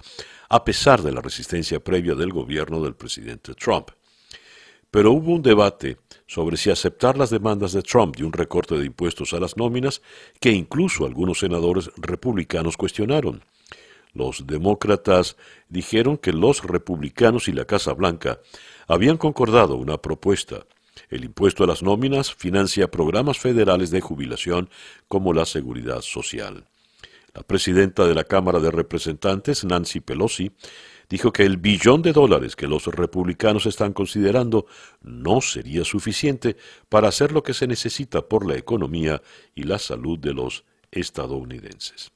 a 0.48 0.64
pesar 0.64 1.02
de 1.02 1.12
la 1.12 1.20
resistencia 1.20 1.80
previa 1.80 2.14
del 2.14 2.32
gobierno 2.32 2.82
del 2.82 2.94
presidente 2.94 3.54
Trump. 3.54 3.90
Pero 4.90 5.12
hubo 5.12 5.34
un 5.34 5.42
debate 5.42 5.98
sobre 6.26 6.56
si 6.56 6.70
aceptar 6.70 7.18
las 7.18 7.30
demandas 7.30 7.72
de 7.72 7.82
Trump 7.82 8.16
de 8.16 8.24
un 8.24 8.32
recorte 8.32 8.76
de 8.76 8.86
impuestos 8.86 9.32
a 9.32 9.40
las 9.40 9.56
nóminas 9.56 10.00
que 10.40 10.50
incluso 10.50 11.04
algunos 11.04 11.40
senadores 11.40 11.90
republicanos 11.96 12.76
cuestionaron. 12.76 13.42
Los 14.14 14.46
demócratas 14.46 15.36
dijeron 15.68 16.16
que 16.16 16.32
los 16.32 16.62
republicanos 16.64 17.48
y 17.48 17.52
la 17.52 17.66
Casa 17.66 17.92
Blanca 17.92 18.40
habían 18.88 19.18
concordado 19.18 19.76
una 19.76 19.98
propuesta. 19.98 20.66
El 21.10 21.24
impuesto 21.24 21.62
a 21.62 21.66
las 21.66 21.82
nóminas 21.82 22.34
financia 22.34 22.90
programas 22.90 23.38
federales 23.38 23.90
de 23.90 24.00
jubilación 24.00 24.68
como 25.06 25.32
la 25.32 25.44
seguridad 25.44 26.00
social. 26.00 26.64
La 27.34 27.42
presidenta 27.42 28.06
de 28.06 28.14
la 28.14 28.24
Cámara 28.24 28.58
de 28.58 28.70
Representantes, 28.70 29.64
Nancy 29.64 30.00
Pelosi, 30.00 30.50
dijo 31.08 31.32
que 31.32 31.44
el 31.44 31.58
billón 31.58 32.02
de 32.02 32.12
dólares 32.12 32.56
que 32.56 32.66
los 32.66 32.86
republicanos 32.86 33.66
están 33.66 33.92
considerando 33.92 34.66
no 35.02 35.40
sería 35.40 35.84
suficiente 35.84 36.56
para 36.88 37.08
hacer 37.08 37.32
lo 37.32 37.42
que 37.42 37.54
se 37.54 37.66
necesita 37.66 38.22
por 38.22 38.46
la 38.46 38.56
economía 38.56 39.22
y 39.54 39.62
la 39.62 39.78
salud 39.78 40.18
de 40.18 40.34
los 40.34 40.64
estadounidenses. 40.90 42.10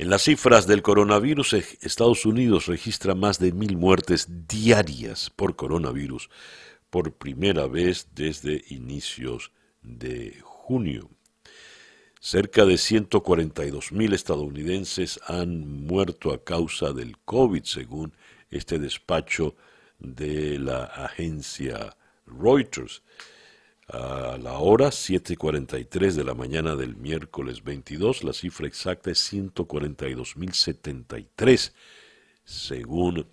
En 0.00 0.10
las 0.10 0.22
cifras 0.22 0.68
del 0.68 0.80
coronavirus, 0.80 1.54
eh, 1.54 1.64
Estados 1.80 2.24
Unidos 2.24 2.66
registra 2.66 3.16
más 3.16 3.40
de 3.40 3.50
mil 3.50 3.76
muertes 3.76 4.46
diarias 4.46 5.28
por 5.28 5.56
coronavirus 5.56 6.30
por 6.88 7.14
primera 7.14 7.66
vez 7.66 8.06
desde 8.14 8.64
inicios 8.68 9.50
de 9.82 10.38
junio. 10.40 11.10
Cerca 12.20 12.64
de 12.64 12.78
142 12.78 13.90
mil 13.90 14.12
estadounidenses 14.12 15.18
han 15.26 15.66
muerto 15.66 16.32
a 16.32 16.44
causa 16.44 16.92
del 16.92 17.18
COVID, 17.24 17.64
según 17.64 18.12
este 18.50 18.78
despacho 18.78 19.56
de 19.98 20.60
la 20.60 20.84
agencia 20.84 21.96
Reuters. 22.24 23.02
A 23.88 24.36
la 24.36 24.58
hora 24.58 24.88
7.43 24.88 26.12
de 26.12 26.22
la 26.22 26.34
mañana 26.34 26.76
del 26.76 26.96
miércoles 26.96 27.64
22, 27.64 28.22
la 28.22 28.34
cifra 28.34 28.66
exacta 28.66 29.10
es 29.10 29.32
142.073, 29.32 31.72
según 32.44 33.26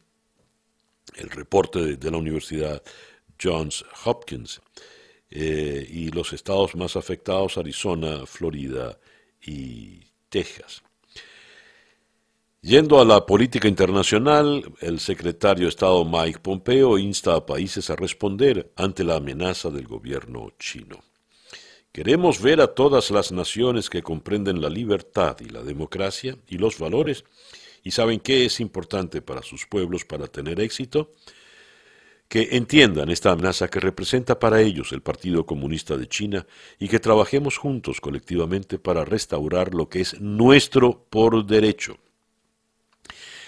el 1.15 1.29
reporte 1.29 1.97
de, 1.97 2.11
la 2.11 2.17
Universidad 2.17 2.81
Johns 3.41 3.83
Hopkins. 4.05 4.61
Eh, 5.29 5.85
y 5.91 6.11
los 6.11 6.31
estados 6.31 6.73
más 6.75 6.95
afectados, 6.95 7.57
Arizona, 7.57 8.25
Florida 8.25 8.97
y 9.41 10.05
Texas. 10.29 10.81
Yendo 12.65 12.99
a 12.99 13.05
la 13.05 13.27
política 13.27 13.67
internacional, 13.67 14.73
el 14.81 14.99
secretario 14.99 15.65
de 15.65 15.69
Estado 15.69 16.03
Mike 16.03 16.39
Pompeo 16.39 16.97
insta 16.97 17.35
a 17.35 17.45
países 17.45 17.91
a 17.91 17.95
responder 17.95 18.71
ante 18.75 19.03
la 19.03 19.17
amenaza 19.17 19.69
del 19.69 19.85
gobierno 19.85 20.49
chino. 20.57 21.03
Queremos 21.91 22.41
ver 22.41 22.61
a 22.61 22.73
todas 22.73 23.11
las 23.11 23.31
naciones 23.31 23.87
que 23.87 24.01
comprenden 24.01 24.61
la 24.61 24.69
libertad 24.69 25.37
y 25.41 25.49
la 25.49 25.61
democracia 25.61 26.39
y 26.47 26.57
los 26.57 26.79
valores 26.79 27.23
y 27.83 27.91
saben 27.91 28.19
qué 28.19 28.45
es 28.45 28.59
importante 28.59 29.21
para 29.21 29.43
sus 29.43 29.67
pueblos 29.67 30.03
para 30.03 30.25
tener 30.25 30.59
éxito, 30.59 31.11
que 32.27 32.49
entiendan 32.53 33.11
esta 33.11 33.29
amenaza 33.29 33.67
que 33.67 33.79
representa 33.79 34.39
para 34.39 34.59
ellos 34.59 34.91
el 34.91 35.03
Partido 35.03 35.45
Comunista 35.45 35.97
de 35.97 36.07
China 36.07 36.47
y 36.79 36.87
que 36.87 36.99
trabajemos 36.99 37.57
juntos 37.57 38.01
colectivamente 38.01 38.79
para 38.79 39.05
restaurar 39.05 39.75
lo 39.75 39.87
que 39.87 40.01
es 40.01 40.19
nuestro 40.19 41.05
por 41.11 41.45
derecho 41.45 41.99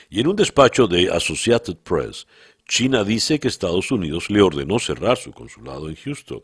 y 0.10 0.20
en 0.20 0.28
un 0.28 0.36
despacho 0.36 0.88
de 0.88 1.10
Associated 1.12 1.78
Press, 1.78 2.28
China 2.68 3.04
dice 3.04 3.40
que 3.40 3.48
Estados 3.48 3.92
Unidos 3.92 4.30
le 4.30 4.42
ordenó 4.42 4.80
cerrar 4.80 5.18
su 5.18 5.32
consulado 5.32 5.90
en 5.90 5.96
Houston. 5.96 6.44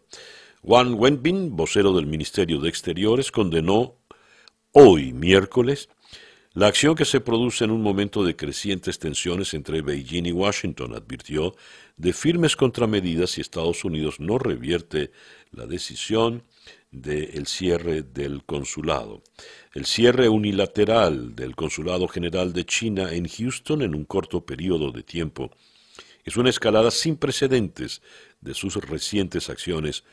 Wang 0.61 0.95
Wenbin, 0.97 1.55
vocero 1.55 1.93
del 1.93 2.07
Ministerio 2.07 2.59
de 2.59 2.69
Exteriores, 2.69 3.31
condenó 3.31 3.97
hoy, 4.71 5.11
miércoles, 5.11 5.89
la 6.53 6.67
acción 6.67 6.95
que 6.95 7.05
se 7.05 7.19
produce 7.19 7.65
en 7.65 7.71
un 7.71 7.81
momento 7.81 8.23
de 8.23 8.35
crecientes 8.35 8.99
tensiones 8.99 9.55
entre 9.55 9.81
Beijing 9.81 10.27
y 10.27 10.31
Washington 10.31 10.93
advirtió 10.93 11.55
de 11.97 12.13
firmes 12.13 12.55
contramedidas 12.55 13.31
si 13.31 13.41
Estados 13.41 13.83
Unidos 13.83 14.19
no 14.19 14.37
revierte 14.37 15.11
la 15.51 15.65
decisión 15.65 16.43
del 16.91 17.47
cierre 17.47 18.03
del 18.03 18.43
consulado. 18.43 19.23
El 19.73 19.85
cierre 19.85 20.29
unilateral 20.29 21.35
del 21.35 21.55
Consulado 21.55 22.07
General 22.07 22.53
de 22.53 22.63
China 22.63 23.11
en 23.11 23.27
Houston 23.27 23.81
en 23.81 23.95
un 23.95 24.05
corto 24.05 24.45
periodo 24.45 24.91
de 24.91 25.01
tiempo 25.01 25.49
es 26.23 26.37
una 26.37 26.51
escalada 26.51 26.91
sin 26.91 27.17
precedentes 27.17 28.03
de 28.39 28.53
sus 28.53 28.75
recientes 28.75 29.49
acciones 29.49 30.03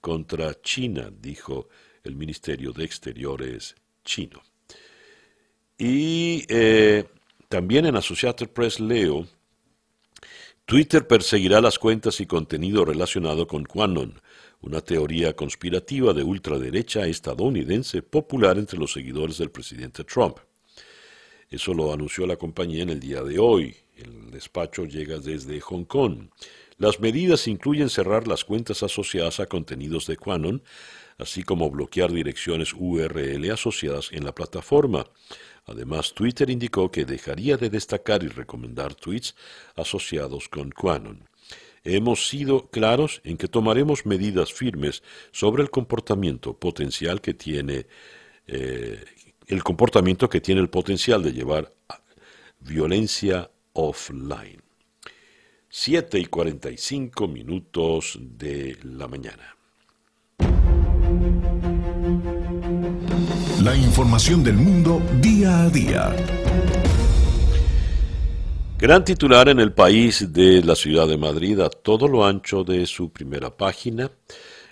contra 0.00 0.58
China, 0.62 1.10
dijo 1.20 1.68
el 2.02 2.16
Ministerio 2.16 2.72
de 2.72 2.84
Exteriores 2.84 3.76
chino. 4.04 4.42
Y 5.76 6.46
eh, 6.48 7.04
también 7.50 7.84
en 7.84 7.96
Associated 7.96 8.48
Press 8.48 8.80
leo, 8.80 9.26
Twitter 10.64 11.06
perseguirá 11.06 11.60
las 11.60 11.78
cuentas 11.78 12.20
y 12.20 12.26
contenido 12.26 12.86
relacionado 12.86 13.46
con 13.46 13.64
QAnon, 13.64 14.18
una 14.62 14.80
teoría 14.80 15.34
conspirativa 15.34 16.12
de 16.12 16.22
ultraderecha 16.22 17.06
estadounidense 17.06 18.02
popular 18.02 18.58
entre 18.58 18.78
los 18.78 18.92
seguidores 18.92 19.38
del 19.38 19.50
presidente 19.50 20.04
Trump. 20.04 20.38
Eso 21.48 21.74
lo 21.74 21.92
anunció 21.92 22.26
la 22.26 22.36
compañía 22.36 22.82
en 22.82 22.90
el 22.90 23.00
día 23.00 23.22
de 23.22 23.38
hoy. 23.38 23.76
El 23.96 24.30
despacho 24.30 24.84
llega 24.84 25.18
desde 25.18 25.60
Hong 25.60 25.84
Kong. 25.84 26.28
Las 26.78 27.00
medidas 27.00 27.48
incluyen 27.48 27.90
cerrar 27.90 28.28
las 28.28 28.44
cuentas 28.44 28.82
asociadas 28.82 29.40
a 29.40 29.46
contenidos 29.46 30.06
de 30.06 30.16
QAnon, 30.16 30.62
así 31.18 31.42
como 31.42 31.70
bloquear 31.70 32.12
direcciones 32.12 32.72
URL 32.72 33.50
asociadas 33.50 34.10
en 34.12 34.24
la 34.24 34.34
plataforma. 34.34 35.06
Además, 35.66 36.14
Twitter 36.14 36.48
indicó 36.48 36.90
que 36.90 37.04
dejaría 37.04 37.56
de 37.56 37.68
destacar 37.68 38.22
y 38.22 38.28
recomendar 38.28 38.94
tweets 38.94 39.34
asociados 39.76 40.48
con 40.48 40.70
QAnon. 40.70 41.29
Hemos 41.84 42.28
sido 42.28 42.68
claros 42.68 43.22
en 43.24 43.38
que 43.38 43.48
tomaremos 43.48 44.04
medidas 44.04 44.52
firmes 44.52 45.02
sobre 45.32 45.62
el 45.62 45.70
comportamiento 45.70 46.58
potencial 46.58 47.20
que 47.20 47.32
tiene 47.32 47.86
eh, 48.46 49.02
el 49.46 49.62
comportamiento 49.64 50.28
que 50.28 50.40
tiene 50.40 50.60
el 50.60 50.68
potencial 50.68 51.22
de 51.22 51.32
llevar 51.32 51.72
violencia 52.60 53.50
offline. 53.72 54.62
7 55.68 56.18
y 56.18 56.26
45 56.26 57.28
minutos 57.28 58.18
de 58.20 58.76
la 58.82 59.08
mañana. 59.08 59.56
La 63.62 63.76
información 63.76 64.42
del 64.42 64.56
mundo 64.56 65.00
día 65.20 65.62
a 65.62 65.70
día. 65.70 66.16
Gran 68.80 69.04
titular 69.04 69.50
en 69.50 69.60
el 69.60 69.74
país 69.74 70.32
de 70.32 70.62
la 70.64 70.74
ciudad 70.74 71.06
de 71.06 71.18
Madrid 71.18 71.60
a 71.60 71.68
todo 71.68 72.08
lo 72.08 72.24
ancho 72.24 72.64
de 72.64 72.86
su 72.86 73.12
primera 73.12 73.54
página. 73.54 74.10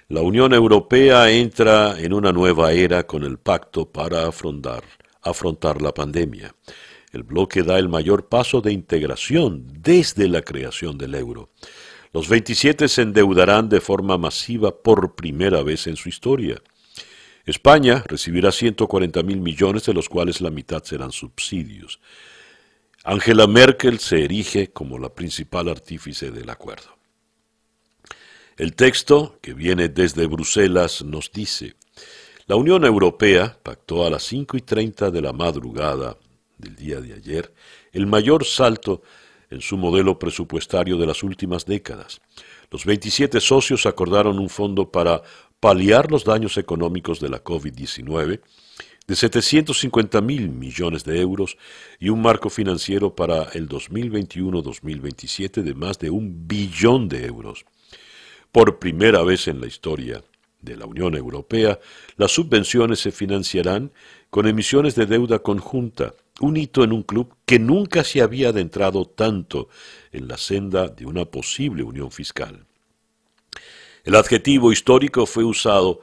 La 0.08 0.22
Unión 0.22 0.54
Europea 0.54 1.30
entra 1.30 2.00
en 2.00 2.14
una 2.14 2.32
nueva 2.32 2.72
era 2.72 3.06
con 3.06 3.22
el 3.22 3.36
pacto 3.36 3.84
para 3.92 4.26
afrontar, 4.26 4.82
la 5.82 5.92
pandemia. 5.92 6.54
El 7.12 7.22
bloque 7.22 7.62
da 7.62 7.78
el 7.78 7.90
mayor 7.90 8.30
paso 8.30 8.62
de 8.62 8.72
integración 8.72 9.66
desde 9.82 10.26
la 10.26 10.40
creación 10.40 10.96
del 10.96 11.14
euro. 11.14 11.50
Los 12.14 12.30
27 12.30 12.88
se 12.88 13.02
endeudarán 13.02 13.68
de 13.68 13.82
forma 13.82 14.16
masiva 14.16 14.74
por 14.74 15.16
primera 15.16 15.62
vez 15.62 15.86
en 15.86 15.96
su 15.96 16.08
historia. 16.08 16.62
España 17.44 18.02
recibirá 18.06 18.52
140 18.52 19.22
mil 19.22 19.40
millones, 19.42 19.84
de 19.84 19.92
los 19.92 20.08
cuales 20.08 20.40
la 20.40 20.48
mitad 20.48 20.82
serán 20.82 21.12
subsidios. 21.12 22.00
Angela 23.10 23.46
Merkel 23.46 24.00
se 24.00 24.22
erige 24.22 24.70
como 24.70 24.98
la 24.98 25.08
principal 25.08 25.70
artífice 25.70 26.30
del 26.30 26.50
acuerdo. 26.50 26.98
El 28.58 28.74
texto, 28.74 29.38
que 29.40 29.54
viene 29.54 29.88
desde 29.88 30.26
Bruselas, 30.26 31.02
nos 31.02 31.32
dice, 31.32 31.74
la 32.46 32.56
Unión 32.56 32.84
Europea 32.84 33.58
pactó 33.62 34.04
a 34.06 34.10
las 34.10 34.24
5 34.24 34.58
y 34.58 34.60
30 34.60 35.10
de 35.10 35.22
la 35.22 35.32
madrugada 35.32 36.18
del 36.58 36.76
día 36.76 37.00
de 37.00 37.14
ayer 37.14 37.50
el 37.92 38.06
mayor 38.06 38.44
salto 38.44 39.00
en 39.48 39.62
su 39.62 39.78
modelo 39.78 40.18
presupuestario 40.18 40.98
de 40.98 41.06
las 41.06 41.22
últimas 41.22 41.64
décadas. 41.64 42.20
Los 42.70 42.84
27 42.84 43.40
socios 43.40 43.86
acordaron 43.86 44.38
un 44.38 44.50
fondo 44.50 44.92
para 44.92 45.22
paliar 45.60 46.10
los 46.10 46.24
daños 46.24 46.58
económicos 46.58 47.20
de 47.20 47.30
la 47.30 47.42
COVID-19 47.42 48.42
de 49.08 49.16
750 49.16 50.20
mil 50.20 50.50
millones 50.50 51.02
de 51.02 51.18
euros 51.18 51.56
y 51.98 52.10
un 52.10 52.20
marco 52.20 52.50
financiero 52.50 53.16
para 53.16 53.44
el 53.54 53.66
2021-2027 53.66 55.62
de 55.62 55.74
más 55.74 55.98
de 55.98 56.10
un 56.10 56.46
billón 56.46 57.08
de 57.08 57.24
euros. 57.24 57.64
Por 58.52 58.78
primera 58.78 59.22
vez 59.22 59.48
en 59.48 59.62
la 59.62 59.66
historia 59.66 60.22
de 60.60 60.76
la 60.76 60.84
Unión 60.84 61.14
Europea, 61.14 61.80
las 62.16 62.32
subvenciones 62.32 63.00
se 63.00 63.10
financiarán 63.10 63.92
con 64.28 64.46
emisiones 64.46 64.94
de 64.94 65.06
deuda 65.06 65.38
conjunta, 65.38 66.12
un 66.40 66.58
hito 66.58 66.84
en 66.84 66.92
un 66.92 67.02
club 67.02 67.34
que 67.46 67.58
nunca 67.58 68.04
se 68.04 68.20
había 68.20 68.50
adentrado 68.50 69.06
tanto 69.06 69.70
en 70.12 70.28
la 70.28 70.36
senda 70.36 70.88
de 70.88 71.06
una 71.06 71.24
posible 71.24 71.82
unión 71.82 72.10
fiscal. 72.10 72.66
El 74.04 74.16
adjetivo 74.16 74.70
histórico 74.70 75.24
fue 75.24 75.44
usado 75.44 76.02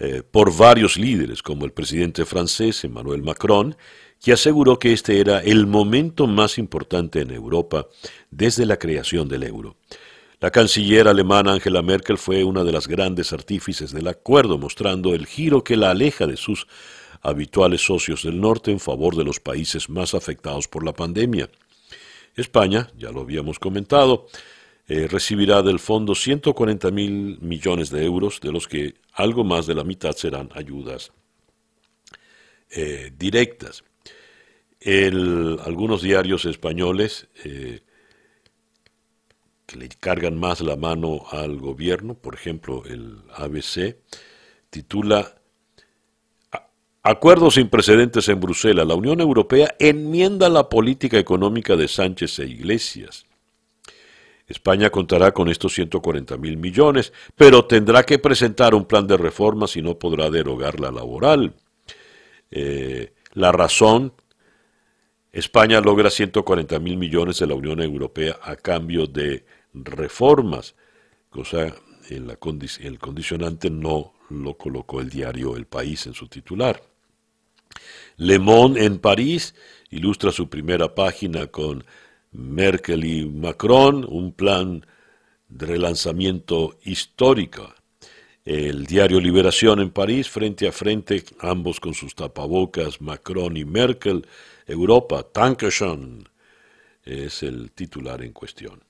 eh, 0.00 0.22
por 0.22 0.56
varios 0.56 0.96
líderes, 0.96 1.42
como 1.42 1.66
el 1.66 1.72
presidente 1.72 2.24
francés 2.24 2.82
Emmanuel 2.84 3.22
Macron, 3.22 3.76
que 4.18 4.32
aseguró 4.32 4.78
que 4.78 4.94
este 4.94 5.20
era 5.20 5.40
el 5.40 5.66
momento 5.66 6.26
más 6.26 6.56
importante 6.56 7.20
en 7.20 7.30
Europa 7.30 7.86
desde 8.30 8.64
la 8.64 8.78
creación 8.78 9.28
del 9.28 9.42
euro. 9.42 9.76
La 10.40 10.50
canciller 10.50 11.06
alemana 11.06 11.52
Angela 11.52 11.82
Merkel 11.82 12.16
fue 12.16 12.44
una 12.44 12.64
de 12.64 12.72
las 12.72 12.88
grandes 12.88 13.34
artífices 13.34 13.92
del 13.92 14.08
acuerdo, 14.08 14.56
mostrando 14.56 15.14
el 15.14 15.26
giro 15.26 15.62
que 15.62 15.76
la 15.76 15.90
aleja 15.90 16.26
de 16.26 16.38
sus 16.38 16.66
habituales 17.20 17.82
socios 17.84 18.22
del 18.22 18.40
norte 18.40 18.70
en 18.70 18.80
favor 18.80 19.16
de 19.16 19.24
los 19.24 19.38
países 19.38 19.90
más 19.90 20.14
afectados 20.14 20.66
por 20.66 20.82
la 20.82 20.94
pandemia. 20.94 21.50
España, 22.36 22.88
ya 22.96 23.10
lo 23.10 23.20
habíamos 23.20 23.58
comentado, 23.58 24.28
eh, 24.92 25.06
recibirá 25.06 25.62
del 25.62 25.78
fondo 25.78 26.16
140 26.16 26.90
mil 26.90 27.38
millones 27.40 27.90
de 27.90 28.04
euros, 28.04 28.40
de 28.40 28.50
los 28.50 28.66
que 28.66 28.94
algo 29.12 29.44
más 29.44 29.68
de 29.68 29.76
la 29.76 29.84
mitad 29.84 30.16
serán 30.16 30.50
ayudas 30.52 31.12
eh, 32.70 33.12
directas. 33.16 33.84
algunos 35.64 36.02
diarios 36.02 36.44
españoles 36.44 37.28
eh, 37.44 37.82
que 39.64 39.76
le 39.76 39.88
cargan 39.90 40.36
más 40.36 40.60
la 40.60 40.74
mano 40.74 41.22
al 41.30 41.58
gobierno, 41.58 42.14
por 42.14 42.34
ejemplo 42.34 42.82
el 42.84 43.18
ABC, 43.36 43.96
titula 44.70 45.36
Acuerdos 47.04 47.54
sin 47.54 47.68
precedentes 47.68 48.28
en 48.28 48.40
Bruselas. 48.40 48.88
La 48.88 48.96
Unión 48.96 49.20
Europea 49.20 49.72
enmienda 49.78 50.48
la 50.48 50.68
política 50.68 51.16
económica 51.16 51.76
de 51.76 51.86
Sánchez 51.86 52.40
e 52.40 52.46
Iglesias. 52.46 53.29
España 54.50 54.90
contará 54.90 55.30
con 55.30 55.48
estos 55.48 55.74
140 55.74 56.36
mil 56.36 56.56
millones, 56.56 57.12
pero 57.36 57.64
tendrá 57.66 58.02
que 58.02 58.18
presentar 58.18 58.74
un 58.74 58.84
plan 58.84 59.06
de 59.06 59.16
reformas 59.16 59.76
y 59.76 59.82
no 59.82 59.96
podrá 59.96 60.28
derogar 60.28 60.80
la 60.80 60.90
laboral. 60.90 61.54
Eh, 62.50 63.12
la 63.34 63.52
razón, 63.52 64.12
España 65.30 65.80
logra 65.80 66.10
140 66.10 66.80
mil 66.80 66.96
millones 66.96 67.38
de 67.38 67.46
la 67.46 67.54
Unión 67.54 67.80
Europea 67.80 68.40
a 68.42 68.56
cambio 68.56 69.06
de 69.06 69.44
reformas, 69.72 70.74
cosa 71.30 71.72
en 72.08 72.26
la 72.26 72.36
el 72.80 72.98
condicionante 72.98 73.70
no 73.70 74.14
lo 74.30 74.54
colocó 74.54 75.00
el 75.00 75.10
diario 75.10 75.56
El 75.56 75.66
País 75.66 76.08
en 76.08 76.14
su 76.14 76.26
titular. 76.26 76.82
Le 78.16 78.40
Monde 78.40 78.84
en 78.84 78.98
París 78.98 79.54
ilustra 79.90 80.32
su 80.32 80.48
primera 80.48 80.92
página 80.92 81.46
con 81.46 81.84
Merkel 82.32 83.04
y 83.04 83.26
Macron, 83.26 84.06
un 84.08 84.32
plan 84.32 84.86
de 85.48 85.66
relanzamiento 85.66 86.78
histórico. 86.84 87.74
El 88.44 88.86
diario 88.86 89.20
Liberación 89.20 89.80
en 89.80 89.90
París, 89.90 90.28
frente 90.28 90.66
a 90.66 90.72
frente, 90.72 91.24
ambos 91.40 91.78
con 91.78 91.94
sus 91.94 92.14
tapabocas, 92.14 93.00
Macron 93.00 93.56
y 93.56 93.64
Merkel, 93.64 94.26
Europa, 94.66 95.26
Dankeschön, 95.32 96.28
es 97.04 97.42
el 97.42 97.72
titular 97.72 98.22
en 98.22 98.32
cuestión. 98.32 98.82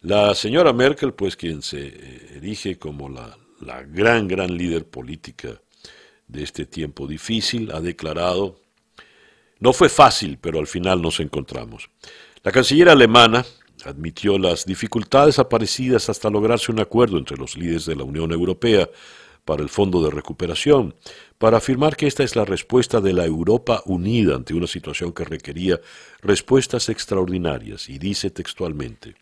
La 0.00 0.34
señora 0.34 0.72
Merkel, 0.72 1.12
pues 1.12 1.36
quien 1.36 1.62
se 1.62 1.88
eh, 1.88 2.32
erige 2.36 2.78
como 2.78 3.08
la 3.08 3.82
gran, 3.82 4.28
gran 4.28 4.56
líder 4.56 4.86
política 4.86 5.60
de 6.26 6.42
este 6.42 6.64
tiempo 6.64 7.06
difícil, 7.06 7.70
ha 7.72 7.80
declarado, 7.80 8.60
no 9.58 9.72
fue 9.72 9.88
fácil, 9.88 10.38
pero 10.40 10.58
al 10.58 10.66
final 10.66 11.02
nos 11.02 11.20
encontramos. 11.20 11.90
La 12.42 12.52
canciller 12.52 12.88
alemana 12.88 13.44
admitió 13.84 14.38
las 14.38 14.64
dificultades 14.64 15.38
aparecidas 15.38 16.08
hasta 16.08 16.30
lograrse 16.30 16.72
un 16.72 16.80
acuerdo 16.80 17.18
entre 17.18 17.36
los 17.36 17.54
líderes 17.54 17.84
de 17.84 17.96
la 17.96 18.04
Unión 18.04 18.32
Europea 18.32 18.88
para 19.44 19.62
el 19.62 19.68
Fondo 19.68 20.02
de 20.02 20.10
Recuperación, 20.10 20.94
para 21.36 21.58
afirmar 21.58 21.96
que 21.96 22.06
esta 22.06 22.22
es 22.22 22.36
la 22.36 22.46
respuesta 22.46 23.00
de 23.02 23.12
la 23.12 23.26
Europa 23.26 23.82
unida 23.84 24.36
ante 24.36 24.54
una 24.54 24.66
situación 24.66 25.12
que 25.12 25.24
requería 25.24 25.80
respuestas 26.22 26.88
extraordinarias, 26.88 27.90
y 27.90 27.98
dice 27.98 28.30
textualmente, 28.30 29.16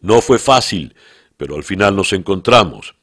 No 0.00 0.22
fue 0.22 0.38
fácil, 0.38 0.94
pero 1.36 1.54
al 1.56 1.64
final 1.64 1.96
nos 1.96 2.14
encontramos. 2.14 2.94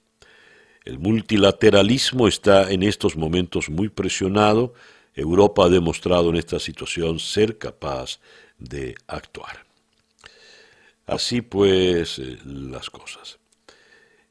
El 0.86 0.98
multilateralismo 0.98 2.28
está 2.28 2.72
en 2.72 2.82
estos 2.82 3.16
momentos 3.16 3.70
muy 3.70 3.90
presionado. 3.90 4.74
Europa 5.14 5.66
ha 5.66 5.70
demostrado 5.70 6.30
en 6.30 6.36
esta 6.36 6.60
situación 6.60 7.20
ser 7.20 7.58
capaz 7.58 8.20
de 8.58 8.96
actuar. 9.08 9.66
Así 11.06 11.42
pues, 11.42 12.20
eh, 12.20 12.38
las 12.46 12.90
cosas. 12.90 13.40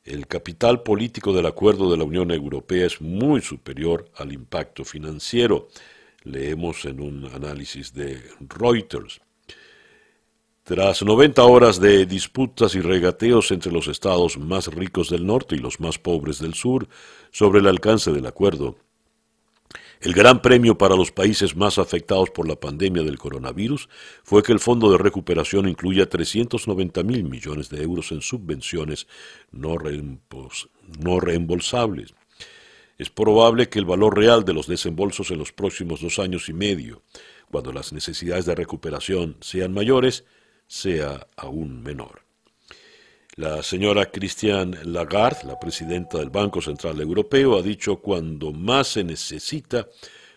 El 0.04 0.26
capital 0.26 0.82
político 0.82 1.32
del 1.32 1.46
acuerdo 1.46 1.90
de 1.90 1.96
la 1.96 2.04
Unión 2.04 2.30
Europea 2.30 2.86
es 2.86 3.00
muy 3.00 3.40
superior 3.40 4.10
al 4.16 4.32
impacto 4.32 4.84
financiero. 4.84 5.68
Leemos 6.24 6.84
en 6.84 7.00
un 7.00 7.24
análisis 7.26 7.94
de 7.94 8.22
Reuters. 8.40 9.20
Tras 10.62 11.02
90 11.02 11.42
horas 11.44 11.80
de 11.80 12.06
disputas 12.06 12.74
y 12.74 12.80
regateos 12.80 13.50
entre 13.50 13.72
los 13.72 13.86
estados 13.86 14.38
más 14.38 14.66
ricos 14.68 15.10
del 15.10 15.26
norte 15.26 15.56
y 15.56 15.58
los 15.58 15.80
más 15.80 15.98
pobres 15.98 16.38
del 16.38 16.54
sur 16.54 16.88
sobre 17.30 17.60
el 17.60 17.66
alcance 17.66 18.12
del 18.12 18.26
acuerdo, 18.26 18.76
el 20.01 20.12
gran 20.12 20.42
premio 20.42 20.76
para 20.76 20.97
los 20.97 21.12
países 21.12 21.57
más 21.57 21.78
afectados 21.78 22.30
por 22.30 22.49
la 22.49 22.57
pandemia 22.57 23.03
del 23.03 23.18
coronavirus 23.18 23.88
fue 24.22 24.42
que 24.42 24.53
el 24.53 24.61
Fondo 24.61 24.90
de 24.90 24.99
Recuperación 24.99 25.68
incluya 25.68 26.09
390 26.09 27.03
mil 27.03 27.24
millones 27.24 27.70
de 27.70 27.82
euros 27.82 28.12
en 28.12 28.20
subvenciones 28.20 29.07
no, 29.51 29.76
no 31.01 31.20
reembolsables. 31.20 32.14
Es 32.99 33.11
probable 33.11 33.68
que 33.68 33.78
el 33.78 33.86
valor 33.86 34.16
real 34.16 34.45
de 34.45 34.53
los 34.53 34.66
desembolsos 34.66 35.30
en 35.30 35.38
los 35.38 35.53
próximos 35.53 36.01
dos 36.01 36.18
años 36.18 36.49
y 36.49 36.53
medio, 36.53 37.03
cuando 37.51 37.72
las 37.72 37.92
necesidades 37.92 38.47
de 38.47 38.55
recuperación 38.55 39.36
sean 39.40 39.72
mayores, 39.72 40.24
sea 40.66 41.26
aún 41.36 41.82
menor. 41.82 42.23
La 43.37 43.64
señora 43.64 44.12
Christiane 44.12 44.85
Lagarde, 44.85 45.49
la 45.49 45.59
presidenta 45.59 46.18
del 46.18 46.30
Banco 46.30 46.62
Central 46.62 47.01
Europeo, 47.01 47.59
ha 47.59 47.62
dicho 47.62 47.97
cuando 47.97 48.53
más 48.53 48.87
se 48.89 49.03
necesita, 49.03 49.89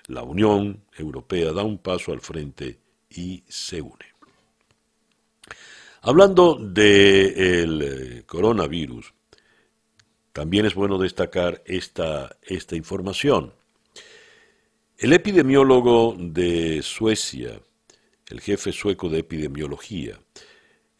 la 0.07 0.23
Unión 0.23 0.83
Europea 0.97 1.51
da 1.51 1.61
un 1.61 1.77
paso 1.77 2.11
al 2.11 2.21
frente 2.21 2.79
y 3.11 3.43
se 3.47 3.81
une. 3.81 4.05
Hablando 6.01 6.55
del 6.55 7.81
eh, 7.81 8.23
coronavirus, 8.25 9.13
también 10.33 10.65
es 10.65 10.73
bueno 10.73 10.97
destacar 10.97 11.61
esta, 11.65 12.35
esta 12.41 12.75
información. 12.75 13.53
El 14.97 15.13
epidemiólogo 15.13 16.15
de 16.17 16.81
Suecia, 16.81 17.59
el 18.27 18.41
jefe 18.41 18.71
sueco 18.71 19.07
de 19.09 19.19
epidemiología, 19.19 20.19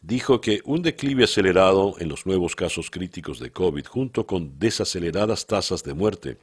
dijo 0.00 0.40
que 0.40 0.60
un 0.64 0.82
declive 0.82 1.24
acelerado 1.24 1.94
en 1.98 2.08
los 2.08 2.26
nuevos 2.26 2.54
casos 2.54 2.90
críticos 2.90 3.38
de 3.38 3.50
COVID 3.50 3.86
junto 3.86 4.26
con 4.26 4.58
desaceleradas 4.58 5.46
tasas 5.46 5.82
de 5.82 5.94
muerte 5.94 6.38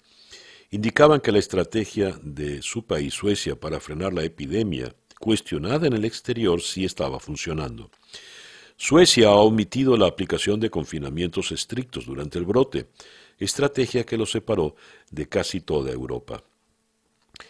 indicaban 0.71 1.21
que 1.21 1.31
la 1.31 1.39
estrategia 1.39 2.19
de 2.21 2.61
su 2.61 2.85
país, 2.85 3.13
Suecia, 3.13 3.55
para 3.59 3.79
frenar 3.79 4.13
la 4.13 4.23
epidemia, 4.23 4.93
cuestionada 5.19 5.87
en 5.87 5.93
el 5.93 6.05
exterior, 6.05 6.61
sí 6.61 6.83
estaba 6.83 7.19
funcionando. 7.19 7.91
Suecia 8.75 9.29
ha 9.29 9.35
omitido 9.35 9.95
la 9.95 10.07
aplicación 10.07 10.59
de 10.59 10.69
confinamientos 10.69 11.51
estrictos 11.51 12.05
durante 12.05 12.37
el 12.37 12.45
brote, 12.45 12.87
estrategia 13.39 14.05
que 14.05 14.17
lo 14.17 14.25
separó 14.25 14.75
de 15.11 15.29
casi 15.29 15.61
toda 15.61 15.91
Europa. 15.91 16.43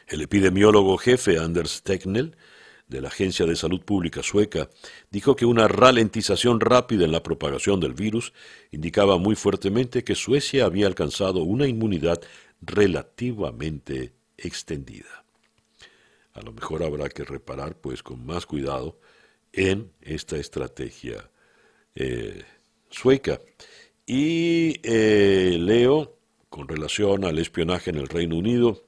El 0.07 0.21
epidemiólogo 0.21 0.97
jefe 0.97 1.39
Anders 1.39 1.81
Tegnell 1.81 2.35
de 2.87 3.01
la 3.01 3.07
Agencia 3.07 3.45
de 3.45 3.55
Salud 3.55 3.81
Pública 3.81 4.21
sueca 4.21 4.69
dijo 5.09 5.35
que 5.35 5.45
una 5.45 5.67
ralentización 5.67 6.59
rápida 6.59 7.05
en 7.05 7.11
la 7.11 7.23
propagación 7.23 7.79
del 7.79 7.93
virus 7.93 8.33
indicaba 8.71 9.17
muy 9.17 9.35
fuertemente 9.35 10.03
que 10.03 10.15
Suecia 10.15 10.65
había 10.65 10.87
alcanzado 10.87 11.43
una 11.43 11.67
inmunidad 11.67 12.21
relativamente 12.61 14.13
extendida. 14.37 15.25
A 16.33 16.41
lo 16.41 16.51
mejor 16.51 16.83
habrá 16.83 17.09
que 17.09 17.23
reparar, 17.23 17.77
pues, 17.77 18.03
con 18.03 18.25
más 18.25 18.45
cuidado 18.45 18.99
en 19.53 19.93
esta 20.01 20.35
estrategia 20.37 21.29
eh, 21.95 22.43
sueca. 22.89 23.39
Y 24.05 24.79
eh, 24.83 25.57
leo, 25.59 26.17
con 26.49 26.67
relación 26.67 27.23
al 27.23 27.39
espionaje 27.39 27.89
en 27.89 27.97
el 27.97 28.09
Reino 28.09 28.35
Unido, 28.35 28.84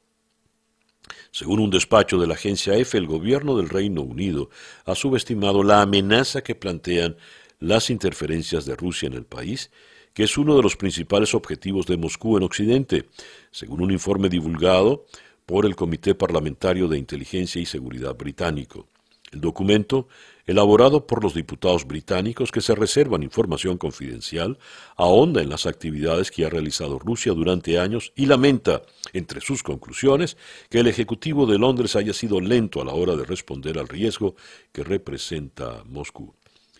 según 1.32 1.60
un 1.60 1.70
despacho 1.70 2.18
de 2.18 2.28
la 2.28 2.34
agencia 2.34 2.76
EFE, 2.76 2.98
el 2.98 3.08
gobierno 3.08 3.58
del 3.58 3.70
Reino 3.70 4.02
Unido 4.02 4.50
ha 4.86 4.96
subestimado 4.96 5.64
la 5.64 5.82
amenaza 5.82 6.42
que 6.42 6.56
plantean 6.56 7.18
las 7.60 7.90
interferencias 7.90 8.66
de 8.66 8.76
Rusia 8.76 9.08
en 9.08 9.14
el 9.14 9.26
país, 9.26 9.72
que 10.14 10.24
es 10.24 10.38
uno 10.38 10.56
de 10.56 10.64
los 10.64 10.76
principales 10.76 11.34
objetivos 11.34 11.86
de 11.86 11.98
Moscú 11.98 12.38
en 12.38 12.44
Occidente, 12.44 13.06
según 13.52 13.82
un 13.82 13.92
informe 13.92 14.30
divulgado 14.30 15.06
por 15.46 15.66
el 15.66 15.76
Comité 15.76 16.16
Parlamentario 16.16 16.88
de 16.88 16.98
Inteligencia 16.98 17.62
y 17.62 17.66
Seguridad 17.66 18.16
británico. 18.16 18.88
El 19.32 19.42
documento, 19.42 20.08
elaborado 20.48 21.06
por 21.06 21.22
los 21.24 21.34
diputados 21.34 21.86
británicos 21.86 22.52
que 22.52 22.62
se 22.62 22.74
reservan 22.74 23.22
información 23.22 23.78
confidencial, 23.78 24.58
ahonda 24.96 25.42
en 25.42 25.50
las 25.50 25.66
actividades 25.66 26.32
que 26.32 26.46
ha 26.46 26.50
realizado 26.50 26.98
Rusia 26.98 27.34
durante 27.34 27.78
años 27.78 28.14
y 28.16 28.26
lamenta, 28.26 28.82
entre 29.14 29.42
sus 29.42 29.62
conclusiones, 29.62 30.38
que 30.70 30.80
el 30.80 30.88
Ejecutivo 30.88 31.46
de 31.46 31.60
Londres 31.60 31.96
haya 31.98 32.14
sido 32.14 32.40
lento 32.40 32.82
a 32.82 32.86
la 32.86 32.94
hora 32.94 33.16
de 33.16 33.26
responder 33.26 33.78
al 33.78 33.90
riesgo 33.90 34.36
que 34.72 34.84
representa 34.84 35.84
Moscú. 35.86 36.34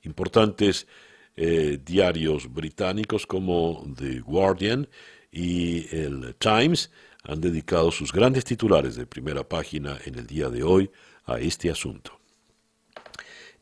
Importantes 0.04 0.88
eh, 1.36 1.80
diarios 1.86 2.52
británicos 2.52 3.28
como 3.28 3.86
The 3.98 4.22
Guardian 4.22 4.88
y 5.32 5.94
el 5.96 6.36
Times 6.40 6.90
han 7.24 7.42
dedicado 7.42 7.92
sus 7.92 8.14
grandes 8.14 8.46
titulares 8.46 8.96
de 8.96 9.06
primera 9.06 9.48
página 9.48 10.00
en 10.06 10.16
el 10.16 10.26
día 10.26 10.50
de 10.50 10.64
hoy 10.64 10.90
a 11.26 11.40
este 11.40 11.70
asunto. 11.70 12.17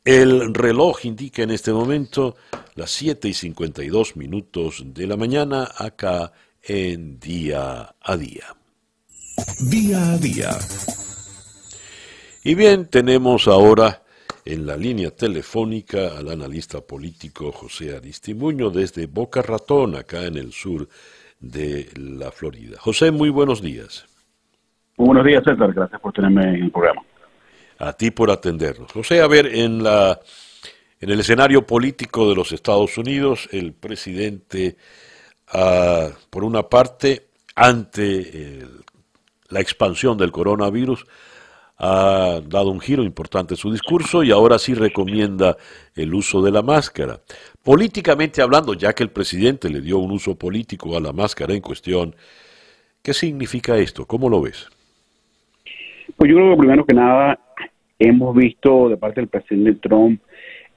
El 0.06 0.54
reloj 0.54 1.04
indica 1.06 1.42
en 1.42 1.50
este 1.50 1.74
momento 1.74 2.36
las 2.76 2.92
7 2.92 3.28
y 3.28 3.34
52 3.34 4.16
minutos 4.16 4.84
de 4.86 5.08
la 5.08 5.18
mañana 5.18 5.68
acá 5.76 6.32
en 6.62 7.20
Día 7.20 7.96
a 8.00 8.16
Día. 8.16 8.46
Día 9.68 10.12
a 10.12 10.18
Día. 10.20 10.50
Y 12.44 12.54
bien, 12.54 12.86
tenemos 12.86 13.48
ahora 13.48 14.04
en 14.46 14.68
la 14.68 14.78
línea 14.78 15.10
telefónica 15.10 16.16
al 16.20 16.30
analista 16.30 16.82
político 16.82 17.52
José 17.52 17.98
Aristimuño 17.98 18.70
desde 18.70 19.08
Boca 19.08 19.42
Ratón, 19.42 19.96
acá 19.96 20.28
en 20.28 20.38
el 20.38 20.52
sur 20.52 20.88
de 21.40 21.90
la 21.96 22.30
Florida. 22.30 22.78
José, 22.80 23.10
muy 23.10 23.32
buenos 23.32 23.60
días. 23.60 24.06
Muy 24.98 25.08
buenos 25.08 25.26
días, 25.26 25.44
César. 25.44 25.74
Gracias 25.74 26.00
por 26.00 26.14
tenerme 26.14 26.44
en 26.44 26.64
el 26.66 26.72
programa 26.72 27.02
a 27.80 27.94
ti 27.94 28.12
por 28.12 28.32
atendernos. 28.32 28.92
José, 28.92 29.22
a 29.22 29.28
ver, 29.28 29.48
en, 29.48 29.84
la, 29.84 30.20
en 31.00 31.10
el 31.10 31.20
escenario 31.20 31.66
político 31.66 32.30
de 32.30 32.36
los 32.36 32.52
Estados 32.52 32.98
Unidos, 32.98 33.50
el 33.52 33.74
presidente, 33.74 34.78
ah, 35.48 36.10
por 36.30 36.44
una 36.44 36.64
parte, 36.64 37.28
ante 37.56 38.64
la 39.50 39.62
expansión 39.62 40.18
del 40.18 40.32
coronavirus, 40.32 41.06
ha 41.78 42.42
dado 42.46 42.70
un 42.70 42.80
giro 42.80 43.04
importante 43.04 43.54
a 43.54 43.58
su 43.58 43.72
discurso 43.72 44.24
y 44.24 44.32
ahora 44.32 44.58
sí 44.58 44.74
recomienda 44.74 45.58
el 45.94 46.14
uso 46.14 46.42
de 46.42 46.52
la 46.52 46.62
máscara. 46.62 47.22
Políticamente 47.64 48.42
hablando, 48.42 48.74
ya 48.74 48.94
que 48.94 49.04
el 49.04 49.12
presidente 49.12 49.70
le 49.70 49.82
dio 49.82 49.98
un 49.98 50.12
uso 50.12 50.36
político 50.36 50.96
a 50.96 51.02
la 51.02 51.12
máscara 51.12 51.54
en 51.54 51.62
cuestión, 51.62 52.16
¿qué 53.02 53.14
significa 53.14 53.78
esto? 53.78 54.06
¿Cómo 54.06 54.30
lo 54.30 54.42
ves? 54.42 54.68
Pues 56.26 56.34
yo 56.34 56.40
creo 56.40 56.56
que 56.56 56.58
primero 56.58 56.86
que 56.88 56.96
nada 56.96 57.40
hemos 58.00 58.36
visto 58.36 58.90
de 58.90 58.98
parte 58.98 59.22
del 59.22 59.28
presidente 59.28 59.88
Trump 59.88 60.20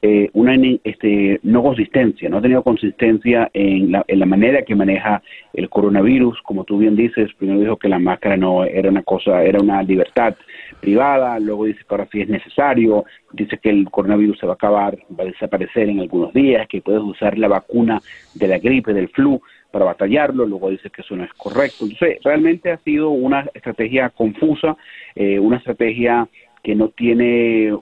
eh, 0.03 0.29
una 0.35 0.55
este, 0.85 1.41
no 1.43 1.63
consistencia, 1.63 2.29
no 2.29 2.37
ha 2.37 2.43
tenido 2.43 2.63
consistencia 2.63 3.51
en 3.55 3.91
la, 3.91 4.05
en 4.07 4.19
la 4.19 4.27
manera 4.27 4.61
que 4.63 4.75
maneja 4.75 5.23
el 5.55 5.71
coronavirus. 5.71 6.43
Como 6.43 6.65
tú 6.65 6.77
bien 6.77 6.97
dices, 6.97 7.33
primero 7.39 7.61
dijo 7.61 7.77
que 7.79 7.89
la 7.89 7.99
máscara 7.99 8.37
no 8.37 8.63
era 8.63 8.91
una 8.91 9.03
cosa, 9.03 9.43
era 9.43 9.59
una 9.59 9.83
libertad 9.83 10.37
privada, 10.81 11.41
luego 11.41 11.65
dice 11.65 11.81
que 11.81 11.95
ahora 11.95 12.09
sí 12.13 12.21
es 12.21 12.29
necesario, 12.29 13.07
dice 13.33 13.57
que 13.57 13.71
el 13.71 13.91
coronavirus 13.91 14.39
se 14.39 14.47
va 14.47 14.53
a 14.53 14.55
acabar, 14.55 14.99
va 15.19 15.25
a 15.25 15.29
desaparecer 15.29 15.89
en 15.89 16.01
algunos 16.01 16.35
días, 16.35 16.69
que 16.69 16.83
puedes 16.83 17.01
usar 17.01 17.39
la 17.39 17.49
vacuna 17.49 18.03
de 18.35 18.49
la 18.49 18.59
gripe, 18.59 18.93
del 18.93 19.09
flu 19.09 19.41
para 19.79 19.93
batallarlo, 19.93 20.45
luego 20.45 20.71
dice 20.71 20.91
que 20.91 21.03
eso 21.03 21.15
no 21.15 21.23
es 21.23 21.33
correcto. 21.35 21.85
Entonces, 21.85 22.19
realmente 22.25 22.73
ha 22.73 22.79
sido 22.79 23.11
una 23.11 23.49
estrategia 23.55 24.11
confusa, 24.11 24.77
eh, 25.15 25.39
una 25.39 25.59
estrategia 25.59 26.29
que 26.65 26.75
no 26.75 26.89
tiene 26.89 27.79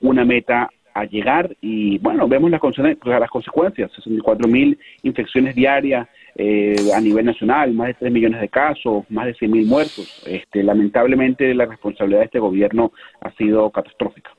una 0.00 0.24
meta 0.24 0.68
a 0.94 1.04
llegar 1.04 1.56
y 1.60 1.98
bueno, 1.98 2.26
vemos 2.26 2.50
las, 2.50 2.60
las 3.04 3.30
consecuencias, 3.30 3.92
64 3.92 4.48
mil 4.48 4.76
infecciones 5.04 5.54
diarias 5.54 6.08
eh, 6.34 6.74
a 6.92 7.00
nivel 7.00 7.26
nacional, 7.26 7.72
más 7.72 7.88
de 7.88 7.94
3 7.94 8.12
millones 8.12 8.40
de 8.40 8.48
casos, 8.48 9.04
más 9.08 9.26
de 9.26 9.34
100 9.34 9.50
mil 9.50 9.66
muertos. 9.66 10.24
Este, 10.26 10.64
lamentablemente 10.64 11.54
la 11.54 11.66
responsabilidad 11.66 12.20
de 12.20 12.26
este 12.26 12.38
gobierno 12.40 12.90
ha 13.20 13.30
sido 13.36 13.70
catastrófica. 13.70 14.32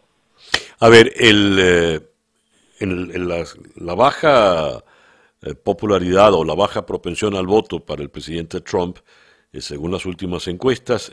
A 0.81 0.89
ver, 0.89 1.13
el, 1.15 1.57
eh, 1.61 1.99
la, 2.85 3.95
baja 3.95 4.83
popularidad 5.63 6.33
o 6.33 6.43
la 6.43 6.55
baja 6.55 6.85
propensión 6.85 7.35
al 7.35 7.47
voto 7.47 7.79
para 7.79 8.01
el 8.01 8.09
presidente 8.09 8.61
Trump, 8.61 8.97
según 9.53 9.91
las 9.91 10.05
últimas 10.05 10.47
encuestas, 10.47 11.11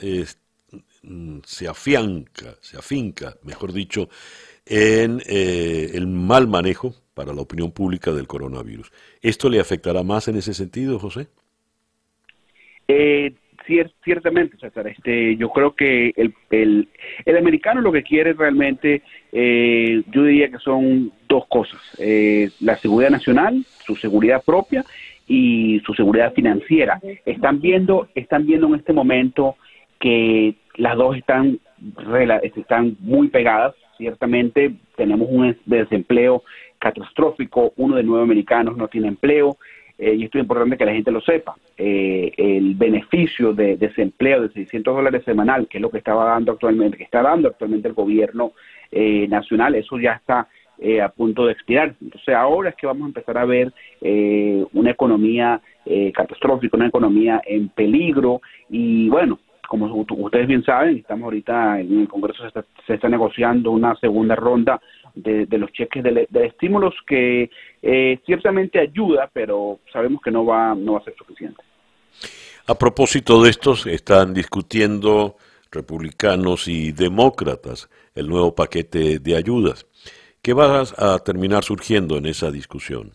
Mm, 1.03 1.39
se 1.45 1.69
afianca, 1.69 2.57
se 2.61 2.77
afinca, 2.77 3.37
mejor 3.45 3.73
dicho, 3.73 4.09
en 4.67 5.21
eh, 5.29 5.93
el 5.95 6.09
mal 6.09 6.49
manejo 6.49 6.95
para 7.15 7.33
la 7.33 7.43
opinión 7.43 7.71
pública 7.71 8.11
del 8.13 8.27
coronavirus. 8.27 8.91
¿Esto 9.23 9.49
le 9.49 9.61
afectará 9.61 10.03
más 10.03 10.27
en 10.27 10.37
ese 10.37 10.53
sentido, 10.53 10.99
José? 10.99 11.29
Eh, 12.89 13.35
ciertamente, 14.05 14.57
César. 14.59 14.89
Este, 14.89 15.37
yo 15.37 15.51
creo 15.51 15.75
que 15.75 16.13
el, 16.17 16.35
el, 16.51 17.37
americano 17.37 17.81
lo 17.81 17.93
que 17.93 18.03
quiere 18.03 18.33
realmente, 18.33 19.03
eh, 19.33 20.03
yo 20.13 20.25
diría 20.25 20.51
que 20.51 20.59
son 20.59 21.13
dos 21.29 21.47
cosas: 21.47 21.81
eh, 21.99 22.51
la 22.61 22.77
seguridad 22.77 23.11
nacional, 23.11 23.65
su 23.87 23.97
seguridad 23.97 24.43
propia 24.45 24.85
y 25.27 25.81
su 25.85 25.95
seguridad 25.95 26.33
financiera. 26.35 27.01
Están 27.25 27.61
viendo, 27.61 28.09
están 28.15 28.47
viendo 28.47 28.67
en 28.69 28.75
este 28.75 28.93
momento 28.93 29.57
que 29.99 30.55
las 30.77 30.97
dos 30.97 31.17
están 31.17 31.59
están 32.43 32.97
muy 33.01 33.29
pegadas. 33.29 33.75
Ciertamente 33.97 34.73
tenemos 34.97 35.29
un 35.31 35.57
desempleo 35.67 36.43
catastrófico. 36.79 37.73
Uno 37.77 37.97
de 37.97 38.03
nueve 38.03 38.25
americanos 38.25 38.77
no 38.77 38.89
tiene 38.89 39.09
empleo. 39.09 39.57
Eh, 39.99 40.15
y 40.15 40.25
esto 40.25 40.39
es 40.39 40.43
importante 40.43 40.77
que 40.77 40.85
la 40.85 40.93
gente 40.93 41.11
lo 41.11 41.23
sepa, 41.23 41.57
eh, 41.79 42.31
el 42.37 42.75
beneficio 42.75 43.55
de, 43.55 43.79
desempleo 43.79 44.43
de 44.43 44.51
600 44.51 44.95
dólares 44.95 45.25
semanal, 45.25 45.69
que 45.69 45.79
es 45.79 45.83
lo 45.83 45.91
que 45.91 45.97
estaba 45.97 46.27
dando 46.27 46.53
actualmente, 46.53 46.99
que 46.99 47.05
está 47.05 47.23
dando 47.23 47.49
actualmente 47.49 47.89
el 47.89 47.95
gobierno 47.95 48.53
eh, 48.93 49.27
nacional, 49.27 49.75
eso 49.75 49.99
ya 49.99 50.13
está 50.13 50.49
a 51.03 51.09
punto 51.09 51.47
de 51.47 51.53
expirar. 51.53 51.95
Entonces 52.03 52.35
ahora 52.35 52.71
es 52.71 52.77
que 52.77 52.87
vamos 52.87 53.05
a 53.05 53.09
empezar 53.09 53.39
a 53.39 53.45
ver 53.45 53.73
una 54.73 54.91
economía 54.91 55.61
catastrófica, 56.13 56.77
una 56.77 56.89
economía 56.89 57.41
en 57.47 57.69
peligro 57.71 58.41
y 58.69 59.09
bueno, 59.09 59.39
como 59.69 60.07
ustedes 60.09 60.47
bien 60.47 60.65
saben, 60.65 60.99
estamos 60.99 61.25
ahorita 61.25 61.81
en 61.81 62.01
el 62.01 62.09
Congreso, 62.09 62.43
se 62.43 62.49
está, 62.49 62.65
se 62.87 62.95
está 62.95 63.09
negociando 63.09 63.71
una 63.71 63.97
segunda 63.97 64.37
ronda 64.37 64.81
de, 65.17 65.59
los 65.59 65.73
cheques 65.73 66.03
de, 66.03 66.29
estímulos 66.47 66.95
que 67.07 67.51
eh, 67.83 68.19
ciertamente 68.27 68.79
ayuda, 68.79 69.31
pero 69.33 69.81
sabemos 69.93 70.21
que 70.23 70.31
no 70.31 70.45
va, 70.45 70.75
no 70.75 70.95
va 70.95 70.99
a 70.99 71.05
ser 71.05 71.15
suficiente. 71.17 71.63
A 72.67 72.75
propósito 72.75 73.43
de 73.43 73.51
estos, 73.51 73.87
están 73.87 74.35
discutiendo 74.35 75.37
republicanos 75.71 76.69
y 76.69 76.93
demócratas 76.93 77.89
el 78.15 78.29
nuevo 78.29 78.55
paquete 78.55 79.19
de 79.19 79.37
ayudas. 79.37 79.87
¿Qué 80.47 80.53
va 80.53 80.85
a 80.97 81.19
terminar 81.19 81.65
surgiendo 81.65 82.17
en 82.19 82.27
esa 82.27 82.53
discusión? 82.53 83.11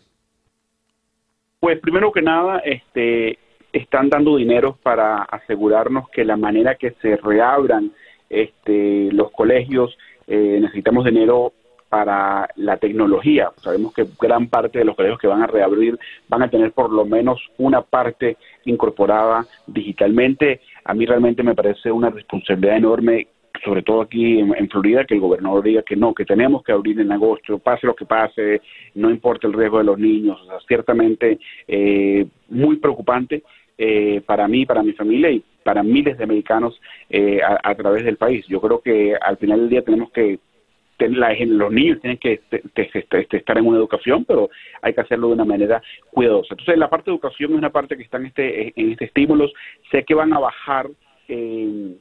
Pues 1.60 1.80
primero 1.80 2.12
que 2.12 2.20
nada, 2.20 2.58
este, 2.58 3.38
están 3.72 4.10
dando 4.10 4.36
dinero 4.36 4.76
para 4.82 5.22
asegurarnos 5.22 6.10
que 6.10 6.26
la 6.26 6.36
manera 6.36 6.74
que 6.74 6.90
se 7.00 7.16
reabran 7.16 7.90
este, 8.28 9.10
los 9.12 9.30
colegios, 9.30 9.96
eh, 10.26 10.58
necesitamos 10.60 11.06
dinero 11.06 11.54
para 11.88 12.50
la 12.56 12.76
tecnología. 12.76 13.50
Sabemos 13.62 13.94
que 13.94 14.06
gran 14.20 14.48
parte 14.48 14.80
de 14.80 14.84
los 14.84 14.94
colegios 14.94 15.18
que 15.18 15.28
van 15.28 15.42
a 15.42 15.46
reabrir 15.46 15.98
van 16.28 16.42
a 16.42 16.50
tener 16.50 16.72
por 16.72 16.92
lo 16.92 17.06
menos 17.06 17.40
una 17.56 17.80
parte 17.80 18.36
incorporada 18.66 19.46
digitalmente. 19.66 20.60
A 20.84 20.92
mí 20.92 21.06
realmente 21.06 21.42
me 21.42 21.54
parece 21.54 21.90
una 21.90 22.10
responsabilidad 22.10 22.76
enorme 22.76 23.28
sobre 23.64 23.82
todo 23.82 24.02
aquí 24.02 24.40
en, 24.40 24.68
Florida, 24.68 25.04
que 25.04 25.14
el 25.14 25.20
gobernador 25.20 25.62
diga 25.62 25.82
que 25.82 25.96
no, 25.96 26.14
que 26.14 26.24
tenemos 26.24 26.62
que 26.62 26.72
abrir 26.72 26.98
en 27.00 27.12
agosto, 27.12 27.58
pase 27.58 27.86
lo 27.86 27.94
que 27.94 28.04
pase, 28.04 28.60
no 28.94 29.10
importa 29.10 29.46
el 29.46 29.52
riesgo 29.52 29.78
de 29.78 29.84
los 29.84 29.98
niños. 29.98 30.40
O 30.42 30.46
sea, 30.46 30.58
ciertamente 30.66 31.38
eh, 31.68 32.26
muy 32.48 32.76
preocupante 32.76 33.42
eh, 33.78 34.20
para 34.26 34.48
mí, 34.48 34.66
para 34.66 34.82
mi 34.82 34.92
familia 34.92 35.30
y 35.30 35.42
para 35.64 35.82
miles 35.82 36.18
de 36.18 36.24
americanos 36.24 36.80
eh, 37.08 37.40
a, 37.42 37.74
través 37.74 38.04
del 38.04 38.16
país. 38.16 38.44
Yo 38.48 38.60
creo 38.60 38.80
que 38.80 39.14
al 39.14 39.36
final 39.36 39.60
del 39.60 39.68
día 39.68 39.82
tenemos 39.82 40.10
que 40.10 40.38
los 41.08 41.72
niños 41.72 42.00
tienen 42.00 42.18
que 42.18 42.40
estar 43.32 43.58
en 43.58 43.66
una 43.66 43.78
educación, 43.78 44.24
pero 44.24 44.50
hay 44.82 44.94
que 44.94 45.00
hacerlo 45.00 45.28
de 45.28 45.32
una 45.34 45.44
manera 45.44 45.82
cuidadosa. 46.12 46.54
Entonces, 46.54 46.78
la 46.78 46.88
parte 46.88 47.10
de 47.10 47.16
educación 47.16 47.52
es 47.52 47.58
una 47.58 47.70
parte 47.70 47.96
que 47.96 48.04
está 48.04 48.18
en 48.18 48.26
este, 48.26 48.80
en 48.80 48.92
este 48.92 49.06
estímulos. 49.06 49.52
Sé 49.90 50.04
que 50.04 50.14
van 50.14 50.32
a 50.32 50.38
bajar 50.38 50.88
eh, 51.26 51.96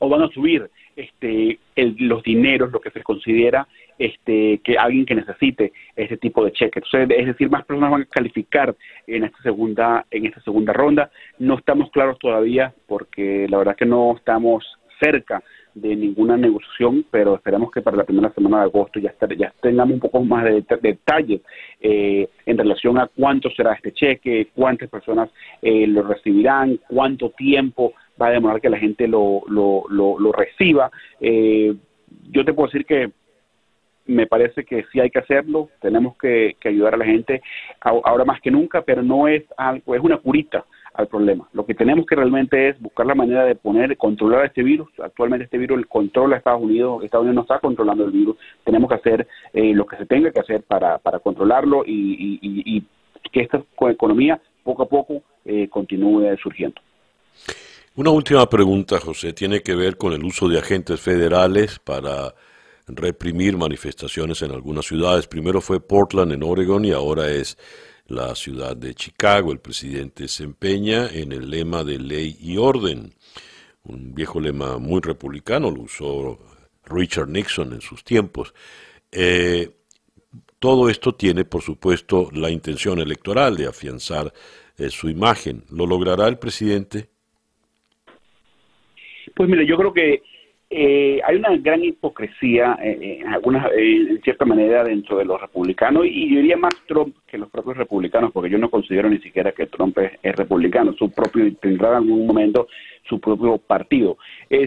o 0.00 0.08
van 0.08 0.22
a 0.22 0.28
subir 0.28 0.68
este, 0.96 1.58
los 1.76 2.22
dineros, 2.22 2.72
lo 2.72 2.80
que 2.80 2.90
se 2.90 3.02
considera 3.02 3.66
este, 3.98 4.60
que 4.64 4.78
alguien 4.78 5.04
que 5.06 5.14
necesite 5.14 5.72
ese 5.94 6.16
tipo 6.16 6.44
de 6.44 6.52
cheque. 6.52 6.80
Es 6.92 7.26
decir, 7.26 7.50
más 7.50 7.64
personas 7.64 7.90
van 7.90 8.02
a 8.02 8.06
calificar 8.06 8.74
en 9.06 9.24
esta 9.24 9.40
segunda, 9.42 10.06
en 10.10 10.26
esta 10.26 10.40
segunda 10.40 10.72
ronda. 10.72 11.10
No 11.38 11.58
estamos 11.58 11.90
claros 11.90 12.18
todavía 12.18 12.74
porque 12.86 13.46
la 13.48 13.58
verdad 13.58 13.76
que 13.76 13.86
no 13.86 14.16
estamos 14.16 14.64
cerca 14.98 15.42
de 15.74 15.96
ninguna 15.96 16.36
negociación, 16.36 17.04
pero 17.10 17.34
esperamos 17.34 17.70
que 17.70 17.82
para 17.82 17.96
la 17.96 18.04
primera 18.04 18.32
semana 18.32 18.58
de 18.58 18.64
agosto 18.64 18.98
ya, 18.98 19.14
ya 19.36 19.52
tengamos 19.60 19.94
un 19.94 20.00
poco 20.00 20.22
más 20.22 20.44
de, 20.44 20.64
detalles 20.80 21.40
eh, 21.80 22.28
en 22.46 22.58
relación 22.58 22.98
a 22.98 23.06
cuánto 23.06 23.50
será 23.50 23.74
este 23.74 23.92
cheque, 23.92 24.48
cuántas 24.54 24.88
personas 24.88 25.30
eh, 25.62 25.86
lo 25.86 26.02
recibirán, 26.02 26.78
cuánto 26.88 27.30
tiempo 27.30 27.92
va 28.20 28.28
a 28.28 28.32
demorar 28.32 28.60
que 28.60 28.70
la 28.70 28.78
gente 28.78 29.08
lo, 29.08 29.42
lo, 29.48 29.84
lo, 29.88 30.32
reciba. 30.32 30.90
Eh, 31.20 31.74
yo 32.30 32.44
te 32.44 32.52
puedo 32.52 32.68
decir 32.68 32.84
que 32.84 33.10
me 34.06 34.26
parece 34.26 34.64
que 34.64 34.84
sí 34.92 35.00
hay 35.00 35.10
que 35.10 35.20
hacerlo, 35.20 35.68
tenemos 35.80 36.16
que, 36.18 36.56
que 36.60 36.68
ayudar 36.68 36.94
a 36.94 36.98
la 36.98 37.04
gente 37.04 37.42
ahora 37.80 38.24
más 38.24 38.40
que 38.40 38.50
nunca, 38.50 38.82
pero 38.82 39.02
no 39.02 39.28
es 39.28 39.44
algo, 39.56 39.94
es 39.94 40.00
una 40.02 40.18
curita 40.18 40.64
al 40.94 41.08
problema. 41.08 41.48
Lo 41.52 41.64
que 41.64 41.74
tenemos 41.74 42.06
que 42.06 42.16
realmente 42.16 42.68
es 42.68 42.80
buscar 42.80 43.06
la 43.06 43.14
manera 43.14 43.44
de 43.44 43.54
poner, 43.54 43.96
controlar 43.96 44.46
este 44.46 44.62
virus. 44.62 44.88
Actualmente 45.02 45.44
este 45.44 45.58
virus 45.58 45.84
controla 45.86 46.36
Estados 46.36 46.62
Unidos, 46.62 47.04
Estados 47.04 47.24
Unidos 47.24 47.36
no 47.36 47.42
está 47.42 47.58
controlando 47.60 48.04
el 48.04 48.10
virus. 48.10 48.36
Tenemos 48.64 48.88
que 48.88 48.96
hacer 48.96 49.28
eh, 49.52 49.72
lo 49.74 49.86
que 49.86 49.96
se 49.96 50.06
tenga 50.06 50.30
que 50.30 50.40
hacer 50.40 50.62
para, 50.62 50.98
para 50.98 51.18
controlarlo 51.18 51.84
y, 51.86 52.38
y, 52.42 52.84
que 53.32 53.42
esta 53.42 53.62
economía 53.90 54.40
poco 54.64 54.82
a 54.82 54.88
poco 54.88 55.22
eh, 55.44 55.68
continúe 55.68 56.36
surgiendo. 56.42 56.80
Una 57.94 58.10
última 58.10 58.48
pregunta, 58.48 58.98
José, 58.98 59.32
tiene 59.32 59.60
que 59.60 59.76
ver 59.76 59.96
con 59.96 60.12
el 60.12 60.24
uso 60.24 60.48
de 60.48 60.58
agentes 60.58 61.00
federales 61.00 61.78
para 61.78 62.34
reprimir 62.88 63.56
manifestaciones 63.56 64.42
en 64.42 64.50
algunas 64.50 64.86
ciudades. 64.86 65.28
Primero 65.28 65.60
fue 65.60 65.80
Portland 65.80 66.32
en 66.32 66.42
Oregon 66.42 66.84
y 66.84 66.92
ahora 66.92 67.28
es 67.28 67.56
la 68.10 68.34
ciudad 68.34 68.76
de 68.76 68.94
Chicago. 68.94 69.52
El 69.52 69.60
presidente 69.60 70.28
se 70.28 70.44
empeña 70.44 71.08
en 71.08 71.32
el 71.32 71.48
lema 71.48 71.84
de 71.84 71.98
ley 71.98 72.36
y 72.40 72.56
orden, 72.56 73.14
un 73.84 74.14
viejo 74.14 74.40
lema 74.40 74.78
muy 74.78 75.00
republicano, 75.00 75.70
lo 75.70 75.82
usó 75.82 76.38
Richard 76.84 77.28
Nixon 77.28 77.72
en 77.72 77.80
sus 77.80 78.04
tiempos. 78.04 78.52
Eh, 79.12 79.70
todo 80.58 80.90
esto 80.90 81.14
tiene, 81.14 81.44
por 81.44 81.62
supuesto, 81.62 82.28
la 82.32 82.50
intención 82.50 82.98
electoral 82.98 83.56
de 83.56 83.66
afianzar 83.66 84.32
eh, 84.76 84.90
su 84.90 85.08
imagen. 85.08 85.64
¿Lo 85.70 85.86
logrará 85.86 86.28
el 86.28 86.38
presidente? 86.38 87.08
Pues 89.34 89.48
mire, 89.48 89.66
yo 89.66 89.76
creo 89.76 89.92
que 89.92 90.22
eh, 90.72 91.20
hay 91.26 91.34
una 91.34 91.56
gran 91.56 91.82
hipocresía 91.82 92.78
eh, 92.80 92.96
eh, 93.00 93.18
en 93.22 93.26
algunas, 93.26 93.66
en 93.76 94.22
cierta 94.22 94.44
manera 94.44 94.84
dentro 94.84 95.18
de 95.18 95.24
los 95.24 95.40
republicanos 95.40 96.06
y 96.06 96.32
yo 96.32 96.36
diría 96.36 96.56
más 96.56 96.72
Trump 96.86 97.16
que 97.26 97.38
los 97.38 97.50
propios 97.50 97.76
republicanos 97.76 98.30
porque 98.30 98.50
yo 98.50 98.56
no 98.56 98.70
considero 98.70 99.10
ni 99.10 99.18
siquiera 99.18 99.50
que 99.50 99.66
Trump 99.66 99.98
es, 99.98 100.36
republicano, 100.36 100.92
su 100.92 101.10
propio 101.10 101.52
tendrá 101.56 101.88
en 101.88 101.94
algún 101.96 102.24
momento 102.24 102.68
su 103.08 103.18
propio 103.18 103.58
partido. 103.58 104.16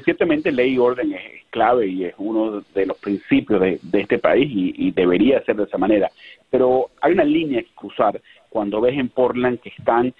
ciertamente 0.03 0.51
ley 0.51 0.73
y 0.73 0.77
orden 0.77 1.13
es 1.13 1.45
clave 1.49 1.87
y 1.87 2.03
es 2.03 2.15
uno 2.17 2.61
de 2.75 2.85
los 2.85 2.97
principios 2.97 3.61
de, 3.61 3.79
este 3.93 4.19
país 4.19 4.51
y, 4.51 4.91
debería 4.91 5.41
ser 5.45 5.55
de 5.55 5.63
esa 5.63 5.77
manera, 5.77 6.11
pero 6.49 6.89
hay 6.99 7.13
una 7.13 7.23
línea 7.23 7.61
que 7.61 7.73
cruzar 7.75 8.19
cuando 8.49 8.81
ves 8.81 8.97
en 8.97 9.07
Portland 9.07 9.61
que 9.61 9.69
están 9.69 10.13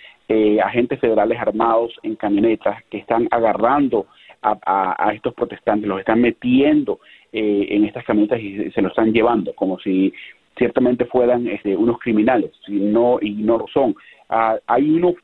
agentes 0.64 1.02
federales 1.02 1.38
armados 1.38 2.00
en 2.04 2.16
camionetas 2.16 2.82
que 2.86 3.00
están 3.00 3.28
agarrando 3.32 4.08
a, 4.44 5.12
estos 5.14 5.34
protestantes, 5.34 5.88
los 5.88 6.00
están 6.00 6.22
metiendo 6.22 7.00
eh, 7.32 7.68
en 7.70 7.86
estas 7.86 8.04
camionetas 8.06 8.40
y 8.40 8.72
se 8.72 8.82
los 8.82 8.92
están 8.92 9.14
llevando, 9.14 9.54
como 9.56 9.80
si 9.80 10.14
ciertamente 10.58 11.06
fueran 11.06 11.48
este, 11.48 11.76
unos 11.76 12.00
criminales, 12.00 12.52
si 12.66 12.74
no, 12.74 13.18
y 13.22 13.32
no 13.32 13.58
lo 13.58 13.68
son. 13.68 13.96
Ah, 14.30 14.58
hay 14.68 14.90
uno, 14.90 15.16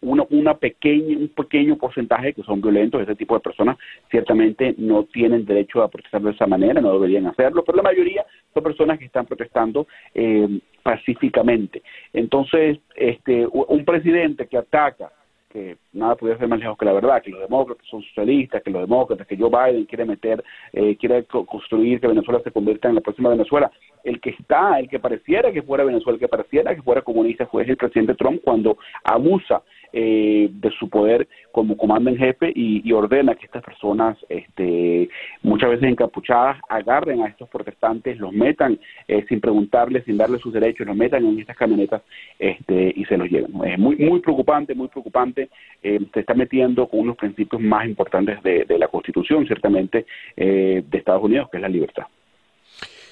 uno, 0.00 0.26
una 0.30 0.54
pequeña, 0.54 1.16
un 1.16 1.28
pequeño 1.28 1.76
porcentaje 1.76 2.34
que 2.34 2.42
son 2.42 2.60
violentos, 2.60 3.00
ese 3.00 3.14
tipo 3.14 3.34
de 3.34 3.40
personas 3.40 3.78
ciertamente 4.10 4.74
no 4.76 5.04
tienen 5.04 5.44
derecho 5.44 5.82
a 5.82 5.88
protestar 5.88 6.22
de 6.22 6.32
esa 6.32 6.46
manera, 6.46 6.80
no 6.80 6.92
deberían 6.92 7.26
hacerlo, 7.26 7.64
pero 7.64 7.76
la 7.76 7.82
mayoría 7.82 8.24
son 8.52 8.62
personas 8.62 8.98
que 8.98 9.06
están 9.06 9.26
protestando 9.26 9.86
eh, 10.14 10.60
pacíficamente. 10.82 11.82
Entonces, 12.12 12.78
este, 12.94 13.46
un 13.46 13.84
presidente 13.84 14.46
que 14.46 14.58
ataca 14.58 15.10
que 15.54 15.76
nada 15.92 16.16
podía 16.16 16.36
ser 16.36 16.48
más 16.48 16.58
lejos 16.58 16.76
que 16.76 16.84
la 16.84 16.92
verdad, 16.92 17.22
que 17.22 17.30
los 17.30 17.40
demócratas 17.40 17.86
son 17.86 18.02
socialistas, 18.02 18.60
que 18.60 18.72
los 18.72 18.82
demócratas, 18.82 19.24
que 19.24 19.36
Joe 19.36 19.48
Biden 19.48 19.84
quiere 19.84 20.04
meter, 20.04 20.42
eh, 20.72 20.96
quiere 20.96 21.24
construir 21.26 22.00
que 22.00 22.08
Venezuela 22.08 22.40
se 22.42 22.50
convierta 22.50 22.88
en 22.88 22.96
la 22.96 23.00
próxima 23.00 23.30
Venezuela. 23.30 23.70
El 24.02 24.20
que 24.20 24.30
está, 24.30 24.80
el 24.80 24.88
que 24.88 24.98
pareciera 24.98 25.52
que 25.52 25.62
fuera 25.62 25.84
Venezuela, 25.84 26.16
el 26.16 26.20
que 26.20 26.28
pareciera 26.28 26.74
que 26.74 26.82
fuera 26.82 27.02
comunista, 27.02 27.46
fue 27.46 27.62
el 27.62 27.76
presidente 27.76 28.16
Trump 28.16 28.40
cuando 28.42 28.76
abusa 29.04 29.62
eh, 29.96 30.48
de 30.50 30.70
su 30.72 30.88
poder 30.88 31.28
como 31.52 31.76
comando 31.76 32.10
en 32.10 32.16
jefe 32.16 32.52
y, 32.52 32.90
ordena 32.90 33.36
que 33.36 33.46
estas 33.46 33.62
personas, 33.62 34.18
este, 34.28 35.08
muchas 35.42 35.70
veces 35.70 35.88
encapuchadas, 35.88 36.58
agarren 36.68 37.22
a 37.22 37.28
estos 37.28 37.48
protestantes, 37.48 38.18
los 38.18 38.32
metan 38.32 38.76
eh, 39.06 39.24
sin 39.28 39.40
preguntarles, 39.40 40.02
sin 40.02 40.16
darles 40.16 40.40
sus 40.40 40.52
derechos, 40.52 40.84
los 40.84 40.96
metan 40.96 41.24
en 41.24 41.38
estas 41.38 41.56
camionetas 41.56 42.02
este, 42.40 42.92
y 42.96 43.04
se 43.04 43.16
los 43.16 43.30
lleven. 43.30 43.52
Es 43.64 43.78
muy, 43.78 43.94
muy 43.94 44.18
preocupante, 44.18 44.74
muy 44.74 44.88
preocupante. 44.88 45.43
Eh, 45.82 46.00
se 46.12 46.20
está 46.20 46.34
metiendo 46.34 46.88
con 46.88 47.00
unos 47.00 47.16
principios 47.16 47.60
más 47.60 47.86
importantes 47.86 48.42
de, 48.42 48.66
la 48.78 48.88
Constitución, 48.88 49.46
ciertamente, 49.46 50.06
de 50.36 50.84
Estados 50.92 51.22
Unidos, 51.22 51.48
que 51.50 51.58
es 51.58 51.62
la 51.62 51.68
libertad. 51.68 52.04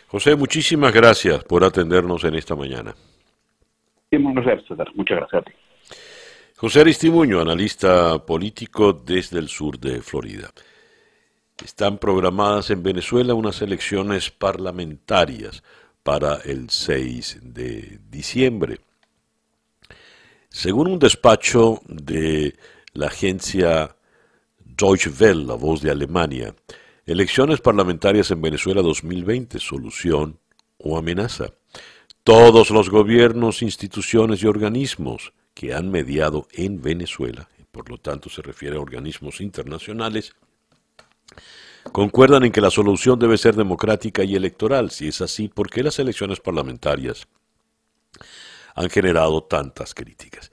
José, 0.09 0.37
muchísimas 0.37 0.93
gracias 0.93 1.45
por 1.45 1.65
atendernos 1.65 2.25
en 2.25 2.35
esta 2.35 2.55
mañana. 2.55 2.95
Muchas 4.95 5.17
gracias 5.17 5.43
a 5.43 5.45
ti. 5.45 5.53
José 6.63 6.81
Aristimuño, 6.83 7.41
analista 7.41 8.25
político 8.25 8.93
desde 8.93 9.39
el 9.39 9.49
sur 9.49 9.81
de 9.81 10.01
Florida. 10.01 10.51
Están 11.65 11.99
programadas 11.99 12.71
en 12.71 12.83
Venezuela 12.83 13.35
unas 13.35 13.63
elecciones 13.63 14.31
parlamentarias 14.31 15.63
para 16.03 16.37
el 16.45 16.71
6 16.71 17.41
de 17.55 17.99
diciembre. 18.11 18.79
Según 20.53 20.87
un 20.87 20.99
despacho 20.99 21.81
de 21.87 22.55
la 22.93 23.07
agencia 23.07 23.97
Deutsche 24.59 25.09
Welle, 25.09 25.47
la 25.47 25.55
voz 25.55 25.81
de 25.81 25.91
Alemania, 25.91 26.55
elecciones 27.07 27.63
parlamentarias 27.63 28.31
en 28.33 28.43
Venezuela 28.43 28.83
2020, 28.83 29.59
solución 29.59 30.39
o 30.77 30.99
amenaza. 30.99 31.55
Todos 32.23 32.69
los 32.69 32.91
gobiernos, 32.91 33.63
instituciones 33.63 34.43
y 34.43 34.47
organismos 34.47 35.33
que 35.55 35.73
han 35.73 35.91
mediado 35.91 36.47
en 36.53 36.83
Venezuela, 36.83 37.49
por 37.71 37.89
lo 37.89 37.97
tanto 37.97 38.29
se 38.29 38.43
refiere 38.43 38.77
a 38.77 38.81
organismos 38.81 39.41
internacionales, 39.41 40.35
concuerdan 41.93 42.45
en 42.45 42.53
que 42.53 42.61
la 42.61 42.71
solución 42.71 43.19
debe 43.19 43.39
ser 43.39 43.57
democrática 43.57 44.23
y 44.23 44.37
electoral. 44.37 44.91
Si 44.91 45.09
es 45.09 45.23
así, 45.23 45.49
¿por 45.49 45.71
qué 45.71 45.83
las 45.83 45.99
elecciones 45.99 46.41
parlamentarias 46.41 47.27
han 48.75 48.91
generado 48.91 49.43
tantas 49.45 49.95
críticas? 49.95 50.53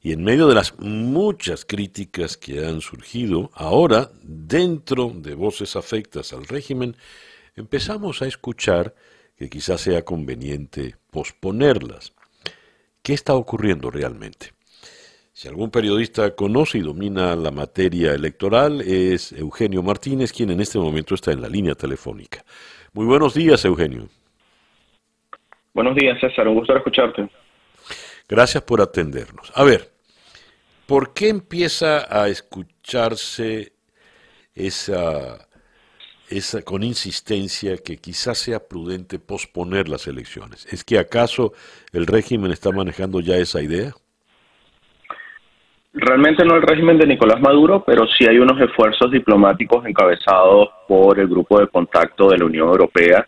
Y 0.00 0.12
en 0.12 0.22
medio 0.22 0.46
de 0.46 0.54
las 0.54 0.78
muchas 0.78 1.64
críticas 1.64 2.36
que 2.36 2.64
han 2.64 2.80
surgido, 2.80 3.50
ahora, 3.54 4.10
dentro 4.22 5.10
de 5.14 5.34
voces 5.34 5.74
afectas 5.76 6.32
al 6.32 6.46
régimen, 6.46 6.96
empezamos 7.56 8.22
a 8.22 8.26
escuchar 8.26 8.94
que 9.36 9.48
quizás 9.48 9.80
sea 9.80 10.04
conveniente 10.04 10.96
posponerlas. 11.10 12.12
¿Qué 13.02 13.14
está 13.14 13.34
ocurriendo 13.34 13.90
realmente? 13.90 14.52
Si 15.32 15.46
algún 15.46 15.70
periodista 15.70 16.34
conoce 16.34 16.78
y 16.78 16.80
domina 16.80 17.36
la 17.36 17.52
materia 17.52 18.12
electoral, 18.12 18.80
es 18.80 19.32
Eugenio 19.32 19.84
Martínez, 19.84 20.32
quien 20.32 20.50
en 20.50 20.60
este 20.60 20.78
momento 20.78 21.14
está 21.14 21.30
en 21.30 21.40
la 21.40 21.48
línea 21.48 21.76
telefónica. 21.76 22.44
Muy 22.92 23.06
buenos 23.06 23.34
días, 23.34 23.64
Eugenio. 23.64 24.08
Buenos 25.74 25.94
días, 25.94 26.18
César. 26.20 26.48
Un 26.48 26.56
gusto 26.56 26.76
escucharte. 26.76 27.28
Gracias 28.28 28.62
por 28.62 28.80
atendernos. 28.80 29.52
A 29.54 29.64
ver, 29.64 29.90
¿por 30.86 31.14
qué 31.14 31.28
empieza 31.28 32.06
a 32.10 32.28
escucharse 32.28 33.72
esa 34.54 35.48
esa, 36.30 36.62
con 36.62 36.82
insistencia 36.82 37.76
que 37.78 37.96
quizás 37.96 38.38
sea 38.38 38.60
prudente 38.60 39.18
posponer 39.18 39.88
las 39.88 40.06
elecciones. 40.06 40.66
¿Es 40.72 40.84
que 40.84 40.98
acaso 40.98 41.52
el 41.92 42.06
régimen 42.06 42.50
está 42.50 42.70
manejando 42.70 43.20
ya 43.20 43.36
esa 43.36 43.62
idea? 43.62 43.92
Realmente 45.94 46.44
no 46.44 46.56
el 46.56 46.62
régimen 46.62 46.98
de 46.98 47.06
Nicolás 47.06 47.40
Maduro, 47.40 47.82
pero 47.84 48.06
sí 48.06 48.26
hay 48.28 48.38
unos 48.38 48.60
esfuerzos 48.60 49.10
diplomáticos 49.10 49.84
encabezados 49.86 50.68
por 50.86 51.18
el 51.18 51.28
grupo 51.28 51.58
de 51.60 51.66
contacto 51.68 52.28
de 52.28 52.38
la 52.38 52.44
Unión 52.44 52.68
Europea 52.68 53.26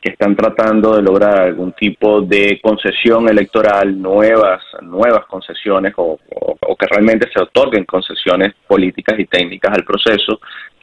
que 0.00 0.12
están 0.12 0.34
tratando 0.34 0.96
de 0.96 1.02
lograr 1.02 1.40
algún 1.40 1.72
tipo 1.72 2.22
de 2.22 2.58
concesión 2.62 3.28
electoral, 3.28 4.00
nuevas, 4.00 4.62
nuevas 4.82 5.26
concesiones 5.26 5.92
o, 5.96 6.18
que 6.78 6.86
realmente 6.86 7.28
se 7.30 7.42
otorguen 7.42 7.84
concesiones 7.84 8.54
políticas 8.66 9.18
y 9.18 9.26
técnicas 9.26 9.76
al 9.76 9.84
proceso, 9.84 10.40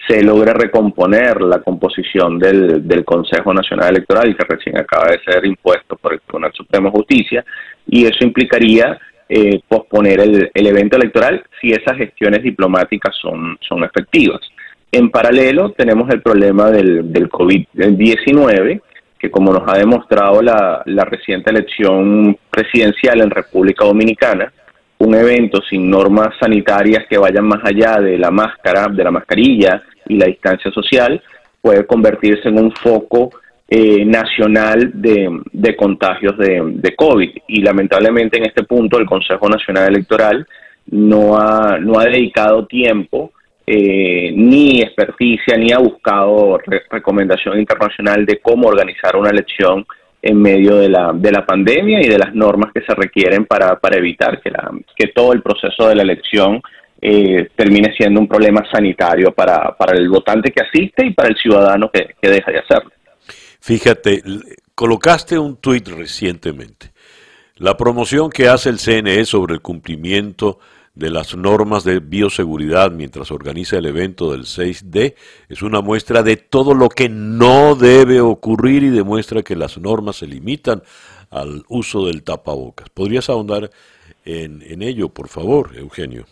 se 0.07 0.22
logre 0.22 0.53
recomponer 0.53 1.41
la 1.41 1.59
composición 1.59 2.38
del, 2.38 2.88
del 2.88 3.03
Consejo 3.03 3.51
Nacional 3.51 3.89
Electoral 3.89 4.38
que 4.38 4.45
recién 4.45 4.78
acaba 4.78 5.07
de 5.07 5.20
ser 5.24 5.43
impuesto 5.45 5.95
por 5.95 6.13
el 6.13 6.22
Tribunal 6.22 6.53
Supremo 6.53 6.89
de 6.89 6.97
Justicia 6.97 7.45
y 7.88 8.05
eso 8.05 8.24
implicaría 8.24 8.99
eh, 9.28 9.59
posponer 9.68 10.20
el, 10.20 10.51
el, 10.53 10.68
evento 10.68 10.97
electoral 10.97 11.43
si 11.59 11.72
esas 11.72 11.97
gestiones 11.97 12.43
diplomáticas 12.43 13.15
son, 13.20 13.57
son 13.68 13.84
efectivas. 13.84 14.39
En 14.91 15.09
paralelo 15.09 15.72
tenemos 15.72 16.09
el 16.11 16.22
problema 16.22 16.70
del, 16.70 17.11
del 17.11 17.28
COVID-19 17.28 18.82
que 19.18 19.32
como 19.32 19.51
nos 19.51 19.63
ha 19.68 19.78
demostrado 19.78 20.41
la, 20.41 20.84
reciente 21.05 21.49
elección 21.51 22.38
presidencial 22.49 23.22
en 23.22 23.30
República 23.30 23.86
Dominicana, 23.86 24.51
un 24.99 25.15
evento 25.15 25.61
sin 25.70 25.89
normas 25.89 26.30
sanitarias 26.39 27.05
que 27.09 27.18
vayan 27.18 27.47
más 27.47 27.63
allá 27.63 27.99
de 27.99 28.18
la 28.18 28.32
máscara, 28.32 28.88
de 28.88 29.03
la 29.03 29.11
mascarilla 29.11 29.84
y 30.07 30.18
la 30.18 30.26
distancia 30.26 30.72
social, 30.72 31.22
puede 31.61 31.86
convertirse 31.86 32.49
en 32.49 32.59
un 32.59 32.72
foco 32.72 33.30
eh, 33.70 34.05
nacional 34.05 34.91
de, 34.93 35.41
de 35.51 35.76
contagios 35.76 36.38
de, 36.38 36.61
de, 36.76 36.95
COVID. 36.95 37.30
Y 37.47 37.61
lamentablemente 37.61 38.38
en 38.38 38.45
este 38.45 38.63
punto 38.63 38.97
el 38.97 39.05
Consejo 39.05 39.49
Nacional 39.49 39.89
Electoral 39.89 40.47
no 40.89 41.38
ha, 41.38 41.78
no 41.78 41.99
ha 41.99 42.05
dedicado 42.05 42.65
tiempo 42.65 43.32
eh, 43.70 44.32
ni 44.34 44.82
experticia 44.82 45.57
ni 45.57 45.74
ha 45.74 45.78
buscado 45.78 46.57
recomendación 46.89 47.59
internacional 47.59 48.26
de 48.26 48.39
cómo 48.39 48.70
organizar 48.70 49.18
una 49.18 49.30
elección 49.30 49.86
en 50.22 50.41
medio 50.41 50.78
de 50.78 50.88
la, 50.88 51.11
de 51.13 51.32
la 51.34 51.45
pandemia 51.45 52.01
y 52.01 52.07
de 52.07 52.18
las 52.18 52.34
normas 52.34 52.72
que 52.74 52.82
se 52.82 52.95
requieren 52.95 53.45
para, 53.45 53.78
para 53.78 53.97
evitar 53.97 54.41
que, 54.41 54.51
la, 54.51 54.72
que 54.95 55.07
todo 55.07 55.34
el 55.34 55.41
proceso 55.41 55.89
de 55.89 55.95
la 55.95 56.03
elección 56.03 56.61
eh, 57.01 57.49
termine 57.57 57.93
siendo 57.97 58.22
un 58.22 58.28
problema 58.28 58.63
sanitario 58.72 59.34
para, 59.34 59.76
para 59.76 59.97
el 59.97 60.07
votante 60.07 60.51
que 60.51 60.63
asiste 60.63 61.05
y 61.05 61.13
para 61.13 61.28
el 61.28 61.36
ciudadano 61.36 61.91
que, 61.91 62.15
que 62.22 62.30
deja 62.30 62.51
de 62.51 62.59
hacerlo. 62.59 62.91
Fíjate, 63.59 64.24
colocaste 64.76 65.38
un 65.38 65.57
tuit 65.57 65.86
recientemente. 65.89 66.91
La 67.57 67.76
promoción 67.76 68.30
que 68.30 68.47
hace 68.47 68.70
el 68.70 68.80
CNE 68.80 69.26
sobre 69.26 69.55
el 69.55 69.61
cumplimiento 69.61 70.59
de 70.97 71.11
las 71.11 71.35
normas 71.35 71.83
de 71.83 71.99
bioseguridad 71.99 72.91
mientras 72.91 73.31
organiza 73.31 73.77
el 73.77 73.85
evento 73.85 74.31
del 74.31 74.41
6D 74.41 75.13
es 75.47 75.61
una 75.61 75.81
muestra 75.81 76.23
de 76.23 76.37
todo 76.37 76.73
lo 76.73 76.89
que 76.89 77.07
no 77.07 77.75
debe 77.75 78.19
ocurrir 78.19 78.83
y 78.83 78.89
demuestra 78.89 79.43
que 79.43 79.55
las 79.55 79.77
normas 79.77 80.17
se 80.17 80.27
limitan 80.27 80.81
al 81.29 81.63
uso 81.69 82.07
del 82.07 82.23
tapabocas. 82.23 82.89
¿Podrías 82.89 83.29
ahondar 83.29 83.69
en, 84.25 84.81
ello, 84.81 85.09
por 85.09 85.27
favor, 85.27 85.71
Eugenio? 85.77 86.25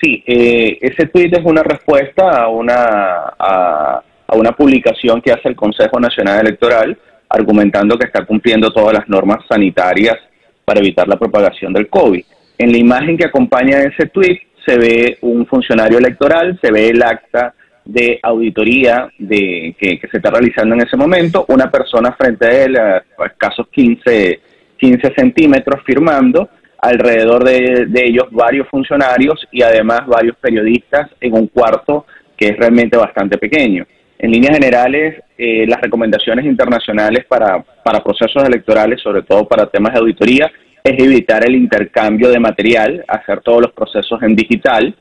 Sí, 0.00 0.22
eh, 0.26 0.78
ese 0.80 1.08
tweet 1.08 1.30
es 1.32 1.44
una 1.44 1.62
respuesta 1.62 2.30
a 2.30 2.48
una, 2.48 3.34
a, 3.38 4.02
a 4.28 4.36
una 4.36 4.52
publicación 4.52 5.20
que 5.20 5.32
hace 5.32 5.48
el 5.48 5.56
Consejo 5.56 5.98
Nacional 5.98 6.46
Electoral 6.46 6.96
argumentando 7.28 7.98
que 7.98 8.06
está 8.06 8.24
cumpliendo 8.24 8.70
todas 8.70 8.94
las 8.94 9.08
normas 9.08 9.44
sanitarias 9.48 10.16
para 10.64 10.80
evitar 10.80 11.08
la 11.08 11.18
propagación 11.18 11.72
del 11.72 11.88
COVID. 11.88 12.24
En 12.58 12.72
la 12.72 12.78
imagen 12.78 13.16
que 13.16 13.26
acompaña 13.26 13.82
ese 13.82 14.06
tweet 14.08 14.40
se 14.66 14.76
ve 14.76 15.18
un 15.22 15.46
funcionario 15.46 15.98
electoral, 15.98 16.58
se 16.60 16.72
ve 16.72 16.88
el 16.88 17.02
acta 17.02 17.54
de 17.84 18.18
auditoría 18.22 19.08
de, 19.18 19.74
que, 19.78 19.98
se 20.10 20.16
está 20.18 20.30
realizando 20.30 20.74
en 20.74 20.82
ese 20.82 20.96
momento, 20.96 21.46
una 21.48 21.70
persona 21.70 22.12
frente 22.12 22.46
a 22.46 22.64
él 22.64 22.76
a, 22.76 23.02
escasos 23.24 23.68
15, 23.68 24.40
15 24.76 25.14
centímetros 25.16 25.82
firmando, 25.86 26.50
alrededor 26.80 27.44
de, 27.44 27.88
ellos 28.04 28.26
varios 28.30 28.68
funcionarios 28.68 29.46
y 29.52 29.62
además 29.62 30.06
varios 30.06 30.36
periodistas 30.36 31.08
en 31.20 31.34
un 31.34 31.46
cuarto 31.46 32.06
que 32.36 32.48
es 32.48 32.56
realmente 32.56 32.96
bastante 32.96 33.38
pequeño. 33.38 33.86
En 34.18 34.32
líneas 34.32 34.56
generales, 34.56 35.22
eh, 35.38 35.64
las 35.66 35.80
recomendaciones 35.80 36.44
internacionales 36.44 37.24
para, 37.26 37.62
para 37.84 38.02
procesos 38.02 38.44
electorales, 38.44 39.00
sobre 39.00 39.22
todo 39.22 39.46
para 39.46 39.66
temas 39.66 39.92
de 39.92 40.00
auditoría, 40.00 40.50
es 40.84 41.02
evitar 41.02 41.44
el 41.44 41.54
intercambio 41.54 42.28
de 42.30 42.40
material, 42.40 43.04
hacer 43.08 43.40
todos 43.40 43.62
los 43.62 43.72
procesos 43.72 44.22
en 44.22 44.34
digital, 44.34 44.94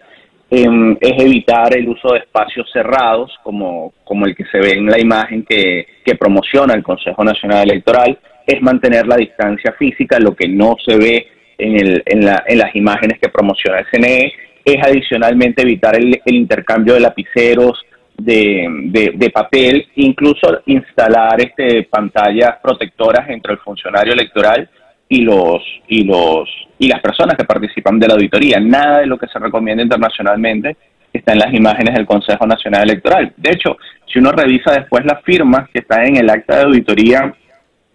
em, 0.50 0.98
es 1.00 1.24
evitar 1.24 1.76
el 1.76 1.90
uso 1.90 2.14
de 2.14 2.20
espacios 2.20 2.70
cerrados 2.72 3.32
como, 3.44 3.94
como 4.04 4.26
el 4.26 4.36
que 4.36 4.46
se 4.46 4.60
ve 4.60 4.72
en 4.72 4.86
la 4.86 5.00
imagen 5.00 5.44
que, 5.44 5.86
que 6.06 6.16
promociona 6.16 6.74
el 6.74 6.84
Consejo 6.84 7.24
Nacional 7.24 7.70
Electoral, 7.70 8.18
es 8.46 8.62
mantener 8.62 9.06
la 9.08 9.18
distancia 9.18 9.74
física, 9.78 10.20
lo 10.20 10.34
que 10.34 10.48
no 10.48 10.76
se 10.84 10.96
ve 10.96 11.28
en, 11.58 12.02
en, 12.06 12.26
las 12.58 12.76
imágenes 12.76 13.20
que 13.20 13.30
promociona 13.30 13.80
el 13.80 13.86
CNE, 13.92 14.34
es 14.64 14.78
adicionalmente 14.84 15.64
evitar 15.64 15.96
el, 15.98 16.22
intercambio 16.26 16.94
de 16.94 17.02
lapiceros, 17.02 17.84
de, 18.18 18.66
de, 19.14 19.30
papel, 19.30 19.88
incluso 19.96 20.62
instalar 20.66 21.40
este, 21.40 21.84
pantallas 21.84 22.56
protectoras 22.64 23.30
entre 23.30 23.54
el 23.54 23.60
funcionario 23.60 24.14
electoral 24.14 24.68
y 25.10 25.22
los 25.22 25.62
y 25.88 26.04
los 26.04 26.50
y 26.80 26.88
las 26.88 27.02
personas 27.02 27.36
que 27.38 27.46
participan 27.46 28.00
de 28.00 28.08
la 28.08 28.14
auditoría. 28.16 28.60
Nada 28.60 29.00
de 29.00 29.08
lo 29.08 29.18
que 29.18 29.28
se 29.28 29.40
recomienda 29.40 29.84
internacionalmente 29.84 30.78
está 31.12 31.34
en 31.34 31.40
las 31.40 31.54
imágenes 31.54 31.96
del 31.96 32.06
Consejo 32.06 32.46
Nacional 32.46 32.84
Electoral. 32.84 33.34
De 33.38 33.52
hecho, 33.52 33.78
si 34.06 34.20
uno 34.20 34.32
revisa 34.32 34.72
después 34.72 35.06
las 35.06 35.24
firmas 35.24 35.70
que 35.70 35.80
están 35.80 36.08
en 36.08 36.18
el 36.18 36.30
acta 36.30 36.58
de 36.58 36.64
auditoría 36.64 37.34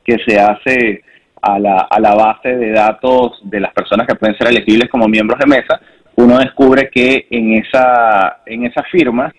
que 0.04 0.16
se 0.26 0.38
hace 0.38 1.02
a 1.40 1.58
la, 1.58 1.86
a 1.90 2.00
la 2.00 2.14
base 2.14 2.56
de 2.56 2.70
datos 2.70 3.40
de 3.44 3.60
las 3.60 3.72
personas 3.72 4.06
que 4.06 4.14
pueden 4.14 4.36
ser 4.36 4.48
elegibles 4.48 4.88
como 4.88 5.08
miembros 5.08 5.38
de 5.38 5.46
mesa, 5.46 5.80
uno 6.16 6.38
descubre 6.38 6.90
que 6.92 7.26
en 7.30 7.54
esa, 7.54 8.42
en 8.46 8.64
esa 8.64 8.82
firma 8.84 9.32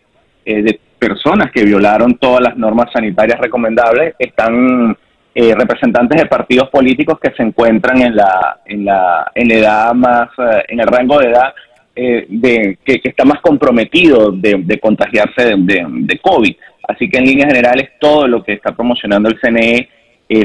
eh, 0.46 0.62
de 0.62 0.80
personas 1.00 1.52
que 1.52 1.64
violaron 1.64 2.18
todas 2.18 2.42
las 2.42 2.58
normas 2.58 2.92
sanitarias 2.92 3.40
recomendables 3.40 4.16
están 4.20 4.98
eh, 5.36 5.56
representantes 5.56 6.22
de 6.22 6.28
partidos 6.28 6.70
políticos 6.70 7.20
que 7.20 7.32
se 7.34 7.44
encuentran 7.44 8.02
en 8.02 8.16
la, 8.16 8.60
en 8.66 8.86
la, 8.86 9.32
en 9.34 9.48
la 9.48 9.54
edad 9.56 9.94
más, 9.94 10.30
eh, 10.38 10.64
en 10.68 10.80
el 10.80 10.88
rango 10.88 11.20
de 11.20 11.30
edad 11.30 11.54
eh, 11.96 12.26
de, 12.30 12.78
que, 12.84 13.02
está 13.04 13.26
más 13.26 13.42
comprometido 13.42 14.32
de, 14.32 14.80
contagiarse 14.80 15.56
de, 15.58 16.20
COVID. 16.22 16.56
Así 16.88 17.10
que 17.10 17.18
en 17.18 17.26
líneas 17.26 17.48
generales 17.48 17.92
todo 18.00 18.28
lo 18.28 18.44
que 18.44 18.54
está 18.54 18.76
promocionando 18.76 19.30
el 19.30 19.40
CNE, 19.40 19.90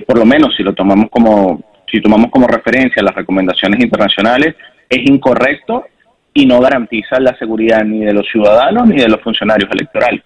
por 0.06 0.18
lo 0.18 0.24
menos 0.24 0.54
si 0.56 0.62
lo 0.62 0.74
tomamos 0.74 1.10
como, 1.10 1.62
si 1.90 2.00
tomamos 2.00 2.30
como 2.30 2.46
referencia 2.46 3.02
las 3.02 3.14
recomendaciones 3.14 3.80
internacionales, 3.82 4.54
es 4.88 4.98
incorrecto 5.10 5.84
y 6.32 6.46
no 6.46 6.60
garantiza 6.60 7.18
la 7.18 7.36
seguridad 7.38 7.84
ni 7.84 8.04
de 8.04 8.12
los 8.12 8.26
ciudadanos 8.28 8.86
ni 8.86 8.96
de 8.96 9.08
los 9.08 9.20
funcionarios 9.20 9.70
electorales. 9.72 10.22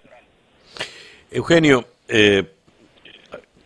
Eugenio, 1.30 1.84
eh, 2.08 2.44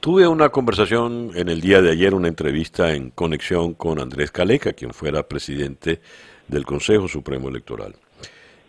Tuve 0.07 0.29
una 0.29 0.51
conversación 0.51 1.33
en 1.35 1.49
el 1.49 1.61
día 1.61 1.83
de 1.83 1.91
ayer, 1.91 2.15
una 2.15 2.29
entrevista 2.29 2.95
en 2.95 3.11
conexión 3.11 3.75
con 3.75 3.99
Andrés 3.99 4.31
Caleca, 4.31 4.73
quien 4.73 4.93
fuera 4.93 5.27
presidente 5.27 6.01
del 6.47 6.65
Consejo 6.65 7.09
Supremo 7.09 7.49
Electoral. 7.49 7.97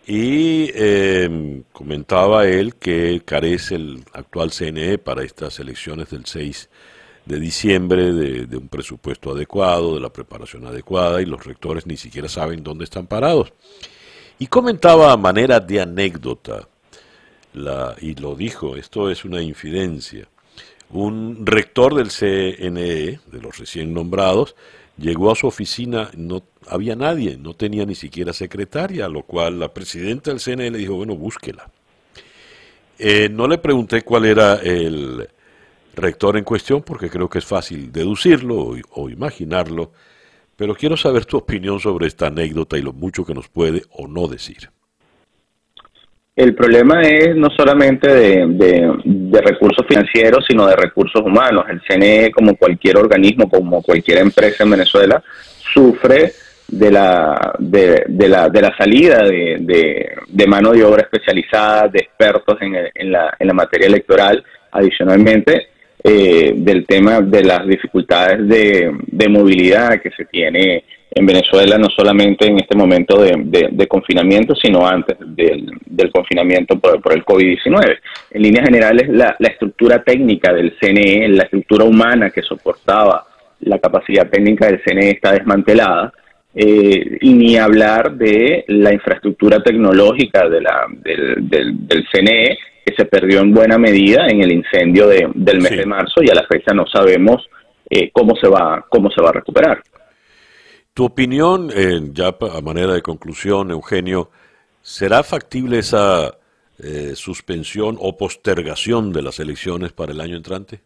Y 0.08 0.72
em, 0.74 1.62
comentaba 1.72 2.48
él 2.48 2.74
que 2.78 3.22
carece 3.24 3.76
el 3.76 4.04
actual 4.14 4.50
CNE 4.50 4.98
para 4.98 5.22
estas 5.22 5.60
elecciones 5.60 6.10
del 6.10 6.26
6 6.26 6.70
de 7.28 7.40
diciembre 7.40 8.14
de, 8.14 8.58
un 8.58 8.68
presupuesto 8.68 9.30
adecuado, 9.30 9.94
de 9.94 10.02
la 10.02 10.12
preparación 10.12 10.66
adecuada, 10.66 11.22
y 11.22 11.26
los 11.28 11.46
rectores 11.46 11.86
ni 11.86 11.98
siquiera 11.98 12.30
saben 12.30 12.64
dónde 12.64 12.86
están 12.86 13.06
parados. 13.06 13.54
Y 14.40 14.48
comentaba 14.48 15.12
a 15.12 15.18
manera 15.18 15.60
de 15.60 15.82
anécdota, 15.82 16.68
la, 17.54 17.96
y 18.02 18.16
lo 18.16 18.34
dijo, 18.34 18.76
esto 18.76 19.12
es 19.12 19.24
una 19.24 19.40
infidencia, 19.44 20.28
un 20.92 21.46
rector 21.46 21.96
del 21.96 22.12
CNE, 22.12 23.20
de 23.26 23.42
los 23.42 23.58
recién 23.58 23.94
nombrados, 23.94 24.56
llegó 24.98 25.32
a 25.32 25.36
su 25.36 25.48
oficina, 25.48 26.10
no 26.16 26.44
había 26.68 26.96
nadie, 26.96 27.38
no 27.38 27.54
tenía 27.54 27.86
ni 27.86 27.96
siquiera 27.96 28.34
secretaria, 28.34 29.08
lo 29.08 29.24
cual 29.24 29.60
la 29.60 29.74
presidenta 29.74 30.32
del 30.32 30.40
CNE 30.40 30.72
le 30.72 30.78
dijo, 30.80 30.96
bueno, 30.96 31.16
búsquela. 31.16 31.70
Eh, 33.00 33.30
no 33.30 33.48
le 33.48 33.58
pregunté 33.60 34.02
cuál 34.02 34.26
era 34.26 34.56
el 34.56 35.28
rector 35.96 36.38
en 36.38 36.44
cuestión, 36.44 36.82
porque 36.82 37.10
creo 37.10 37.30
que 37.30 37.40
es 37.40 37.46
fácil 37.46 37.92
deducirlo 37.92 38.76
o 38.92 39.10
imaginarlo, 39.10 39.92
pero 40.56 40.74
quiero 40.76 40.98
saber 40.98 41.26
tu 41.26 41.38
opinión 41.38 41.80
sobre 41.80 42.08
esta 42.08 42.28
anécdota 42.28 42.78
y 42.78 42.82
lo 42.82 42.94
mucho 42.94 43.24
que 43.24 43.36
nos 43.36 43.48
puede 43.48 43.84
o 43.92 44.08
no 44.08 44.28
decir. 44.28 44.72
El 46.38 46.54
problema 46.54 47.02
es 47.02 47.36
no 47.36 47.50
solamente 47.50 48.14
de, 48.14 49.42
recursos 49.42 49.84
financieros, 49.88 50.46
sino 50.48 50.68
de 50.68 50.76
recursos 50.76 51.24
humanos. 51.26 51.66
El 51.68 51.82
CNE, 51.82 52.32
como 52.32 52.56
cualquier 52.56 52.98
organismo, 52.98 53.50
como 53.50 53.82
cualquier 53.82 54.20
empresa 54.20 54.64
en 54.64 54.70
Venezuela, 54.70 55.24
sufre 55.74 56.32
de 56.68 56.92
la, 56.92 57.56
de, 57.58 58.06
la, 58.30 58.50
de 58.50 58.62
la 58.62 58.78
salida 58.78 59.24
de, 59.24 60.16
de, 60.28 60.48
mano 60.48 60.74
de 60.74 60.84
obra 60.84 61.02
especializada, 61.02 61.88
de 61.88 62.02
expertos 62.02 62.56
en, 62.62 62.76
en, 62.94 63.12
la, 63.12 63.36
en 63.40 63.48
la 63.48 63.54
materia 63.56 63.88
electoral. 63.88 64.46
Adicionalmente, 64.70 65.70
eh, 66.04 66.54
del 66.56 66.86
tema 66.86 67.22
de 67.22 67.43
las 67.43 67.68
dificultades 67.68 68.48
de, 68.48 68.91
de 69.06 69.30
movilidad 69.30 70.02
que 70.02 70.12
se 70.12 70.26
tiene 70.26 70.84
en 71.18 71.26
Venezuela, 71.26 71.78
no 71.78 71.89
solamente 71.89 72.48
en 72.48 72.58
este 72.60 72.76
momento 72.76 73.22
de, 73.22 73.88
confinamiento, 73.88 74.56
sino 74.56 74.88
antes 74.88 75.18
del, 75.20 76.12
confinamiento 76.12 76.80
por, 76.80 77.14
el 77.14 77.26
COVID-19. 77.26 77.98
En 78.32 78.41
líneas 78.41 78.66
generales, 78.66 79.10
la, 79.10 79.36
estructura 79.39 80.04
técnica 80.04 80.54
del 80.54 80.76
CNE, 80.80 81.28
la 81.30 81.43
estructura 81.43 81.86
humana 81.86 82.30
que 82.30 82.43
soportaba 82.43 83.26
la 83.62 83.80
capacidad 83.80 84.30
técnica 84.30 84.68
del 84.68 84.82
CNE 84.84 85.12
está 85.12 85.32
desmantelada. 85.32 86.14
Eh, 86.60 87.20
y 87.22 87.34
ni 87.36 87.55
hablar 87.55 88.16
de 88.18 88.66
la 88.68 88.91
infraestructura 88.91 89.62
tecnológica 89.62 90.49
de 90.49 90.60
la, 90.60 90.88
del, 90.89 91.36
del, 91.88 92.03
CNE, 92.12 92.58
que 92.84 92.95
se 92.95 93.05
perdió 93.05 93.41
en 93.41 93.53
buena 93.53 93.78
medida 93.78 94.26
en 94.28 94.41
el 94.41 94.51
incendio 94.51 95.08
del 95.08 95.62
mes 95.62 95.78
de 95.78 95.86
marzo 95.86 96.24
y 96.24 96.32
a 96.32 96.34
la 96.34 96.47
fecha 96.47 96.74
no 96.74 96.88
sabemos 96.88 97.47
eh, 97.88 98.10
cómo, 98.12 98.36
se 98.41 98.47
va, 98.47 98.84
cómo 98.89 99.12
se 99.12 99.22
va 99.22 99.30
a 99.30 99.34
recuperar. 99.34 99.84
Tu 100.95 101.05
opinión, 101.05 101.70
ya 102.12 102.30
a 102.30 102.62
manera 102.62 102.95
de 102.95 103.03
conclusión, 103.03 103.70
Eugenio, 103.70 104.32
¿será 104.82 105.22
factible 105.22 105.78
esa 105.78 106.39
eh, 106.80 107.14
suspensión 107.14 107.97
o 107.99 108.18
postergación 108.18 109.14
de 109.14 109.22
las 109.22 109.39
elecciones 109.39 109.93
para 109.93 110.12
el 110.12 110.22
año 110.22 110.38
entrante? 110.38 110.80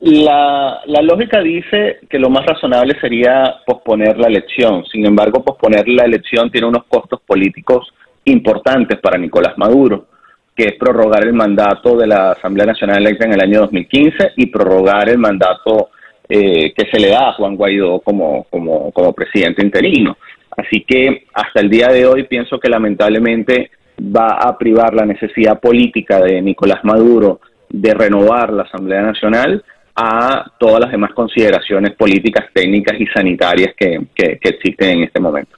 La, 0.00 0.80
lógica 1.02 1.40
dice 1.40 1.98
que 2.08 2.20
lo 2.20 2.30
más 2.30 2.46
razonable 2.46 2.96
sería 3.00 3.56
posponer 3.66 4.16
la 4.16 4.28
elección. 4.28 4.84
Sin 4.86 5.04
embargo, 5.04 5.44
posponer 5.44 5.88
la 5.88 6.04
elección 6.04 6.50
tiene 6.50 6.68
unos 6.68 6.84
costos 6.84 7.20
políticos 7.26 7.92
importantes 8.24 8.98
para 9.00 9.18
Nicolás 9.18 9.58
Maduro, 9.58 10.06
que 10.54 10.64
es 10.64 10.74
prorrogar 10.78 11.24
el 11.24 11.32
mandato 11.32 11.96
de 11.96 12.06
la 12.06 12.32
Asamblea 12.32 12.66
Nacional 12.66 12.98
Electa 12.98 13.26
en 13.26 13.32
el 13.32 13.40
año 13.40 13.60
2015 13.60 14.32
y 14.36 14.46
prorrogar 14.46 15.08
el 15.08 15.18
mandato 15.18 15.90
eh, 16.28 16.72
que 16.74 16.86
se 16.90 17.00
le 17.00 17.08
da 17.08 17.30
a 17.30 17.32
Juan 17.32 17.56
Guaidó 17.56 18.00
como, 18.00 18.44
como, 18.44 18.92
como 18.92 19.12
presidente 19.12 19.64
interino. 19.64 20.16
Así 20.56 20.84
que 20.86 21.24
hasta 21.34 21.60
el 21.60 21.70
día 21.70 21.88
de 21.88 22.06
hoy 22.06 22.24
pienso 22.24 22.60
que 22.60 22.68
lamentablemente 22.68 23.70
va 24.00 24.38
a 24.40 24.56
privar 24.56 24.94
la 24.94 25.04
necesidad 25.04 25.58
política 25.58 26.20
de 26.20 26.40
Nicolás 26.40 26.84
Maduro 26.84 27.40
de 27.68 27.94
renovar 27.94 28.52
la 28.52 28.62
Asamblea 28.62 29.02
Nacional 29.02 29.64
a 30.00 30.52
todas 30.60 30.80
las 30.80 30.92
demás 30.92 31.10
consideraciones 31.12 31.96
políticas, 31.96 32.46
técnicas 32.52 33.00
y 33.00 33.06
sanitarias 33.06 33.74
que, 33.76 34.06
que, 34.14 34.38
que 34.38 34.48
existen 34.48 34.98
en 34.98 35.04
este 35.04 35.18
momento. 35.18 35.56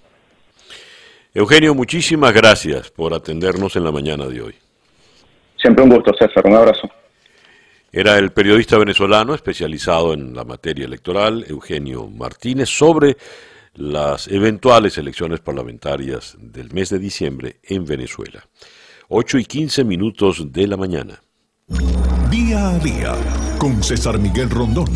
Eugenio, 1.34 1.74
muchísimas 1.74 2.32
gracias 2.32 2.90
por 2.90 3.12
atendernos 3.12 3.76
en 3.76 3.84
la 3.84 3.92
mañana 3.92 4.26
de 4.26 4.40
hoy. 4.40 4.54
Siempre 5.60 5.84
un 5.84 5.90
gusto, 5.90 6.12
César. 6.18 6.46
Un 6.46 6.54
abrazo. 6.54 6.88
Era 7.92 8.16
el 8.16 8.30
periodista 8.30 8.78
venezolano 8.78 9.34
especializado 9.34 10.14
en 10.14 10.34
la 10.34 10.44
materia 10.44 10.86
electoral, 10.86 11.44
Eugenio 11.46 12.08
Martínez, 12.08 12.70
sobre 12.70 13.18
las 13.74 14.26
eventuales 14.28 14.96
elecciones 14.96 15.40
parlamentarias 15.40 16.36
del 16.40 16.72
mes 16.72 16.88
de 16.88 16.98
diciembre 16.98 17.56
en 17.62 17.84
Venezuela. 17.84 18.42
8 19.08 19.38
y 19.38 19.44
15 19.44 19.84
minutos 19.84 20.50
de 20.50 20.66
la 20.66 20.78
mañana. 20.78 21.20
Día 22.30 22.70
a 22.70 22.78
día 22.78 23.14
con 23.60 23.82
César 23.82 24.18
Miguel 24.18 24.48
Rondón. 24.48 24.88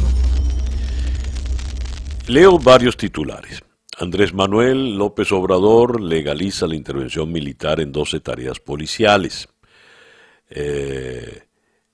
Leo 2.28 2.58
varios 2.58 2.96
titulares. 2.96 3.62
Andrés 3.98 4.32
Manuel 4.32 4.96
López 4.96 5.30
Obrador 5.32 6.00
legaliza 6.00 6.66
la 6.66 6.74
intervención 6.74 7.30
militar 7.30 7.78
en 7.80 7.92
12 7.92 8.20
tareas 8.20 8.60
policiales. 8.60 9.48
Eh, 10.48 11.42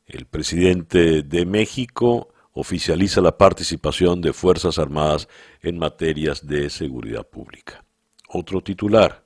el 0.07 0.27
presidente 0.27 1.23
de 1.23 1.45
México 1.45 2.29
oficializa 2.53 3.21
la 3.21 3.37
participación 3.37 4.21
de 4.21 4.33
Fuerzas 4.33 4.79
Armadas 4.79 5.29
en 5.63 5.77
materias 5.77 6.47
de 6.47 6.71
seguridad 6.71 7.27
pública. 7.27 7.85
Otro 8.29 8.61
titular. 8.61 9.25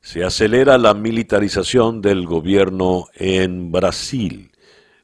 Se 0.00 0.24
acelera 0.24 0.78
la 0.78 0.94
militarización 0.94 2.00
del 2.00 2.24
gobierno 2.24 3.08
en 3.14 3.70
Brasil. 3.70 4.49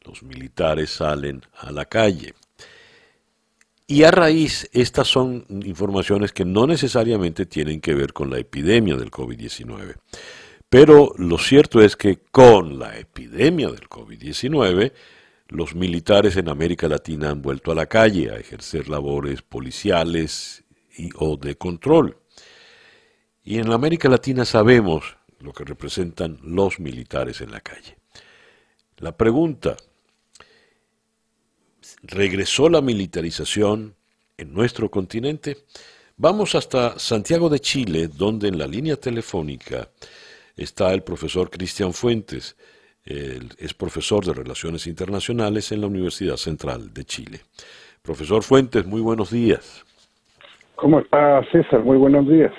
Los 0.06 0.22
militares 0.22 0.90
salen 0.90 1.42
a 1.58 1.70
la 1.70 1.84
calle. 1.84 2.34
Y 3.88 4.02
a 4.02 4.10
raíz, 4.10 4.68
estas 4.72 5.06
son 5.06 5.44
informaciones 5.64 6.32
que 6.32 6.44
no 6.44 6.66
necesariamente 6.66 7.46
tienen 7.46 7.80
que 7.80 7.94
ver 7.94 8.12
con 8.12 8.30
la 8.30 8.38
epidemia 8.38 8.96
del 8.96 9.10
COVID-19. 9.10 9.96
Pero 10.68 11.12
lo 11.18 11.38
cierto 11.38 11.80
es 11.80 11.96
que 11.96 12.18
con 12.32 12.78
la 12.78 12.98
epidemia 12.98 13.68
del 13.68 13.88
COVID-19, 13.88 14.92
los 15.48 15.76
militares 15.76 16.36
en 16.36 16.48
América 16.48 16.88
Latina 16.88 17.30
han 17.30 17.42
vuelto 17.42 17.70
a 17.70 17.76
la 17.76 17.86
calle 17.86 18.30
a 18.30 18.36
ejercer 18.36 18.88
labores 18.88 19.42
policiales 19.42 20.64
o 21.16 21.36
de 21.36 21.56
control. 21.56 22.18
Y 23.44 23.58
en 23.58 23.70
América 23.70 24.08
Latina 24.08 24.44
sabemos 24.44 25.16
lo 25.38 25.52
que 25.52 25.64
representan 25.64 26.38
los 26.42 26.80
militares 26.80 27.40
en 27.40 27.52
la 27.52 27.60
calle. 27.60 27.96
La 28.96 29.16
pregunta, 29.16 29.76
¿regresó 32.02 32.68
la 32.68 32.80
militarización 32.80 33.94
en 34.36 34.52
nuestro 34.52 34.90
continente? 34.90 35.56
Vamos 36.16 36.54
hasta 36.54 36.98
Santiago 36.98 37.48
de 37.48 37.60
Chile, 37.60 38.08
donde 38.08 38.48
en 38.48 38.58
la 38.58 38.66
línea 38.66 38.96
telefónica 38.96 39.88
está 40.56 40.92
el 40.94 41.02
profesor 41.02 41.50
Cristian 41.50 41.92
Fuentes. 41.92 42.56
es 43.04 43.74
profesor 43.74 44.24
de 44.24 44.32
Relaciones 44.32 44.86
Internacionales 44.86 45.70
en 45.70 45.80
la 45.80 45.86
Universidad 45.86 46.36
Central 46.36 46.92
de 46.92 47.04
Chile. 47.04 47.40
Profesor 48.02 48.42
Fuentes, 48.42 48.84
muy 48.86 49.00
buenos 49.00 49.30
días. 49.30 49.84
¿Cómo 50.74 51.00
está 51.00 51.42
César? 51.52 51.84
Muy 51.84 51.96
buenos 51.96 52.28
días. 52.28 52.52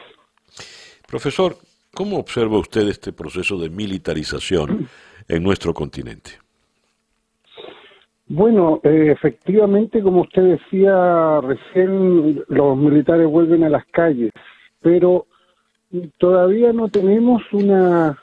Profesor, 1.07 1.57
¿cómo 1.93 2.17
observa 2.17 2.57
usted 2.57 2.88
este 2.88 3.13
proceso 3.13 3.57
de 3.57 3.69
militarización 3.69 4.89
en 5.27 5.43
nuestro 5.43 5.73
continente? 5.73 6.31
Bueno, 8.30 8.82
eh, 8.84 9.11
efectivamente, 9.11 10.01
como 10.01 10.21
usted 10.21 10.59
decía 10.59 11.39
recién, 11.39 12.43
los 12.49 12.78
militares 12.78 13.25
vuelven 13.25 13.63
a 13.63 13.69
las 13.69 13.86
calles, 13.86 14.32
pero 14.82 15.28
todavía 16.17 16.73
no 16.73 16.89
tenemos 16.89 17.41
una 17.53 18.17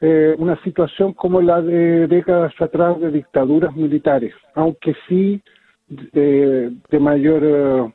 eh, 0.00 0.34
una 0.38 0.60
situación 0.64 1.12
como 1.12 1.40
la 1.42 1.62
de 1.62 2.08
décadas 2.08 2.54
atrás 2.58 2.98
de 3.00 3.12
dictaduras 3.12 3.76
militares, 3.76 4.34
aunque 4.54 4.96
sí 5.06 5.40
de, 5.88 6.72
de 6.90 6.98
mayor 6.98 7.92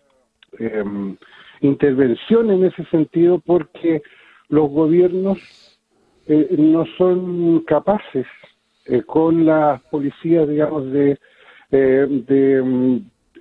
eh, 0.59 0.83
intervención 1.59 2.49
en 2.51 2.63
ese 2.65 2.85
sentido, 2.85 3.39
porque 3.45 4.03
los 4.47 4.69
gobiernos 4.69 5.39
no 6.27 6.85
son 6.97 7.59
capaces 7.61 8.25
eh, 8.85 9.01
con 9.01 9.45
las 9.45 9.81
policías, 9.83 10.47
digamos, 10.47 10.91
de, 10.91 11.19
eh, 11.71 12.07
mm, 12.63 12.97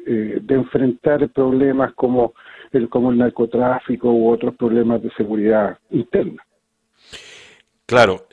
eh, 0.07 0.38
de, 0.40 0.55
enfrentar 0.55 1.28
problemas 1.28 1.92
como 1.95 2.32
el, 2.72 2.88
como 2.88 3.11
el 3.11 3.18
narcotráfico 3.18 4.11
u 4.11 4.30
otros 4.30 4.55
problemas 4.57 5.03
de 5.03 5.11
seguridad 5.11 5.78
interna. 5.90 6.42
Claro, 7.86 8.26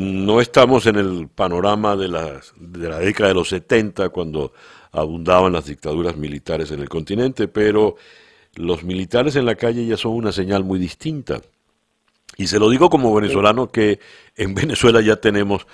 no 0.00 0.40
estamos 0.40 0.86
en 0.86 0.96
el 0.96 1.28
panorama 1.32 1.94
de, 1.94 2.08
las, 2.08 2.52
de 2.56 2.88
la 2.88 2.98
década 2.98 3.28
de 3.28 3.34
los 3.34 3.48
70, 3.48 4.08
cuando 4.08 4.52
abundaban 4.90 5.52
las 5.52 5.66
dictaduras 5.66 6.16
militares 6.16 6.72
en 6.72 6.80
el 6.80 6.88
continente, 6.88 7.46
pero 7.46 7.94
los 8.56 8.82
militares 8.82 9.36
en 9.36 9.46
la 9.46 9.54
calle 9.54 9.86
ya 9.86 9.96
son 9.96 10.14
una 10.14 10.32
señal 10.32 10.64
muy 10.64 10.80
distinta. 10.80 11.40
Y 12.36 12.48
se 12.48 12.58
lo 12.58 12.68
digo 12.68 12.90
como 12.90 13.14
venezolano 13.14 13.68
que 13.68 14.00
en 14.36 14.54
Venezuela 14.56 15.00
ya 15.00 15.16
tenemos 15.16 15.66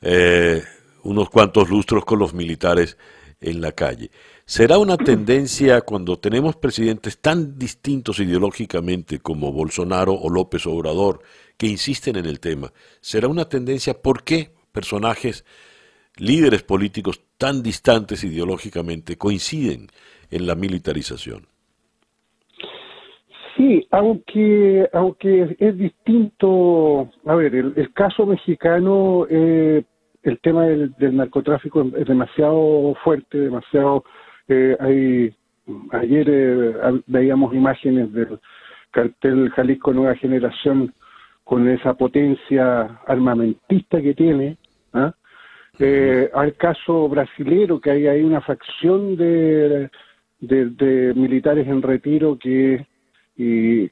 eh, 0.00 0.62
unos 1.02 1.30
cuantos 1.30 1.68
lustros 1.68 2.04
con 2.04 2.18
los 2.18 2.34
militares 2.34 2.96
en 3.40 3.60
la 3.60 3.72
calle. 3.72 4.10
¿Será 4.44 4.78
una 4.78 4.96
tendencia 4.96 5.80
cuando 5.82 6.18
tenemos 6.18 6.56
presidentes 6.56 7.18
tan 7.18 7.58
distintos 7.58 8.18
ideológicamente 8.18 9.18
como 9.20 9.52
Bolsonaro 9.52 10.14
o 10.14 10.30
López 10.30 10.66
Obrador 10.66 11.22
que 11.56 11.66
insisten 11.66 12.16
en 12.16 12.26
el 12.26 12.40
tema? 12.40 12.72
¿Será 13.00 13.28
una 13.28 13.48
tendencia 13.48 13.94
por 13.94 14.24
qué 14.24 14.52
personajes, 14.72 15.44
líderes 16.16 16.62
políticos 16.62 17.20
tan 17.38 17.62
distantes 17.62 18.24
ideológicamente 18.24 19.16
coinciden 19.16 19.88
en 20.30 20.46
la 20.46 20.54
militarización? 20.54 21.48
Sí, 23.56 23.86
aunque 23.90 24.88
aunque 24.92 25.56
es 25.58 25.78
distinto, 25.78 27.10
a 27.24 27.34
ver, 27.34 27.54
el, 27.54 27.92
caso 27.94 28.26
mexicano, 28.26 29.26
eh, 29.30 29.82
el 30.22 30.38
tema 30.40 30.66
del, 30.66 30.94
narcotráfico 31.16 31.90
es 31.96 32.06
demasiado 32.06 32.94
fuerte, 33.02 33.38
demasiado. 33.38 34.04
Eh, 34.48 34.76
hay 34.78 35.34
ayer 35.92 36.26
eh, 36.28 37.02
veíamos 37.06 37.54
imágenes 37.54 38.12
del 38.12 38.38
cartel 38.90 39.50
Jalisco 39.50 39.92
Nueva 39.92 40.14
Generación 40.16 40.92
con 41.44 41.68
esa 41.68 41.94
potencia 41.94 43.00
armamentista 43.06 44.02
que 44.02 44.14
tiene. 44.14 44.58
¿ah? 44.92 45.14
Eh, 45.78 46.30
al 46.34 46.54
caso 46.56 47.08
brasilero, 47.08 47.80
que 47.80 47.90
hay 47.90 48.06
ahí 48.06 48.22
una 48.22 48.40
facción 48.40 49.16
de, 49.16 49.90
de 50.40 51.12
militares 51.14 51.66
en 51.68 51.82
retiro 51.82 52.38
que 52.38 52.86
y, 53.36 53.90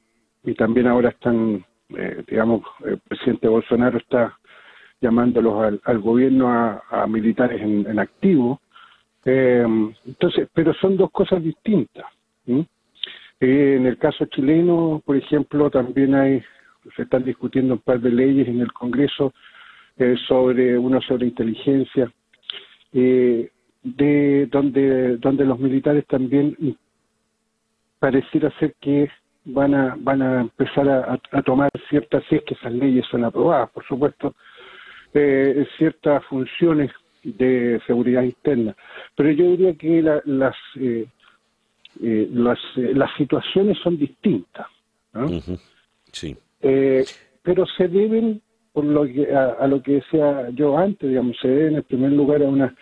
también 0.57 0.87
ahora 0.87 1.11
están, 1.11 1.65
eh, 1.97 2.23
digamos, 2.29 2.63
el 2.85 2.99
presidente 2.99 3.49
Bolsonaro 3.49 3.99
está 3.99 4.39
llamándolos 5.01 5.81
al, 5.85 5.99
gobierno 6.01 6.49
a, 6.51 7.07
militares 7.07 7.61
en, 7.63 7.99
activo. 7.99 8.61
Eh, 9.25 9.67
entonces, 10.07 10.49
pero 10.53 10.75
son 10.75 10.97
dos 10.97 11.11
cosas 11.11 11.43
distintas. 11.43 12.05
Eh, 12.47 12.67
en 13.41 13.87
el 13.87 13.99
caso 13.99 14.27
chileno, 14.27 15.03
por 15.05 15.17
ejemplo, 15.17 15.71
también 15.71 16.15
hay, 16.15 16.43
se 16.95 17.03
están 17.03 17.25
discutiendo 17.25 17.75
un 17.75 17.81
par 17.81 18.01
de 18.01 18.11
leyes 18.11 18.49
en 18.49 18.61
el 18.61 18.73
Congreso 18.73 19.33
sobre 20.27 20.77
uno 20.77 21.01
sobre 21.03 21.27
inteligencia, 21.27 22.13
de 22.93 24.49
donde 24.51 25.17
donde 25.19 25.45
los 25.45 25.59
militares 25.61 26.05
también 26.07 26.57
pareciera 28.05 28.51
ser 28.59 28.75
que 28.81 29.09
van 29.45 29.75
a, 29.75 29.97
van 29.99 30.23
a 30.23 30.41
empezar 30.43 30.89
a, 30.89 31.43
tomar 31.43 31.71
ciertas, 31.89 32.25
si 32.29 32.37
es 32.37 32.43
que 32.45 32.55
esas 32.55 32.73
leyes 32.73 33.05
son 33.11 33.25
aprobadas, 33.25 33.71
por 33.71 33.85
supuesto, 33.87 34.35
eh, 35.13 35.67
ciertas 35.77 36.25
funciones 36.27 36.91
de 37.23 37.81
seguridad 37.87 38.23
interna. 38.23 38.75
Pero 39.17 39.31
yo 39.31 39.51
diría 39.51 39.75
que 39.75 40.03
las, 40.03 40.55
eh, 40.77 41.07
eh, 42.03 42.29
las, 42.33 42.59
las 42.77 43.11
situaciones 43.17 43.79
son 43.83 43.99
distintas. 43.99 44.67
Sí. 46.11 46.37
pero 46.61 47.67
se 47.67 47.89
deben, 47.89 48.41
por 48.73 48.85
lo 48.85 49.05
que, 49.05 49.33
a, 49.33 49.67
lo 49.67 49.83
que 49.83 49.95
decía 49.95 50.49
yo 50.51 50.77
antes, 50.77 51.09
digamos, 51.09 51.37
se 51.41 51.49
deben 51.49 51.77
en 51.77 51.83
primer 51.85 52.13
lugar 52.13 52.43
a 52.43 52.49
una, 52.49 52.75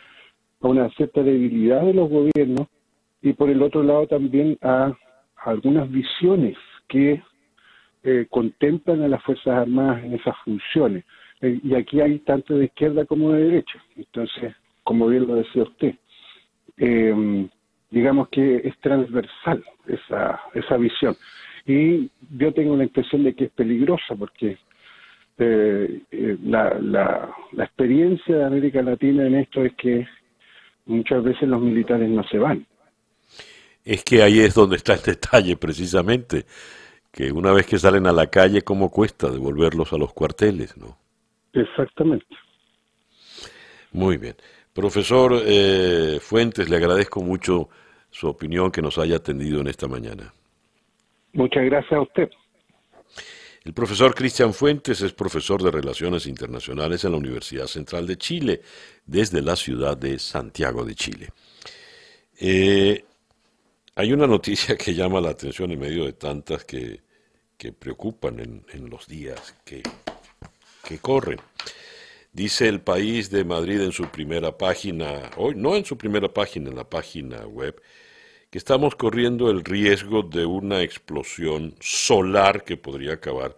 a 0.60 0.68
una 0.68 0.88
cierta 0.90 1.22
debilidad 1.22 1.82
de 1.82 1.94
los 1.94 2.08
gobiernos 2.08 2.68
y 3.20 3.32
por 3.34 3.50
el 3.50 3.62
otro 3.62 3.82
lado 3.82 4.06
también 4.06 4.56
a 4.62 4.94
algunas 5.44 5.90
visiones 5.90 6.56
que 6.88 7.22
eh, 8.04 8.26
contemplan 8.30 9.02
a 9.02 9.08
las 9.08 9.22
Fuerzas 9.22 9.54
Armadas 9.58 10.02
en 10.04 10.14
esas 10.14 10.36
funciones. 10.44 11.04
Eh, 11.40 11.60
y 11.62 11.74
aquí 11.74 12.00
hay 12.00 12.18
tanto 12.20 12.56
de 12.56 12.66
izquierda 12.66 13.04
como 13.04 13.32
de 13.32 13.44
derecha. 13.44 13.82
Entonces, 13.96 14.54
como 14.82 15.06
bien 15.08 15.26
lo 15.26 15.36
decía 15.36 15.62
usted, 15.62 15.94
eh, 16.78 17.48
digamos 17.90 18.28
que 18.28 18.56
es 18.64 18.76
transversal 18.80 19.62
esa, 19.86 20.40
esa 20.54 20.76
visión. 20.76 21.16
Y 21.66 22.10
yo 22.36 22.52
tengo 22.52 22.76
la 22.76 22.84
impresión 22.84 23.22
de 23.22 23.34
que 23.34 23.44
es 23.44 23.50
peligrosa 23.52 24.16
porque 24.16 24.58
la, 25.38 26.78
la, 26.80 27.34
la 27.50 27.64
experiencia 27.64 28.36
de 28.36 28.44
América 28.44 28.80
Latina 28.80 29.26
en 29.26 29.34
esto 29.34 29.64
es 29.64 29.74
que 29.74 30.06
muchas 30.86 31.24
veces 31.24 31.48
los 31.48 31.60
militares 31.60 32.08
no 32.08 32.22
se 32.24 32.38
van 32.38 32.64
es 33.84 34.04
que 34.04 34.22
ahí 34.22 34.40
es 34.40 34.54
donde 34.54 34.76
está 34.76 34.94
el 34.94 35.02
detalle 35.02 35.56
precisamente, 35.56 36.46
que 37.10 37.32
una 37.32 37.52
vez 37.52 37.66
que 37.66 37.78
salen 37.78 38.06
a 38.06 38.12
la 38.12 38.28
calle, 38.28 38.62
¿cómo 38.62 38.90
cuesta 38.90 39.30
devolverlos 39.30 39.92
a 39.92 39.98
los 39.98 40.12
cuarteles? 40.12 40.76
¿no? 40.76 40.96
Exactamente. 41.52 42.26
Muy 43.92 44.16
bien. 44.16 44.36
Profesor 44.72 45.42
eh, 45.44 46.18
Fuentes, 46.20 46.70
le 46.70 46.76
agradezco 46.76 47.22
mucho 47.22 47.68
su 48.10 48.28
opinión 48.28 48.70
que 48.70 48.80
nos 48.80 48.98
haya 48.98 49.16
atendido 49.16 49.60
en 49.60 49.66
esta 49.66 49.86
mañana. 49.86 50.32
Muchas 51.34 51.64
gracias 51.64 51.92
a 51.92 52.00
usted. 52.00 52.30
El 53.64 53.74
profesor 53.74 54.14
Cristian 54.14 54.52
Fuentes 54.54 55.02
es 55.02 55.12
profesor 55.12 55.62
de 55.62 55.70
Relaciones 55.70 56.26
Internacionales 56.26 57.04
en 57.04 57.12
la 57.12 57.18
Universidad 57.18 57.66
Central 57.66 58.06
de 58.06 58.16
Chile, 58.16 58.60
desde 59.06 59.40
la 59.40 59.54
ciudad 59.54 59.96
de 59.96 60.18
Santiago 60.18 60.84
de 60.84 60.94
Chile. 60.94 61.28
Eh, 62.40 63.04
hay 63.94 64.12
una 64.12 64.26
noticia 64.26 64.76
que 64.76 64.94
llama 64.94 65.20
la 65.20 65.30
atención 65.30 65.70
en 65.70 65.80
medio 65.80 66.04
de 66.04 66.12
tantas 66.12 66.64
que, 66.64 67.00
preocupan 67.78 68.40
en, 68.40 68.90
los 68.90 69.06
días 69.06 69.54
que, 69.64 69.84
que 70.82 70.98
corren. 70.98 71.38
Dice 72.32 72.66
el 72.66 72.80
país 72.80 73.30
de 73.30 73.44
Madrid 73.44 73.80
en 73.82 73.92
su 73.92 74.08
primera 74.08 74.58
página, 74.58 75.30
hoy 75.36 75.54
no 75.54 75.76
en 75.76 75.84
su 75.84 75.96
primera 75.96 76.32
página, 76.32 76.70
en 76.70 76.76
la 76.76 76.90
página 76.90 77.46
web, 77.46 77.80
que 78.50 78.58
estamos 78.58 78.96
corriendo 78.96 79.48
el 79.48 79.64
riesgo 79.64 80.22
de 80.22 80.44
una 80.44 80.82
explosión 80.82 81.76
solar 81.80 82.64
que 82.64 82.76
podría 82.76 83.14
acabar 83.14 83.56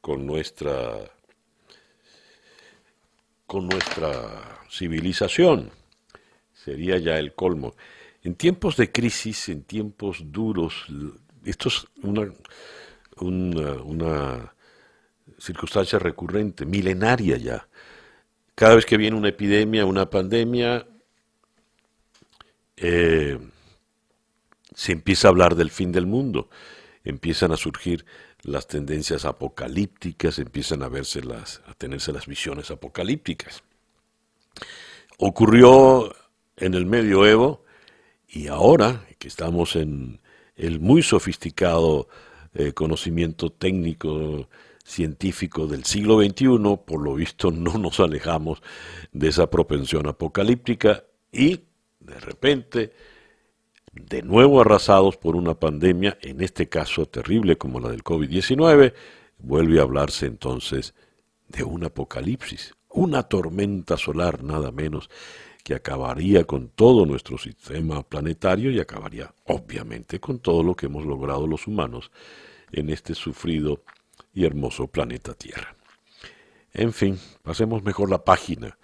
con 0.00 0.26
nuestra 0.26 1.08
con 3.46 3.68
nuestra 3.68 4.60
civilización. 4.68 5.70
sería 6.52 6.98
ya 6.98 7.18
el 7.18 7.32
colmo. 7.32 7.76
En 8.26 8.34
tiempos 8.34 8.76
de 8.76 8.90
crisis, 8.90 9.48
en 9.50 9.62
tiempos 9.62 10.32
duros, 10.32 10.84
esto 11.44 11.68
es 11.68 11.86
una, 12.02 12.28
una, 13.20 14.52
circunstancia 15.38 16.00
recurrente, 16.00 16.66
milenaria 16.66 17.36
ya. 17.36 17.68
Cada 18.56 18.74
vez 18.74 18.84
que 18.84 18.96
viene 18.96 19.16
una 19.16 19.28
epidemia, 19.28 19.86
una 19.86 20.10
pandemia, 20.10 20.88
eh, 22.76 23.38
se 24.74 24.90
empieza 24.90 25.28
a 25.28 25.30
hablar 25.30 25.54
del 25.54 25.70
fin 25.70 25.92
del 25.92 26.06
mundo, 26.06 26.50
empiezan 27.04 27.52
a 27.52 27.56
surgir 27.56 28.04
las 28.42 28.66
tendencias 28.66 29.24
apocalípticas, 29.24 30.40
empiezan 30.40 30.82
a 30.82 30.88
verse 30.88 31.22
las, 31.22 31.62
a 31.68 31.74
tenerse 31.74 32.12
las 32.12 32.26
visiones 32.26 32.72
apocalípticas. 32.72 33.62
Ocurrió 35.16 36.12
en 36.56 36.74
el 36.74 36.86
medioevo 36.86 37.65
y 38.28 38.48
ahora 38.48 39.06
que 39.18 39.28
estamos 39.28 39.76
en 39.76 40.20
el 40.56 40.80
muy 40.80 41.02
sofisticado 41.02 42.08
eh, 42.54 42.72
conocimiento 42.72 43.50
técnico 43.50 44.48
científico 44.84 45.66
del 45.66 45.84
siglo 45.84 46.22
XXI, 46.22 46.78
por 46.84 47.02
lo 47.02 47.14
visto 47.14 47.50
no 47.50 47.76
nos 47.78 48.00
alejamos 48.00 48.62
de 49.12 49.28
esa 49.28 49.50
propensión 49.50 50.06
apocalíptica 50.06 51.04
y 51.32 51.60
de 52.00 52.20
repente, 52.20 52.92
de 53.92 54.22
nuevo 54.22 54.60
arrasados 54.60 55.16
por 55.16 55.34
una 55.34 55.54
pandemia, 55.54 56.16
en 56.22 56.40
este 56.40 56.68
caso 56.68 57.06
terrible 57.06 57.58
como 57.58 57.80
la 57.80 57.90
del 57.90 58.04
COVID-19, 58.04 58.94
vuelve 59.38 59.80
a 59.80 59.82
hablarse 59.82 60.26
entonces 60.26 60.94
de 61.48 61.64
un 61.64 61.84
apocalipsis, 61.84 62.74
una 62.90 63.24
tormenta 63.24 63.96
solar 63.96 64.42
nada 64.42 64.70
menos 64.70 65.10
que 65.66 65.74
acabaría 65.74 66.44
con 66.44 66.68
todo 66.68 67.04
nuestro 67.04 67.36
sistema 67.38 68.04
planetario 68.04 68.70
y 68.70 68.78
acabaría 68.78 69.34
obviamente 69.46 70.20
con 70.20 70.38
todo 70.38 70.62
lo 70.62 70.76
que 70.76 70.86
hemos 70.86 71.04
logrado 71.04 71.44
los 71.48 71.66
humanos 71.66 72.12
en 72.70 72.88
este 72.88 73.16
sufrido 73.16 73.82
y 74.32 74.44
hermoso 74.44 74.86
planeta 74.86 75.34
Tierra. 75.34 75.74
En 76.72 76.92
fin, 76.92 77.18
pasemos 77.42 77.82
mejor 77.82 78.08
la 78.10 78.22
página, 78.22 78.78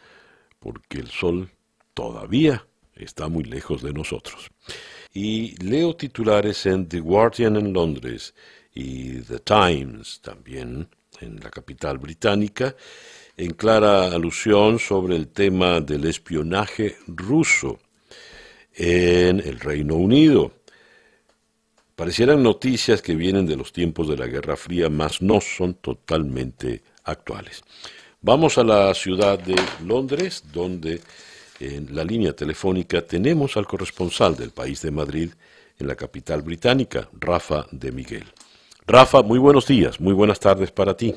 porque 0.59 0.99
el 0.99 1.07
Sol 1.07 1.53
todavía 1.95 2.66
está 2.97 3.28
muy 3.28 3.45
lejos 3.45 3.80
de 3.80 3.93
nosotros. 3.93 4.51
Y 5.14 5.55
leo 5.64 5.95
titulares 5.95 6.66
en 6.66 6.89
The 6.89 6.99
Guardian 6.99 7.59
en 7.59 7.72
Londres 7.72 8.35
y 8.74 9.20
The 9.20 9.39
Times 9.39 10.20
también 10.20 10.89
en 11.20 11.39
la 11.39 11.51
capital 11.51 11.99
británica, 11.99 12.74
en 13.37 13.53
clara 13.53 14.07
alusión 14.07 14.78
sobre 14.78 15.16
el 15.16 15.28
tema 15.28 15.80
del 15.80 16.05
espionaje 16.05 16.97
ruso 17.07 17.78
en 18.74 19.41
el 19.41 19.61
Reino 19.61 19.97
Unido. 19.97 20.53
Parecieran 21.95 22.43
noticias 22.43 23.03
que 23.03 23.14
vienen 23.14 23.47
de 23.47 23.57
los 23.57 23.72
tiempos 23.72 24.09
de 24.09 24.16
la 24.16 24.26
Guerra 24.26 24.57
Fría, 24.57 24.89
mas 24.89 25.22
no 25.22 25.41
son 25.41 25.74
totalmente 25.74 26.83
actuales. 27.05 27.62
Vamos 28.20 28.57
a 28.59 28.64
la 28.64 28.95
ciudad 28.95 29.39
de 29.39 29.57
Londres, 29.85 30.45
donde 30.53 31.01
en 31.61 31.95
la 31.95 32.05
línea 32.05 32.33
telefónica 32.33 33.03
tenemos 33.03 33.57
al 33.57 33.66
corresponsal 33.66 34.37
del 34.37 34.51
país 34.51 34.83
de 34.83 34.91
Madrid 34.91 35.30
en 35.78 35.87
la 35.87 35.95
capital 35.95 36.43
británica, 36.43 37.09
Rafa 37.12 37.66
de 37.70 37.93
Miguel. 37.93 38.24
Rafa, 38.87 39.22
muy 39.22 39.39
buenos 39.39 39.66
días, 39.66 40.01
muy 40.01 40.12
buenas 40.12 40.41
tardes 40.41 40.70
para 40.70 40.97
ti. 40.97 41.14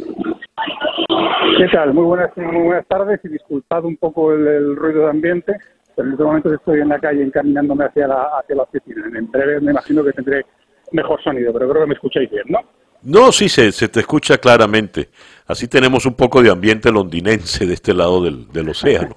¿Qué 1.57 1.69
tal? 1.71 1.93
Muy 1.93 2.03
buenas, 2.03 2.35
muy 2.35 2.63
buenas 2.63 2.85
tardes 2.87 3.19
y 3.23 3.29
disculpad 3.29 3.85
un 3.85 3.95
poco 3.95 4.33
el, 4.33 4.75
ruido 4.75 5.03
de 5.03 5.09
ambiente, 5.09 5.53
pero 5.95 6.07
en 6.07 6.13
este 6.13 6.23
momento 6.23 6.53
estoy 6.53 6.81
en 6.81 6.89
la 6.89 6.99
calle 6.99 7.23
encaminándome 7.23 7.85
hacia 7.85 8.07
la, 8.07 8.29
hacia 8.39 8.57
la 8.57 8.63
oficina. 8.63 9.05
En 9.17 9.31
breve 9.31 9.61
me 9.61 9.71
imagino 9.71 10.03
que 10.03 10.11
tendré 10.11 10.45
mejor 10.91 11.23
sonido, 11.23 11.53
pero 11.53 11.69
creo 11.69 11.83
que 11.83 11.87
me 11.87 11.93
escucháis 11.93 12.29
bien, 12.29 12.43
¿no? 12.49 12.59
No, 13.03 13.31
sí, 13.31 13.47
se, 13.47 13.71
se 13.71 13.87
te 13.87 14.01
escucha 14.01 14.37
claramente. 14.37 15.09
Así 15.47 15.69
tenemos 15.69 16.05
un 16.05 16.15
poco 16.15 16.43
de 16.43 16.51
ambiente 16.51 16.91
londinense 16.91 17.65
de 17.65 17.73
este 17.73 17.93
lado 17.93 18.21
del, 18.21 18.51
del 18.51 18.69
océano. 18.69 19.15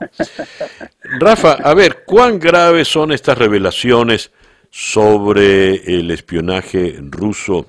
Rafa, 1.18 1.54
a 1.54 1.74
ver, 1.74 2.04
¿cuán 2.06 2.38
graves 2.38 2.86
son 2.86 3.10
estas 3.10 3.36
revelaciones 3.36 4.32
sobre 4.70 5.76
el 5.98 6.10
espionaje 6.10 6.98
ruso 7.10 7.66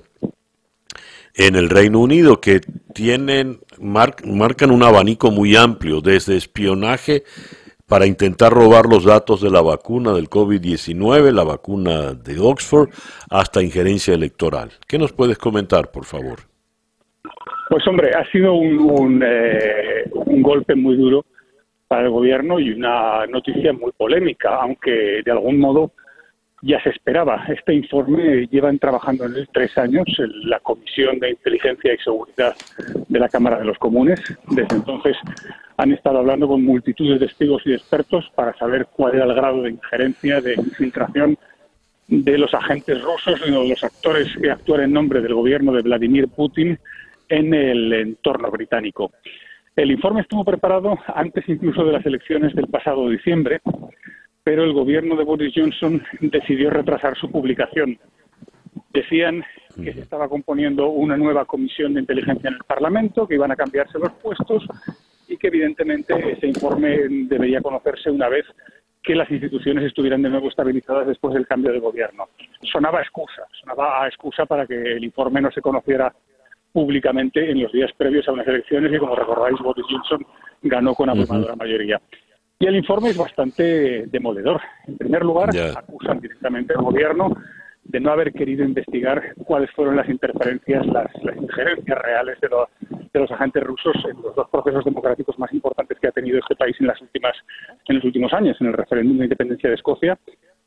en 1.40 1.56
el 1.56 1.70
Reino 1.70 2.00
Unido 2.00 2.38
que 2.38 2.60
tienen 2.92 3.60
marcan 3.80 4.70
un 4.70 4.82
abanico 4.82 5.30
muy 5.30 5.56
amplio 5.56 6.02
desde 6.02 6.36
espionaje 6.36 7.22
para 7.88 8.06
intentar 8.06 8.52
robar 8.52 8.84
los 8.84 9.06
datos 9.06 9.40
de 9.40 9.50
la 9.50 9.62
vacuna 9.62 10.12
del 10.12 10.28
COVID-19, 10.28 11.32
la 11.32 11.42
vacuna 11.42 12.12
de 12.12 12.38
Oxford, 12.38 12.90
hasta 13.30 13.62
injerencia 13.62 14.12
electoral. 14.12 14.70
¿Qué 14.86 14.98
nos 14.98 15.12
puedes 15.12 15.38
comentar, 15.38 15.90
por 15.90 16.04
favor? 16.04 16.40
Pues 17.70 17.88
hombre, 17.88 18.10
ha 18.14 18.30
sido 18.30 18.52
un, 18.52 18.78
un, 18.78 19.22
eh, 19.24 20.10
un 20.12 20.42
golpe 20.42 20.74
muy 20.74 20.96
duro 20.96 21.24
para 21.88 22.02
el 22.02 22.10
gobierno 22.10 22.60
y 22.60 22.70
una 22.70 23.26
noticia 23.26 23.72
muy 23.72 23.92
polémica, 23.92 24.56
aunque 24.60 25.22
de 25.24 25.30
algún 25.32 25.58
modo 25.58 25.92
ya 26.62 26.82
se 26.82 26.90
esperaba. 26.90 27.44
Este 27.48 27.74
informe 27.74 28.46
llevan 28.48 28.78
trabajando 28.78 29.24
en 29.24 29.34
él 29.34 29.48
tres 29.52 29.76
años 29.78 30.06
en 30.18 30.48
la 30.48 30.60
Comisión 30.60 31.18
de 31.18 31.30
Inteligencia 31.30 31.94
y 31.94 31.98
Seguridad 31.98 32.54
de 33.08 33.18
la 33.18 33.28
Cámara 33.28 33.58
de 33.58 33.64
los 33.64 33.78
Comunes. 33.78 34.20
Desde 34.48 34.76
entonces 34.76 35.16
han 35.76 35.92
estado 35.92 36.18
hablando 36.18 36.48
con 36.48 36.64
multitud 36.64 37.12
de 37.12 37.26
testigos 37.26 37.62
y 37.64 37.72
expertos 37.72 38.30
para 38.34 38.56
saber 38.58 38.88
cuál 38.94 39.14
era 39.14 39.24
el 39.24 39.34
grado 39.34 39.62
de 39.62 39.70
injerencia, 39.70 40.40
de 40.40 40.54
infiltración 40.54 41.38
de 42.08 42.38
los 42.38 42.52
agentes 42.52 43.00
rusos, 43.00 43.40
de 43.40 43.50
los 43.50 43.82
actores 43.84 44.28
que 44.40 44.50
actúan 44.50 44.82
en 44.82 44.92
nombre 44.92 45.20
del 45.20 45.34
gobierno 45.34 45.72
de 45.72 45.82
Vladimir 45.82 46.28
Putin 46.28 46.78
en 47.28 47.54
el 47.54 47.92
entorno 47.92 48.50
británico. 48.50 49.12
El 49.76 49.92
informe 49.92 50.22
estuvo 50.22 50.44
preparado 50.44 50.98
antes 51.14 51.48
incluso 51.48 51.84
de 51.84 51.92
las 51.92 52.04
elecciones 52.04 52.54
del 52.54 52.66
pasado 52.66 53.08
diciembre 53.08 53.60
pero 54.42 54.64
el 54.64 54.72
gobierno 54.72 55.16
de 55.16 55.24
Boris 55.24 55.52
Johnson 55.54 56.02
decidió 56.20 56.70
retrasar 56.70 57.16
su 57.16 57.30
publicación. 57.30 57.98
Decían 58.92 59.44
que 59.76 59.92
se 59.92 60.00
estaba 60.00 60.28
componiendo 60.28 60.88
una 60.88 61.16
nueva 61.16 61.44
comisión 61.44 61.94
de 61.94 62.00
inteligencia 62.00 62.48
en 62.48 62.54
el 62.54 62.64
Parlamento, 62.64 63.26
que 63.26 63.34
iban 63.34 63.52
a 63.52 63.56
cambiarse 63.56 63.98
los 63.98 64.12
puestos 64.14 64.64
y 65.28 65.36
que 65.36 65.48
evidentemente 65.48 66.32
ese 66.32 66.46
informe 66.48 66.98
debería 67.28 67.60
conocerse 67.60 68.10
una 68.10 68.28
vez 68.28 68.44
que 69.02 69.14
las 69.14 69.30
instituciones 69.30 69.84
estuvieran 69.84 70.22
de 70.22 70.28
nuevo 70.28 70.48
estabilizadas 70.48 71.06
después 71.06 71.32
del 71.34 71.46
cambio 71.46 71.72
de 71.72 71.78
gobierno. 71.78 72.28
Sonaba 72.62 73.00
excusa, 73.00 73.46
sonaba 73.60 74.02
a 74.02 74.08
excusa 74.08 74.44
para 74.44 74.66
que 74.66 74.74
el 74.74 75.04
informe 75.04 75.40
no 75.40 75.50
se 75.50 75.62
conociera 75.62 76.12
públicamente 76.72 77.50
en 77.50 77.62
los 77.62 77.72
días 77.72 77.90
previos 77.96 78.28
a 78.28 78.32
unas 78.32 78.46
elecciones 78.46 78.92
y, 78.92 78.98
como 78.98 79.14
recordáis, 79.14 79.58
Boris 79.60 79.86
Johnson 79.88 80.26
ganó 80.62 80.94
con 80.94 81.08
abrumadora 81.08 81.56
mayoría. 81.56 82.00
Y 82.62 82.66
el 82.66 82.76
informe 82.76 83.08
es 83.08 83.16
bastante 83.16 84.06
demoledor. 84.08 84.60
En 84.86 84.98
primer 84.98 85.24
lugar, 85.24 85.48
acusan 85.74 86.20
directamente 86.20 86.74
al 86.74 86.84
gobierno 86.84 87.34
de 87.84 88.00
no 88.00 88.12
haber 88.12 88.34
querido 88.34 88.62
investigar 88.62 89.34
cuáles 89.46 89.70
fueron 89.70 89.96
las 89.96 90.06
interferencias, 90.10 90.84
las, 90.86 91.10
injerencias 91.40 91.98
reales 91.98 92.38
de, 92.42 92.50
los 93.18 93.30
agentes 93.30 93.64
rusos 93.64 93.96
en 94.04 94.20
los 94.20 94.36
dos 94.36 94.46
procesos 94.50 94.84
democráticos 94.84 95.38
más 95.38 95.50
importantes 95.54 95.98
que 95.98 96.08
ha 96.08 96.12
tenido 96.12 96.38
este 96.38 96.54
país 96.54 96.76
en, 96.80 96.88
las 96.88 97.00
últimas, 97.00 97.34
en 97.88 97.96
los 97.96 98.04
últimos 98.04 98.30
años, 98.34 98.60
en 98.60 98.66
el 98.66 98.74
referéndum 98.74 99.16
de 99.16 99.24
independencia 99.24 99.70
de 99.70 99.76
Escocia 99.76 100.18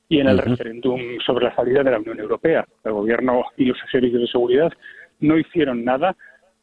y 0.09 0.19
en 0.19 0.29
el 0.29 0.39
referéndum 0.39 0.99
sobre 1.23 1.45
la 1.45 1.55
salida 1.55 1.83
de 1.83 1.91
la 1.91 1.99
Unión 1.99 2.19
Europea. 2.19 2.65
El 2.83 2.93
gobierno 2.93 3.43
y 3.55 3.65
los 3.65 3.77
servicios 3.91 4.21
de 4.21 4.27
seguridad 4.29 4.73
no 5.19 5.37
hicieron 5.37 5.85
nada 5.85 6.15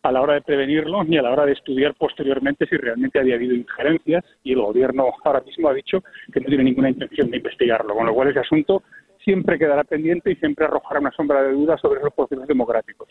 a 0.02 0.12
la 0.12 0.22
hora 0.22 0.34
de 0.34 0.42
prevenirlo 0.42 1.04
ni 1.04 1.18
a 1.18 1.22
la 1.22 1.30
hora 1.30 1.46
de 1.46 1.52
estudiar 1.52 1.94
posteriormente 1.94 2.66
si 2.66 2.76
realmente 2.76 3.18
había 3.18 3.34
habido 3.34 3.54
injerencias 3.54 4.24
y 4.42 4.52
el 4.52 4.60
gobierno 4.60 5.12
ahora 5.24 5.40
mismo 5.40 5.68
ha 5.68 5.74
dicho 5.74 6.02
que 6.32 6.40
no 6.40 6.46
tiene 6.46 6.64
ninguna 6.64 6.90
intención 6.90 7.30
de 7.30 7.36
investigarlo, 7.36 7.94
con 7.94 8.06
lo 8.06 8.14
cual 8.14 8.28
ese 8.28 8.40
asunto 8.40 8.82
siempre 9.22 9.58
quedará 9.58 9.84
pendiente 9.84 10.32
y 10.32 10.36
siempre 10.36 10.64
arrojará 10.64 11.00
una 11.00 11.10
sombra 11.10 11.42
de 11.42 11.52
duda 11.52 11.76
sobre 11.76 12.00
los 12.00 12.12
procesos 12.14 12.46
democráticos. 12.46 13.08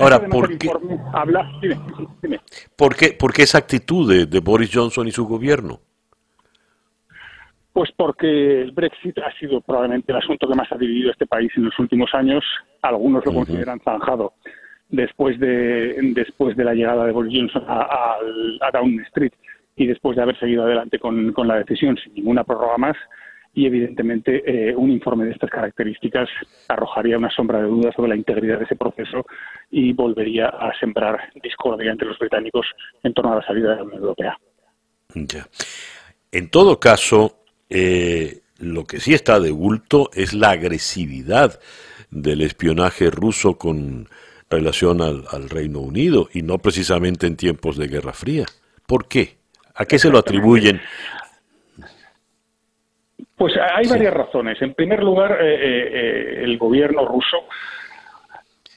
ahora, 0.00 0.26
¿por 0.26 0.56
qué, 0.56 0.70
habla, 1.12 1.50
¿por 2.76 2.96
qué, 2.96 3.12
¿por 3.12 3.32
qué 3.34 3.42
esa 3.42 3.58
actitud 3.58 4.10
de, 4.10 4.24
de 4.24 4.40
Boris 4.40 4.70
Johnson 4.72 5.06
y 5.06 5.10
su 5.10 5.26
gobierno? 5.26 5.80
Pues 7.74 7.90
porque 7.94 8.62
el 8.62 8.72
Brexit 8.72 9.18
ha 9.18 9.32
sido 9.38 9.60
probablemente 9.60 10.10
el 10.10 10.18
asunto 10.18 10.48
que 10.48 10.56
más 10.56 10.72
ha 10.72 10.76
dividido 10.76 11.10
este 11.10 11.26
país 11.26 11.52
en 11.56 11.66
los 11.66 11.78
últimos 11.78 12.10
años. 12.14 12.42
Algunos 12.82 13.24
lo 13.24 13.32
consideran 13.32 13.78
zanjado 13.80 14.32
después 14.90 15.38
de, 15.38 15.96
después 16.14 16.56
de 16.56 16.64
la 16.64 16.74
llegada 16.74 17.06
de 17.06 17.12
Boris 17.12 17.32
Johnson 17.36 17.64
a, 17.66 18.16
a, 18.60 18.70
Downing 18.72 19.00
Street 19.02 19.32
y 19.76 19.86
después 19.86 20.16
de 20.16 20.22
haber 20.22 20.38
seguido 20.38 20.64
adelante 20.64 20.98
con, 20.98 21.32
con 21.32 21.48
la 21.48 21.56
decisión 21.56 21.96
sin 21.96 22.14
ninguna 22.14 22.44
prórroga 22.44 22.76
más. 22.78 22.96
Y 23.52 23.66
evidentemente 23.66 24.42
eh, 24.46 24.76
un 24.76 24.92
informe 24.92 25.24
de 25.24 25.32
estas 25.32 25.50
características 25.50 26.28
arrojaría 26.68 27.18
una 27.18 27.30
sombra 27.30 27.58
de 27.58 27.68
duda 27.68 27.90
sobre 27.92 28.10
la 28.10 28.16
integridad 28.16 28.58
de 28.58 28.64
ese 28.64 28.76
proceso 28.76 29.26
y 29.70 29.92
volvería 29.92 30.46
a 30.46 30.72
sembrar 30.78 31.18
discordia 31.42 31.90
entre 31.90 32.06
los 32.06 32.18
británicos 32.18 32.66
en 33.02 33.12
torno 33.12 33.32
a 33.32 33.36
la 33.36 33.46
salida 33.46 33.70
de 33.70 33.76
la 33.76 33.82
Unión 33.82 34.00
Europea. 34.02 34.38
Ya. 35.14 35.48
En 36.30 36.48
todo 36.48 36.78
caso, 36.78 37.40
Eh, 37.70 38.40
lo 38.58 38.84
que 38.84 38.98
sí 38.98 39.14
está 39.14 39.38
de 39.38 39.52
bulto 39.52 40.10
es 40.12 40.34
la 40.34 40.50
agresividad 40.50 41.60
del 42.10 42.40
espionaje 42.42 43.10
ruso 43.10 43.56
con 43.56 44.08
relación 44.50 45.00
al, 45.00 45.48
Reino 45.48 45.80
Unido 45.80 46.28
y 46.32 46.42
no 46.42 46.58
precisamente 46.58 47.26
en 47.26 47.36
tiempos 47.36 47.76
de 47.76 47.86
Guerra 47.86 48.12
Fría. 48.12 48.46
¿Por 48.86 49.06
qué? 49.06 49.36
¿A 49.74 49.84
qué 49.84 49.98
se 49.98 50.10
lo 50.10 50.18
atribuyen? 50.18 50.80
Pues 53.36 53.54
hay 53.56 53.88
varias 53.88 54.12
razones. 54.12 54.60
En 54.60 54.74
primer 54.74 55.02
lugar, 55.02 55.38
eh, 55.40 55.54
eh, 55.54 56.44
el 56.44 56.58
gobierno 56.58 57.06
ruso 57.06 57.38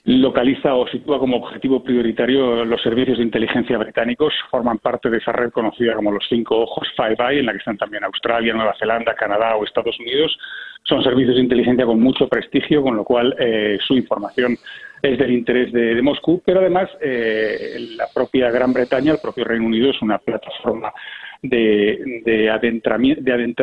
localiza 0.05 0.75
o 0.75 0.87
sitúa 0.87 1.17
como 1.17 1.37
objetivo 1.37 1.81
prioritario 1.81 2.65
los 2.65 2.81
servicios 2.81 3.17
de 3.17 3.23
inteligencia 3.23 3.77
británicos. 3.77 4.33
Forman 4.51 4.79
parte 4.79 5.09
de 5.09 5.17
esa 5.17 5.31
red 5.31 5.51
conocida 5.51 5.95
como 5.95 6.11
los 6.11 6.25
cinco 6.29 6.59
ojos, 6.59 6.87
Five 6.95 7.17
Eye, 7.19 7.39
en 7.39 7.45
la 7.45 7.53
que 7.53 7.59
están 7.59 7.77
también 7.77 8.03
Australia, 8.03 8.53
Nueva 8.53 8.75
Zelanda, 8.77 9.15
Canadá 9.15 9.55
o 9.55 9.63
Estados 9.63 9.97
Unidos. 9.99 10.37
Son 10.83 11.01
servicios 11.03 11.35
de 11.35 11.41
inteligencia 11.41 11.85
con 11.85 11.99
mucho 11.99 12.27
prestigio, 12.27 12.81
con 12.81 12.95
lo 12.95 13.03
cual 13.03 13.35
eh, 13.39 13.77
su 13.85 13.95
información 13.95 14.57
es 15.01 15.17
del 15.17 15.31
interés 15.31 15.71
de, 15.73 16.01
Moscú, 16.01 16.41
pero 16.45 16.61
además 16.61 16.89
eh, 17.01 17.77
la 17.97 18.07
propia 18.13 18.49
Gran 18.51 18.71
Bretaña, 18.73 19.11
el 19.11 19.19
propio 19.19 19.43
Reino 19.43 19.65
Unido, 19.65 19.89
es 19.91 20.01
una 20.01 20.17
plataforma 20.17 20.93
de, 21.41 22.21
de, 22.25 22.49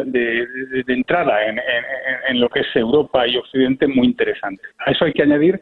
de, 0.06 0.92
entrada 0.92 1.46
en, 1.46 1.58
en, 2.28 2.40
lo 2.40 2.48
que 2.50 2.60
es 2.60 2.66
Europa 2.74 3.26
y 3.26 3.38
Occidente 3.38 3.86
muy 3.86 4.06
interesante. 4.06 4.62
A 4.78 4.90
eso 4.90 5.06
hay 5.06 5.14
que 5.14 5.22
añadir 5.22 5.60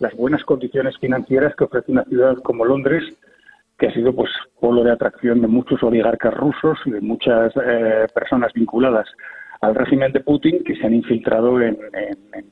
las 0.00 0.14
buenas 0.14 0.42
condiciones 0.42 0.98
financieras 0.98 1.54
que 1.54 1.64
ofrece 1.64 1.92
una 1.92 2.04
ciudad 2.04 2.36
como 2.42 2.64
Londres, 2.64 3.04
que 3.78 3.86
ha 3.86 3.92
sido 3.92 4.12
pues 4.12 4.30
polo 4.60 4.82
de 4.82 4.90
atracción 4.90 5.40
de 5.40 5.46
muchos 5.46 5.82
oligarcas 5.84 6.34
rusos 6.34 6.78
y 6.84 6.90
de 6.90 7.00
muchas 7.00 7.52
eh, 7.64 8.06
personas 8.12 8.52
vinculadas 8.52 9.06
al 9.60 9.74
régimen 9.74 10.12
de 10.12 10.20
Putin 10.20 10.62
que 10.64 10.76
se 10.76 10.86
han 10.86 10.94
infiltrado 10.94 11.60
en, 11.60 11.78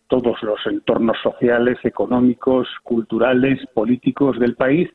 todos 0.08 0.42
los 0.42 0.58
entornos 0.66 1.16
sociales, 1.22 1.78
económicos, 1.82 2.68
culturales, 2.82 3.58
políticos 3.74 4.38
del 4.38 4.54
país 4.54 4.88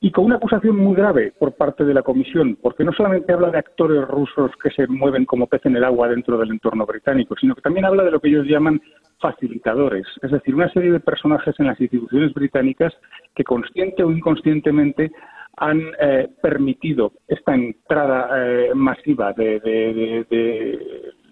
y 0.00 0.10
con 0.10 0.24
una 0.24 0.36
acusación 0.36 0.76
muy 0.76 0.96
grave 0.96 1.32
por 1.38 1.52
parte 1.52 1.84
de 1.84 1.94
la 1.94 2.02
Comisión, 2.02 2.58
porque 2.60 2.82
no 2.82 2.92
solamente 2.92 3.32
habla 3.32 3.50
de 3.50 3.58
actores 3.58 4.06
rusos 4.08 4.50
que 4.60 4.70
se 4.70 4.88
mueven 4.88 5.24
como 5.24 5.46
pez 5.46 5.64
en 5.64 5.76
el 5.76 5.84
agua 5.84 6.08
dentro 6.08 6.36
del 6.38 6.50
entorno 6.50 6.84
británico, 6.84 7.36
sino 7.40 7.54
que 7.54 7.62
también 7.62 7.84
habla 7.84 8.02
de 8.02 8.10
lo 8.10 8.18
que 8.18 8.28
ellos 8.28 8.46
llaman 8.46 8.80
facilitadores, 9.20 10.04
es 10.20 10.32
decir, 10.32 10.56
una 10.56 10.68
serie 10.72 10.90
de 10.90 10.98
personajes 10.98 11.54
en 11.60 11.66
las 11.66 11.80
instituciones 11.80 12.34
británicas 12.34 12.92
que 13.36 13.44
consciente 13.44 14.02
o 14.02 14.10
inconscientemente 14.10 15.12
han 15.56 15.80
eh, 16.00 16.28
permitido 16.40 17.12
esta 17.28 17.54
entrada 17.54 18.28
eh, 18.36 18.74
masiva 18.74 19.32
de, 19.32 20.26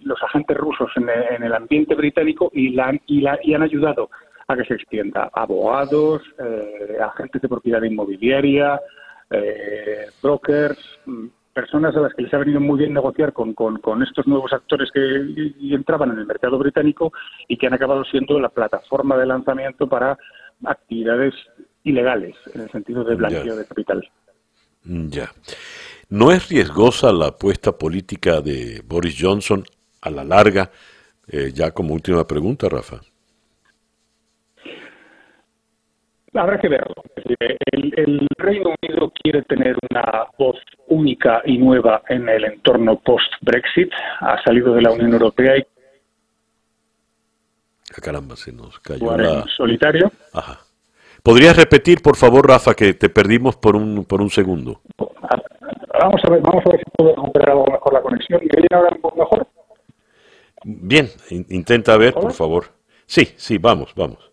los 0.02 0.22
agentes 0.22 0.56
rusos 0.56 0.90
en, 0.96 1.42
el 1.42 1.54
ambiente 1.54 1.94
británico 1.94 2.50
y, 2.54 2.70
la, 2.70 2.98
y, 3.06 3.20
la, 3.20 3.38
y 3.42 3.54
han 3.54 3.62
ayudado 3.62 4.10
a 4.48 4.56
que 4.56 4.64
se 4.64 4.74
extienda. 4.74 5.30
Abogados, 5.32 6.22
eh, 6.38 6.98
agentes 7.00 7.42
de 7.42 7.48
propiedad 7.48 7.82
inmobiliaria, 7.82 8.80
eh, 9.30 10.06
brokers, 10.22 10.78
mm, 11.06 11.26
personas 11.52 11.94
a 11.96 12.00
las 12.00 12.14
que 12.14 12.22
les 12.22 12.34
ha 12.34 12.38
venido 12.38 12.60
muy 12.60 12.78
bien 12.78 12.94
negociar 12.94 13.32
con, 13.32 13.52
con, 13.54 14.02
estos 14.02 14.26
nuevos 14.26 14.52
actores 14.52 14.90
que 14.92 15.54
entraban 15.74 16.10
en 16.12 16.18
el 16.18 16.26
mercado 16.26 16.58
británico 16.58 17.12
y 17.48 17.56
que 17.56 17.66
han 17.66 17.74
acabado 17.74 18.04
siendo 18.04 18.38
la 18.40 18.48
plataforma 18.48 19.16
de 19.16 19.26
lanzamiento 19.26 19.88
para 19.88 20.16
actividades 20.64 21.34
ilegales, 21.84 22.36
en 22.54 22.62
el 22.62 22.70
sentido 22.70 23.04
de 23.04 23.14
blanqueo 23.14 23.56
de 23.56 23.66
capital. 23.66 24.08
Ya. 24.84 25.30
¿No 26.08 26.32
es 26.32 26.48
riesgosa 26.48 27.12
la 27.12 27.28
apuesta 27.28 27.72
política 27.72 28.40
de 28.40 28.82
Boris 28.84 29.16
Johnson 29.18 29.64
a 30.00 30.10
la 30.10 30.24
larga? 30.24 30.70
Eh, 31.28 31.52
ya 31.54 31.70
como 31.70 31.94
última 31.94 32.26
pregunta, 32.26 32.68
Rafa. 32.68 33.00
Habrá 36.34 36.60
que 36.60 36.68
verlo. 36.68 36.94
El, 37.72 38.26
Reino 38.36 38.74
Unido 38.82 39.12
quiere 39.22 39.42
tener 39.42 39.76
una 39.90 40.26
voz 40.38 40.56
única 40.88 41.42
y 41.44 41.58
nueva 41.58 42.02
en 42.08 42.28
el 42.28 42.44
entorno 42.44 42.98
post-Brexit. 43.00 43.90
Ha 44.20 44.42
salido 44.42 44.74
de 44.74 44.82
la 44.82 44.92
Unión 44.92 45.12
Europea 45.12 45.58
y. 45.58 45.66
Ah, 47.92 48.00
caramba, 48.00 48.36
se 48.36 48.52
nos 48.52 48.78
cayó 48.80 49.16
la... 49.16 49.44
solitario. 49.56 50.10
Ajá. 50.32 50.60
¿Podrías 51.22 51.56
repetir, 51.56 52.00
por 52.02 52.16
favor, 52.16 52.48
Rafa, 52.48 52.74
que 52.74 52.94
te 52.94 53.08
perdimos 53.08 53.56
por 53.56 53.76
un, 53.76 54.04
por 54.04 54.20
un 54.20 54.30
segundo? 54.30 54.80
Vamos 54.98 56.20
a 56.24 56.30
ver, 56.30 56.40
vamos 56.40 56.64
a 56.64 56.70
ver 56.70 56.78
si 56.78 56.90
puedo 56.96 57.14
recuperar 57.14 57.50
algo 57.50 57.66
mejor 57.66 57.92
la 57.92 58.00
conexión. 58.00 58.40
¿Me 58.40 58.58
oyen 58.58 58.68
ahora 58.72 58.88
un 58.94 59.00
poco 59.00 59.18
mejor? 59.18 59.46
Bien, 60.64 61.08
intenta 61.48 61.96
ver, 61.96 62.14
por 62.14 62.32
favor. 62.32 62.66
Sí, 63.06 63.32
sí, 63.36 63.58
vamos, 63.58 63.92
vamos. 63.94 64.30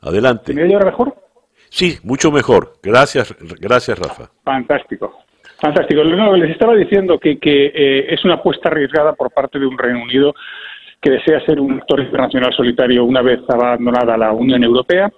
Adelante. 0.00 0.54
¿Me 0.54 0.62
oye 0.62 0.74
ahora 0.74 0.86
mejor? 0.86 1.14
Sí, 1.68 1.98
mucho 2.02 2.30
mejor. 2.30 2.74
Gracias, 2.82 3.34
gracias 3.60 3.98
Rafa. 3.98 4.30
Fantástico. 4.44 5.18
Fantástico. 5.60 6.04
les 6.04 6.50
estaba 6.50 6.74
diciendo 6.74 7.18
que, 7.18 7.38
que 7.38 7.66
eh, 7.66 8.14
es 8.14 8.24
una 8.24 8.34
apuesta 8.34 8.68
arriesgada 8.68 9.12
por 9.14 9.30
parte 9.32 9.58
de 9.58 9.66
un 9.66 9.76
Reino 9.76 10.02
Unido 10.02 10.34
que 11.00 11.10
desea 11.10 11.44
ser 11.46 11.60
un 11.60 11.74
actor 11.74 12.00
internacional 12.00 12.52
solitario 12.52 13.04
una 13.04 13.22
vez 13.22 13.40
abandonada 13.48 14.16
la 14.16 14.32
Unión 14.32 14.62
Europea 14.64 15.10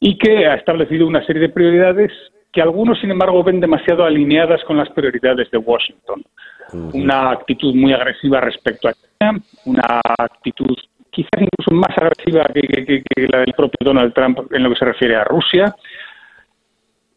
y 0.00 0.18
que 0.18 0.46
ha 0.46 0.54
establecido 0.54 1.06
una 1.06 1.24
serie 1.24 1.42
de 1.42 1.48
prioridades 1.48 2.10
que 2.52 2.60
algunos, 2.60 3.00
sin 3.00 3.10
embargo, 3.10 3.42
ven 3.42 3.60
demasiado 3.60 4.04
alineadas 4.04 4.62
con 4.64 4.76
las 4.76 4.90
prioridades 4.90 5.50
de 5.50 5.58
Washington. 5.58 6.22
Una 6.92 7.30
actitud 7.30 7.74
muy 7.74 7.92
agresiva 7.92 8.40
respecto 8.40 8.88
a 8.88 8.92
China, 8.92 9.40
una 9.64 10.00
actitud 10.18 10.76
quizás 11.10 11.40
incluso 11.40 11.74
más 11.74 11.96
agresiva 11.96 12.44
que, 12.52 13.02
la 13.30 13.40
del 13.40 13.54
propio 13.54 13.78
Donald 13.80 14.12
Trump 14.14 14.40
en 14.50 14.62
lo 14.62 14.70
que 14.70 14.76
se 14.76 14.84
refiere 14.86 15.16
a 15.16 15.24
Rusia. 15.24 15.74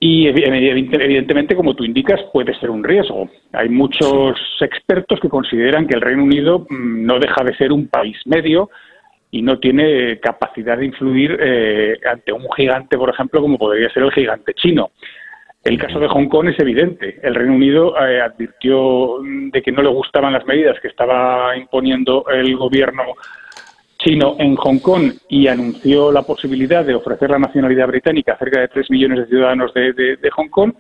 Y 0.08 0.28
evidentemente, 0.28 1.56
como 1.56 1.74
tú 1.74 1.84
indicas, 1.84 2.22
puede 2.32 2.54
ser 2.60 2.70
un 2.70 2.84
riesgo. 2.84 3.28
Hay 3.54 3.70
muchos 3.70 4.38
expertos 4.62 5.20
que 5.20 5.30
consideran 5.30 5.88
que 5.88 5.96
el 5.96 6.02
Reino 6.02 6.24
Unido 6.24 6.60
mm, 6.70 7.04
no 7.08 7.18
deja 7.18 7.44
de 7.44 7.56
ser 7.56 7.72
un 7.72 7.88
país 7.88 8.16
medio 8.26 8.70
y 9.32 9.42
no 9.42 9.58
tiene 9.58 10.20
capacidad 10.20 10.78
de 10.78 10.86
influir 10.86 11.36
eh, 11.42 11.98
ante 12.08 12.32
un 12.32 12.46
gigante, 12.56 13.00
por 13.00 13.10
ejemplo, 13.10 13.42
como 13.42 13.58
podría 13.58 13.90
ser 13.90 14.04
el 14.04 14.12
gigante 14.12 14.54
chino. 14.54 14.92
El 15.64 15.80
caso 15.80 16.00
de 16.00 16.08
Hong 16.08 16.28
Kong 16.28 16.50
es 16.50 16.60
evidente. 16.60 17.20
El 17.24 17.34
Reino 17.34 17.56
Unido 17.56 17.96
eh, 18.00 18.22
advirtió 18.22 19.18
de 19.24 19.60
que 19.64 19.72
no 19.72 19.82
le 19.82 19.90
gustaban 19.90 20.34
las 20.34 20.46
medidas 20.46 20.80
que 20.82 20.90
estaba 20.90 21.58
imponiendo 21.58 22.26
el 22.32 22.56
gobierno 22.56 23.06
chino 24.06 24.36
en 24.38 24.56
Hong 24.56 24.80
Kong 24.80 25.14
y 25.30 25.48
anunció 25.48 26.12
la 26.12 26.22
posibilidad 26.22 26.86
de 26.86 26.94
ofrecer 26.94 27.32
la 27.32 27.40
nacionalidad 27.40 27.88
británica 27.88 28.34
a 28.34 28.38
cerca 28.38 28.60
de 28.60 28.68
tres 28.68 28.90
millones 28.92 29.20
de 29.20 29.26
ciudadanos 29.26 29.74
de, 29.74 30.30
Hong 30.36 30.50
Kong. 30.50 30.74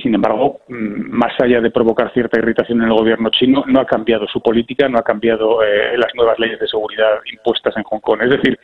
Sin 0.00 0.14
embargo, 0.14 0.60
mm, 0.68 1.10
más 1.10 1.32
allá 1.40 1.60
de 1.60 1.72
provocar 1.72 2.12
cierta 2.12 2.38
irritación 2.38 2.80
en 2.80 2.88
el 2.88 2.94
gobierno 2.94 3.30
chino, 3.30 3.64
no 3.66 3.80
ha 3.80 3.84
cambiado 3.84 4.28
su 4.28 4.40
política, 4.40 4.88
no 4.88 4.98
ha 4.98 5.02
cambiado 5.02 5.60
eh, 5.64 5.98
las 5.98 6.14
nuevas 6.14 6.38
leyes 6.38 6.60
de 6.60 6.68
seguridad 6.68 7.18
impuestas 7.32 7.76
en 7.76 7.82
Hong 7.82 7.98
Kong. 7.98 8.22
Es 8.22 8.30
decir, 8.30 8.56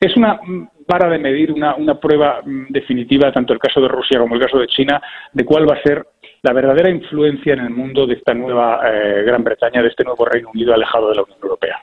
es 0.00 0.14
una 0.18 0.34
mm, 0.34 0.68
vara 0.86 1.08
de 1.08 1.18
medir, 1.18 1.50
una, 1.50 1.98
prueba 1.98 2.42
mm, 2.44 2.66
definitiva, 2.68 3.32
tanto 3.32 3.54
el 3.54 3.58
caso 3.58 3.80
de 3.80 3.88
Rusia 3.88 4.18
como 4.18 4.34
el 4.34 4.42
caso 4.42 4.58
de 4.58 4.66
China, 4.66 5.00
de 5.32 5.44
cuál 5.46 5.66
va 5.66 5.76
a 5.76 5.82
ser 5.82 6.04
la 6.42 6.52
verdadera 6.52 6.90
influencia 6.90 7.54
en 7.54 7.60
el 7.60 7.70
mundo 7.70 8.06
de 8.06 8.14
esta 8.14 8.34
nueva 8.34 8.82
eh, 8.84 9.22
Gran 9.24 9.42
Bretaña, 9.42 9.80
de 9.80 9.88
este 9.88 10.04
nuevo 10.04 10.26
Reino 10.26 10.50
Unido 10.50 10.74
alejado 10.74 11.08
de 11.08 11.14
la 11.14 11.22
Unión 11.22 11.38
Europea. 11.42 11.82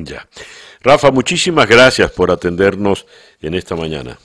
Ya. 0.00 0.26
Rafa, 0.80 1.10
muchísimas 1.10 1.68
gracias 1.68 2.10
por 2.12 2.30
atendernos 2.30 3.06
en 3.42 3.54
esta 3.54 3.76
mañana. 3.76 4.18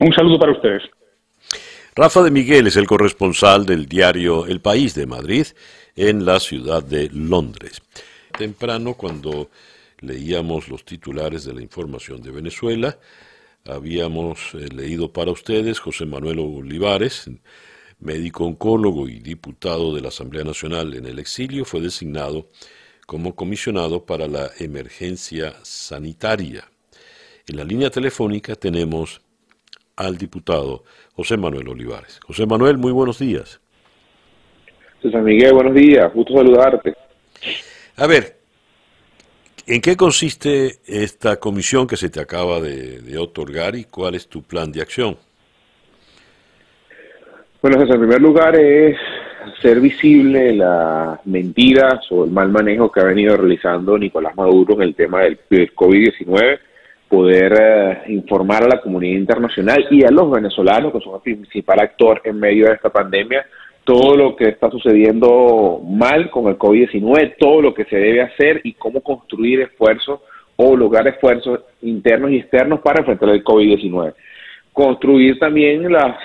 Un 0.00 0.12
saludo 0.12 0.38
para 0.38 0.52
ustedes. 0.52 0.82
Rafa 1.94 2.22
de 2.22 2.30
Miguel 2.32 2.66
es 2.66 2.76
el 2.76 2.86
corresponsal 2.86 3.64
del 3.64 3.86
diario 3.86 4.46
El 4.46 4.60
País 4.60 4.94
de 4.96 5.06
Madrid 5.06 5.46
en 5.94 6.24
la 6.24 6.40
ciudad 6.40 6.82
de 6.82 7.08
Londres. 7.10 7.82
Temprano, 8.36 8.94
cuando 8.94 9.50
leíamos 10.00 10.68
los 10.68 10.84
titulares 10.84 11.44
de 11.44 11.54
la 11.54 11.62
información 11.62 12.20
de 12.20 12.32
Venezuela, 12.32 12.98
habíamos 13.64 14.54
eh, 14.54 14.68
leído 14.74 15.12
para 15.12 15.30
ustedes 15.30 15.78
José 15.78 16.04
Manuel 16.04 16.40
Olivares, 16.40 17.30
médico 18.00 18.44
oncólogo 18.44 19.08
y 19.08 19.20
diputado 19.20 19.94
de 19.94 20.00
la 20.00 20.08
Asamblea 20.08 20.42
Nacional 20.42 20.94
en 20.94 21.06
el 21.06 21.20
exilio, 21.20 21.64
fue 21.64 21.80
designado 21.80 22.48
como 23.12 23.36
comisionado 23.36 24.06
para 24.06 24.26
la 24.26 24.48
emergencia 24.58 25.52
sanitaria. 25.64 26.64
En 27.46 27.58
la 27.58 27.64
línea 27.64 27.90
telefónica 27.90 28.54
tenemos 28.54 29.20
al 29.96 30.16
diputado 30.16 30.84
José 31.12 31.36
Manuel 31.36 31.68
Olivares. 31.68 32.18
José 32.26 32.46
Manuel, 32.46 32.78
muy 32.78 32.90
buenos 32.90 33.18
días. 33.18 33.60
César 35.02 35.20
Miguel, 35.20 35.52
buenos 35.52 35.74
días, 35.74 36.10
gusto 36.14 36.32
saludarte. 36.32 36.94
A 37.96 38.06
ver, 38.06 38.38
¿en 39.66 39.82
qué 39.82 39.94
consiste 39.94 40.76
esta 40.86 41.36
comisión 41.36 41.86
que 41.86 41.98
se 41.98 42.08
te 42.08 42.18
acaba 42.18 42.62
de, 42.62 43.18
otorgar 43.18 43.76
y 43.76 43.84
cuál 43.84 44.14
es 44.14 44.26
tu 44.26 44.42
plan 44.42 44.72
de 44.72 44.80
acción? 44.80 45.18
Bueno, 47.60 47.78
César, 47.78 47.96
en 47.96 48.00
primer 48.00 48.22
lugar 48.22 48.58
es 48.58 48.96
ser 49.60 49.80
visible 49.80 50.54
las 50.54 51.24
mentiras 51.26 52.00
o 52.10 52.24
el 52.24 52.30
mal 52.30 52.50
manejo 52.50 52.90
que 52.90 53.00
ha 53.00 53.04
venido 53.04 53.36
realizando 53.36 53.98
Nicolás 53.98 54.36
Maduro 54.36 54.74
en 54.74 54.82
el 54.82 54.94
tema 54.94 55.20
del, 55.20 55.38
COVID-19, 55.48 56.58
poder 57.08 57.58
eh, 57.60 58.02
informar 58.12 58.64
a 58.64 58.68
la 58.68 58.80
comunidad 58.80 59.18
internacional 59.18 59.86
y 59.90 60.04
a 60.04 60.10
los 60.10 60.30
venezolanos, 60.30 60.92
que 60.92 61.00
son 61.00 61.14
el 61.14 61.20
principal 61.20 61.80
actor 61.80 62.20
en 62.24 62.40
medio 62.40 62.66
de 62.66 62.74
esta 62.74 62.90
pandemia, 62.90 63.44
todo 63.84 64.16
lo 64.16 64.36
que 64.36 64.48
está 64.48 64.70
sucediendo 64.70 65.80
mal 65.84 66.30
con 66.30 66.46
el 66.48 66.56
COVID-19, 66.56 67.34
todo 67.38 67.62
lo 67.62 67.74
que 67.74 67.84
se 67.84 67.96
debe 67.96 68.22
hacer 68.22 68.60
y 68.64 68.74
cómo 68.74 69.00
construir 69.00 69.60
esfuerzos 69.60 70.20
o 70.56 70.76
lograr 70.76 71.06
esfuerzos 71.08 71.60
internos 71.82 72.30
y 72.30 72.36
externos 72.36 72.80
para 72.80 73.00
enfrentar 73.00 73.30
el 73.30 73.44
COVID-19. 73.44 74.14
Construir 74.72 75.38
también 75.38 75.90
las, 75.90 76.16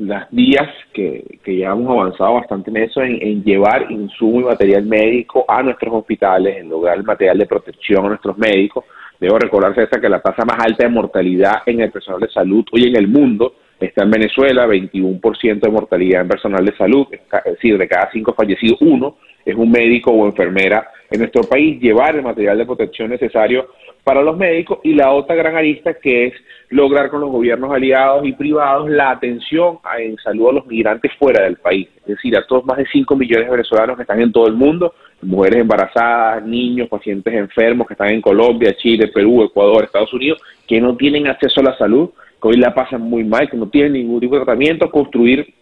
las 0.00 0.30
vías 0.30 0.68
que, 0.92 1.38
que 1.44 1.58
ya 1.58 1.72
hemos 1.72 1.90
avanzado 1.90 2.34
bastante 2.34 2.70
en 2.70 2.78
eso, 2.78 3.02
en, 3.02 3.44
llevar 3.44 3.90
insumo 3.90 4.40
y 4.40 4.44
material 4.44 4.84
médico 4.86 5.44
a 5.46 5.62
nuestros 5.62 5.92
hospitales, 5.94 6.56
en 6.56 6.70
lograr 6.70 7.02
material 7.04 7.38
de 7.38 7.46
protección 7.46 8.06
a 8.06 8.08
nuestros 8.08 8.36
médicos. 8.38 8.84
Debo 9.20 9.38
recordarse 9.38 9.82
esa 9.82 10.00
que 10.00 10.08
la 10.08 10.20
tasa 10.20 10.44
más 10.44 10.58
alta 10.58 10.84
de 10.84 10.90
mortalidad 10.90 11.62
en 11.66 11.80
el 11.80 11.90
personal 11.90 12.20
de 12.20 12.28
salud 12.28 12.64
hoy 12.72 12.84
en 12.84 12.96
el 12.96 13.08
mundo 13.08 13.54
está 13.78 14.04
en 14.04 14.10
Venezuela, 14.10 14.66
21% 14.66 15.60
de 15.60 15.70
mortalidad 15.70 16.22
en 16.22 16.28
personal 16.28 16.64
de 16.64 16.76
salud, 16.76 17.06
es 17.12 17.44
decir, 17.44 17.76
de 17.76 17.88
cada 17.88 18.10
cinco 18.10 18.34
fallecidos, 18.34 18.78
uno 18.80 19.16
es 19.44 19.54
un 19.54 19.70
médico 19.70 20.10
o 20.10 20.26
enfermera 20.26 20.86
en 21.10 21.18
nuestro 21.18 21.42
país, 21.42 21.80
llevar 21.80 22.16
el 22.16 22.22
material 22.22 22.58
de 22.58 22.66
protección 22.66 23.10
necesario 23.10 23.68
para 24.04 24.22
los 24.22 24.36
médicos 24.36 24.78
y 24.82 24.94
la 24.94 25.12
otra 25.12 25.34
gran 25.34 25.56
arista 25.56 25.94
que 25.94 26.26
es 26.26 26.34
lograr 26.70 27.10
con 27.10 27.20
los 27.20 27.30
gobiernos 27.30 27.72
aliados 27.72 28.26
y 28.26 28.32
privados 28.32 28.88
la 28.88 29.10
atención 29.10 29.78
en 29.98 30.16
salud 30.18 30.48
a 30.48 30.52
los 30.52 30.66
migrantes 30.66 31.12
fuera 31.18 31.44
del 31.44 31.56
país, 31.56 31.88
es 32.00 32.06
decir, 32.06 32.36
a 32.36 32.46
todos 32.46 32.64
más 32.64 32.78
de 32.78 32.86
5 32.86 33.16
millones 33.16 33.46
de 33.46 33.50
venezolanos 33.50 33.96
que 33.96 34.02
están 34.02 34.20
en 34.20 34.32
todo 34.32 34.46
el 34.46 34.54
mundo, 34.54 34.94
mujeres 35.22 35.60
embarazadas, 35.60 36.44
niños, 36.46 36.88
pacientes 36.88 37.34
enfermos 37.34 37.86
que 37.86 37.94
están 37.94 38.10
en 38.10 38.22
Colombia, 38.22 38.74
Chile, 38.76 39.08
Perú, 39.08 39.42
Ecuador, 39.42 39.84
Estados 39.84 40.14
Unidos, 40.14 40.40
que 40.66 40.80
no 40.80 40.96
tienen 40.96 41.26
acceso 41.26 41.60
a 41.60 41.64
la 41.64 41.76
salud, 41.76 42.10
que 42.40 42.48
hoy 42.48 42.56
la 42.56 42.74
pasan 42.74 43.02
muy 43.02 43.24
mal, 43.24 43.50
que 43.50 43.56
no 43.56 43.68
tienen 43.68 43.94
ningún 43.94 44.20
tipo 44.20 44.36
de 44.38 44.44
tratamiento, 44.44 44.90
construir 44.90 45.52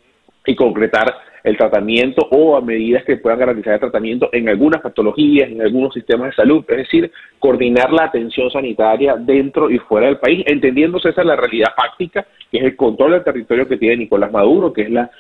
y 0.48 0.56
concretar 0.56 1.14
el 1.44 1.56
tratamiento 1.56 2.26
o 2.30 2.56
a 2.56 2.62
medidas 2.62 3.04
que 3.04 3.18
puedan 3.18 3.38
garantizar 3.38 3.74
el 3.74 3.80
tratamiento 3.80 4.30
en 4.32 4.48
algunas 4.48 4.80
patologías, 4.80 5.50
en 5.50 5.60
algunos 5.60 5.92
sistemas 5.92 6.30
de 6.30 6.36
salud, 6.36 6.64
es 6.68 6.76
decir, 6.78 7.12
coordinar 7.38 7.92
la 7.92 8.04
atención 8.04 8.50
sanitaria 8.50 9.14
dentro 9.16 9.70
y 9.70 9.78
fuera 9.78 10.06
del 10.06 10.18
país, 10.18 10.42
entendiéndose 10.46 11.10
esa 11.10 11.22
la 11.22 11.36
realidad 11.36 11.68
fáctica, 11.76 12.26
que 12.50 12.58
es 12.58 12.64
el 12.64 12.76
control 12.76 13.12
del 13.12 13.24
territorio 13.24 13.68
que 13.68 13.76
tiene 13.76 13.98
Nicolás 13.98 14.32
Maduro, 14.32 14.72
que 14.72 14.82
es 14.82 14.90
la, 14.90 15.10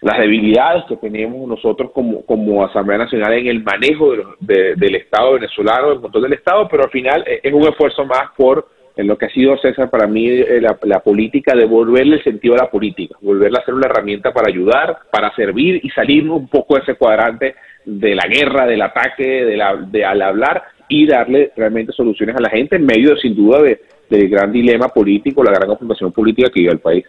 las 0.00 0.18
debilidades 0.18 0.84
que 0.88 0.96
tenemos 0.96 1.48
nosotros 1.48 1.90
como, 1.92 2.24
como 2.24 2.64
Asamblea 2.64 2.98
Nacional 2.98 3.32
en 3.32 3.48
el 3.48 3.64
manejo 3.64 4.12
del 4.38 4.94
Estado 4.94 5.32
venezolano, 5.34 5.90
del 5.90 6.00
control 6.00 6.22
del 6.22 6.34
Estado, 6.34 6.68
pero 6.70 6.84
al 6.84 6.90
final 6.90 7.24
eh, 7.26 7.40
es 7.42 7.52
un 7.52 7.66
esfuerzo 7.66 8.04
más 8.06 8.30
por 8.36 8.77
en 8.98 9.06
lo 9.06 9.16
que 9.16 9.26
ha 9.26 9.30
sido 9.30 9.56
César 9.58 9.88
para 9.90 10.08
mí 10.08 10.26
eh, 10.28 10.60
la, 10.60 10.76
la, 10.82 10.98
política, 10.98 11.54
devolverle 11.54 12.16
el 12.16 12.24
sentido 12.24 12.54
a 12.54 12.64
la 12.64 12.70
política, 12.70 13.16
volverla 13.22 13.60
a 13.60 13.64
ser 13.64 13.74
una 13.74 13.86
herramienta 13.86 14.32
para 14.32 14.48
ayudar, 14.48 14.98
para 15.12 15.32
servir 15.36 15.80
y 15.84 15.88
salir 15.90 16.28
un 16.28 16.48
poco 16.48 16.74
de 16.74 16.82
ese 16.82 16.96
cuadrante 16.96 17.54
de 17.84 18.14
la 18.16 18.26
guerra, 18.26 18.66
del 18.66 18.82
ataque, 18.82 19.22
de, 19.22 19.56
la, 19.56 19.68
al 19.68 20.22
hablar 20.22 20.64
y 20.88 21.06
darle 21.06 21.52
realmente 21.56 21.92
soluciones 21.92 22.34
a 22.34 22.40
la 22.40 22.50
gente 22.50 22.74
en 22.74 22.86
medio, 22.86 23.16
sin 23.16 23.36
duda, 23.36 23.62
de, 23.62 23.80
del 24.10 24.28
gran 24.28 24.50
dilema 24.50 24.88
político, 24.88 25.44
la 25.44 25.52
gran 25.52 25.68
confrontación 25.68 26.10
política 26.10 26.50
que 26.52 26.60
vive 26.60 26.72
el 26.72 26.80
país. 26.80 27.04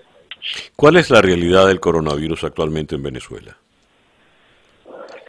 ¿Cuál 0.75 0.97
es 0.97 1.09
la 1.09 1.23
realidad 1.23 1.67
del 1.67 1.79
coronavirus 1.79 2.43
actualmente 2.43 2.95
en 2.95 3.01
Venezuela? 3.01 3.57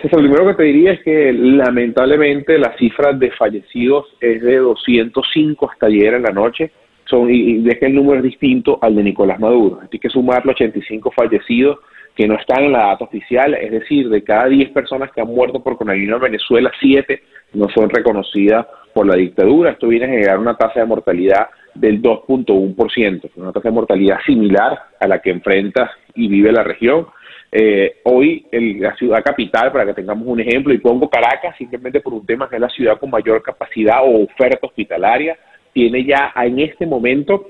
Lo 0.03 0.19
primero 0.19 0.47
que 0.47 0.55
te 0.55 0.63
diría 0.65 0.93
es 0.93 1.03
que 1.03 1.33
lamentablemente 1.33 2.59
la 2.59 2.77
cifra 2.79 3.13
de 3.13 3.31
fallecidos 3.33 4.07
es 4.21 4.43
de 4.43 4.57
205 4.57 5.71
hasta 5.71 5.87
ayer 5.87 6.15
en 6.15 6.23
la 6.23 6.33
noche. 6.33 6.71
Son, 7.05 7.29
y, 7.29 7.59
y 7.59 7.65
que 7.65 7.87
el 7.87 7.95
número 7.95 8.19
es 8.19 8.25
distinto 8.25 8.79
al 8.81 8.95
de 8.95 9.03
Nicolás 9.03 9.41
Maduro. 9.41 9.81
Hay 9.83 9.99
que 9.99 10.09
sumar 10.09 10.47
los 10.47 10.55
85 10.55 11.11
fallecidos 11.11 11.79
que 12.15 12.27
no 12.27 12.35
están 12.35 12.65
en 12.65 12.73
la 12.73 12.87
data 12.87 13.05
oficial, 13.05 13.55
es 13.55 13.71
decir, 13.71 14.09
de 14.09 14.23
cada 14.23 14.47
10 14.47 14.71
personas 14.71 15.11
que 15.13 15.21
han 15.21 15.29
muerto 15.29 15.63
por 15.63 15.77
coronavirus 15.77 16.17
en 16.17 16.23
Venezuela, 16.23 16.71
7 16.81 17.23
no 17.55 17.67
son 17.75 17.91
reconocidas 17.91 18.67
por 18.93 19.07
la 19.07 19.17
dictadura. 19.17 19.71
Esto 19.71 19.89
viene 19.89 20.07
a 20.07 20.09
generar 20.09 20.39
una 20.39 20.57
tasa 20.57 20.81
de 20.81 20.87
mortalidad 20.87 21.49
del 21.75 22.03
2.1%, 22.03 23.31
una 23.37 23.53
tasa 23.53 23.69
de 23.69 23.75
mortalidad 23.75 24.19
similar 24.27 24.79
a 24.99 25.09
la 25.09 25.21
que 25.21 25.31
enfrenta 25.31 25.91
y 26.15 26.29
vive 26.29 26.53
la 26.53 26.63
región. 26.63 27.07
Eh, 27.53 27.97
hoy 28.05 28.47
el, 28.53 28.81
la 28.81 28.95
ciudad 28.95 29.25
capital, 29.25 29.73
para 29.73 29.87
que 29.87 29.95
tengamos 29.95 30.27
un 30.27 30.41
ejemplo, 30.41 30.73
y 30.73 30.79
pongo 30.79 31.11
Caracas 31.11 31.57
simplemente 31.59 32.01
por 32.01 32.15
un 32.15 32.25
tema 32.25 32.49
que 32.49 32.57
es 32.57 32.61
la 32.61 32.69
ciudad 32.69 32.99
con 32.99 33.11
mayor 33.11 33.43
capacidad 33.43 34.03
o 34.03 34.25
oferta 34.25 34.67
hospitalaria, 34.67 35.37
tiene 35.73 36.05
ya 36.05 36.33
en 36.37 36.61
este 36.61 36.87
momento 36.87 37.47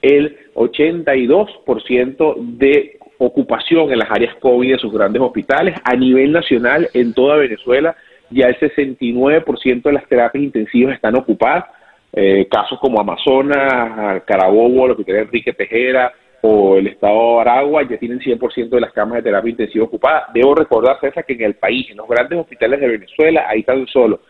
el 0.00 0.36
82% 0.54 2.34
de 2.58 2.98
ocupación 3.18 3.92
en 3.92 3.98
las 3.98 4.10
áreas 4.10 4.34
COVID 4.36 4.72
de 4.72 4.78
sus 4.78 4.92
grandes 4.92 5.20
hospitales. 5.22 5.74
A 5.84 5.94
nivel 5.94 6.32
nacional, 6.32 6.88
en 6.94 7.12
toda 7.12 7.36
Venezuela, 7.36 7.96
ya 8.30 8.46
el 8.46 8.58
69% 8.58 9.82
de 9.82 9.92
las 9.92 10.06
terapias 10.08 10.44
intensivas 10.44 10.94
están 10.94 11.16
ocupadas. 11.16 11.64
Eh, 12.12 12.46
casos 12.50 12.78
como 12.80 13.00
Amazonas, 13.00 14.22
Carabobo, 14.24 14.86
el 14.86 14.92
hospital 14.92 15.16
Enrique 15.16 15.52
Tejera, 15.52 16.12
o 16.48 16.76
el 16.76 16.86
estado 16.86 17.34
de 17.34 17.40
Aragua 17.40 17.82
ya 17.88 17.98
tienen 17.98 18.20
100% 18.20 18.68
de 18.68 18.80
las 18.80 18.92
camas 18.92 19.16
de 19.16 19.22
terapia 19.22 19.50
intensiva 19.50 19.84
ocupadas. 19.84 20.24
Debo 20.32 20.54
recordar, 20.54 20.98
César, 21.00 21.24
que 21.24 21.32
en 21.32 21.42
el 21.42 21.54
país, 21.54 21.90
en 21.90 21.96
los 21.96 22.08
grandes 22.08 22.38
hospitales 22.38 22.80
de 22.80 22.86
Venezuela, 22.86 23.46
hay 23.48 23.64
tan 23.64 23.86
solo 23.88 24.20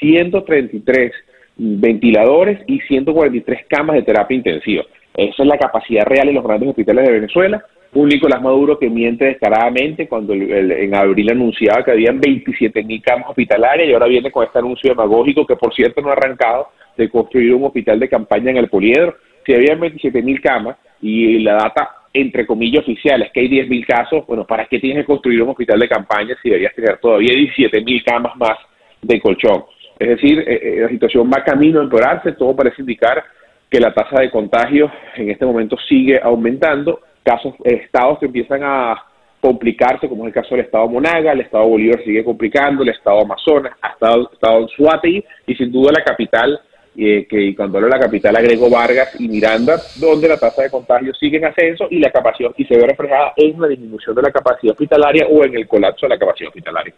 133 0.00 1.12
ventiladores 1.56 2.60
y 2.66 2.80
143 2.80 3.66
camas 3.68 3.96
de 3.96 4.02
terapia 4.02 4.36
intensiva. 4.36 4.82
Esa 5.14 5.42
es 5.42 5.48
la 5.48 5.58
capacidad 5.58 6.04
real 6.06 6.28
en 6.28 6.34
los 6.34 6.44
grandes 6.44 6.70
hospitales 6.70 7.06
de 7.06 7.12
Venezuela. 7.12 7.64
Un 7.92 8.08
Nicolás 8.08 8.40
Maduro 8.40 8.78
que 8.78 8.88
miente 8.88 9.24
descaradamente 9.26 10.08
cuando 10.08 10.32
en 10.32 10.94
abril 10.94 11.30
anunciaba 11.30 11.84
que 11.84 11.90
habían 11.92 12.20
27 12.20 12.82
mil 12.84 13.02
camas 13.02 13.30
hospitalarias 13.30 13.88
y 13.88 13.92
ahora 13.92 14.06
viene 14.06 14.30
con 14.30 14.44
este 14.44 14.58
anuncio 14.58 14.90
demagógico 14.90 15.46
que, 15.46 15.56
por 15.56 15.74
cierto, 15.74 16.00
no 16.00 16.08
ha 16.08 16.12
arrancado 16.12 16.68
de 16.96 17.08
construir 17.08 17.54
un 17.54 17.64
hospital 17.64 17.98
de 18.00 18.08
campaña 18.08 18.50
en 18.50 18.56
el 18.56 18.68
Poliedro. 18.68 19.16
Si 19.44 19.54
habían 19.54 19.80
27 19.80 20.22
mil 20.22 20.40
camas, 20.40 20.76
y 21.02 21.38
la 21.40 21.54
data 21.54 21.90
entre 22.12 22.46
comillas 22.46 22.82
oficial 22.82 23.22
es 23.22 23.32
que 23.32 23.40
hay 23.40 23.48
10.000 23.48 23.86
casos, 23.86 24.26
bueno, 24.26 24.44
¿para 24.44 24.66
qué 24.66 24.78
tienes 24.78 25.02
que 25.02 25.06
construir 25.06 25.42
un 25.42 25.50
hospital 25.50 25.78
de 25.78 25.88
campaña 25.88 26.36
si 26.42 26.48
deberías 26.48 26.74
tener 26.74 26.98
todavía 26.98 27.32
17.000 27.34 28.04
camas 28.04 28.36
más 28.36 28.58
de 29.00 29.20
colchón? 29.20 29.64
Es 29.98 30.08
decir, 30.08 30.40
eh, 30.40 30.60
eh, 30.62 30.80
la 30.80 30.88
situación 30.88 31.30
va 31.32 31.44
camino 31.44 31.80
a 31.80 31.84
empeorarse, 31.84 32.32
todo 32.32 32.56
parece 32.56 32.82
indicar 32.82 33.22
que 33.70 33.78
la 33.78 33.94
tasa 33.94 34.20
de 34.20 34.30
contagio 34.30 34.90
en 35.14 35.30
este 35.30 35.46
momento 35.46 35.76
sigue 35.88 36.18
aumentando, 36.20 37.00
casos, 37.22 37.54
eh, 37.64 37.82
estados 37.84 38.18
que 38.18 38.26
empiezan 38.26 38.62
a 38.64 38.96
complicarse, 39.40 40.08
como 40.08 40.24
es 40.24 40.28
el 40.28 40.34
caso 40.34 40.56
del 40.56 40.64
estado 40.64 40.88
Monaga, 40.88 41.32
el 41.32 41.40
estado 41.40 41.68
Bolívar 41.68 42.02
sigue 42.04 42.24
complicando, 42.24 42.82
el 42.82 42.88
estado 42.88 43.20
Amazonas, 43.20 43.72
el 43.82 43.90
estado, 43.90 44.30
estado 44.32 44.68
Suátegui 44.68 45.24
y 45.46 45.54
sin 45.54 45.70
duda 45.70 45.92
la 45.92 46.04
capital 46.04 46.60
eh, 47.02 47.26
que 47.26 47.54
cuando 47.56 47.78
hablo 47.78 47.88
de 47.88 47.96
la 47.96 48.04
capital 48.04 48.36
agrego 48.36 48.68
Vargas 48.68 49.18
y 49.18 49.26
Miranda, 49.26 49.80
donde 49.96 50.28
la 50.28 50.36
tasa 50.36 50.62
de 50.62 50.70
contagio 50.70 51.14
sigue 51.14 51.38
en 51.38 51.46
ascenso 51.46 51.86
y 51.90 51.98
la 51.98 52.10
capacidad 52.10 52.50
y 52.58 52.64
se 52.66 52.76
ve 52.76 52.86
reflejada 52.86 53.32
en 53.36 53.58
la 53.58 53.68
disminución 53.68 54.14
de 54.14 54.22
la 54.22 54.30
capacidad 54.30 54.72
hospitalaria 54.72 55.26
o 55.26 55.42
en 55.44 55.56
el 55.56 55.66
colapso 55.66 56.06
de 56.06 56.10
la 56.10 56.18
capacidad 56.18 56.48
hospitalaria. 56.48 56.92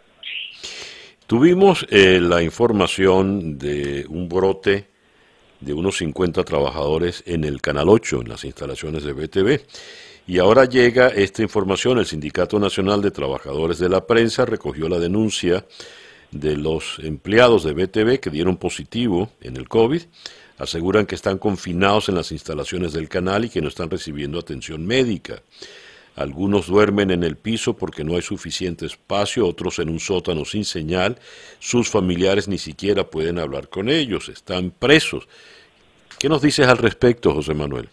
Tuvimos 1.25 1.87
eh, 1.89 2.19
la 2.19 2.43
información 2.43 3.57
de 3.57 4.05
un 4.09 4.27
brote 4.27 4.87
de 5.61 5.73
unos 5.73 5.97
50 5.97 6.43
trabajadores 6.43 7.23
en 7.25 7.45
el 7.45 7.61
Canal 7.61 7.87
8, 7.87 8.21
en 8.21 8.29
las 8.29 8.43
instalaciones 8.43 9.03
de 9.03 9.13
BTV. 9.13 9.61
Y 10.27 10.39
ahora 10.39 10.65
llega 10.65 11.07
esta 11.07 11.41
información, 11.41 11.97
el 11.97 12.05
Sindicato 12.05 12.59
Nacional 12.59 13.01
de 13.01 13.11
Trabajadores 13.11 13.79
de 13.79 13.89
la 13.89 14.05
Prensa 14.05 14.45
recogió 14.45 14.89
la 14.89 14.99
denuncia 14.99 15.65
de 16.39 16.57
los 16.57 16.99
empleados 16.99 17.63
de 17.63 17.73
BTV 17.73 18.19
que 18.19 18.29
dieron 18.29 18.57
positivo 18.57 19.29
en 19.41 19.57
el 19.57 19.67
COVID 19.67 20.01
aseguran 20.57 21.05
que 21.05 21.15
están 21.15 21.37
confinados 21.37 22.09
en 22.09 22.15
las 22.15 22.31
instalaciones 22.31 22.93
del 22.93 23.09
canal 23.09 23.45
y 23.45 23.49
que 23.49 23.61
no 23.61 23.67
están 23.67 23.89
recibiendo 23.89 24.39
atención 24.39 24.85
médica. 24.85 25.41
Algunos 26.15 26.67
duermen 26.67 27.09
en 27.09 27.23
el 27.23 27.37
piso 27.37 27.75
porque 27.75 28.03
no 28.03 28.15
hay 28.15 28.21
suficiente 28.21 28.85
espacio, 28.85 29.47
otros 29.47 29.79
en 29.79 29.89
un 29.89 29.99
sótano 29.99 30.45
sin 30.45 30.63
señal, 30.63 31.17
sus 31.59 31.89
familiares 31.89 32.47
ni 32.47 32.59
siquiera 32.59 33.09
pueden 33.09 33.39
hablar 33.39 33.67
con 33.67 33.89
ellos, 33.89 34.29
están 34.29 34.69
presos. 34.71 35.27
¿Qué 36.19 36.29
nos 36.29 36.41
dices 36.41 36.67
al 36.67 36.77
respecto, 36.77 37.33
José 37.33 37.55
Manuel? 37.55 37.89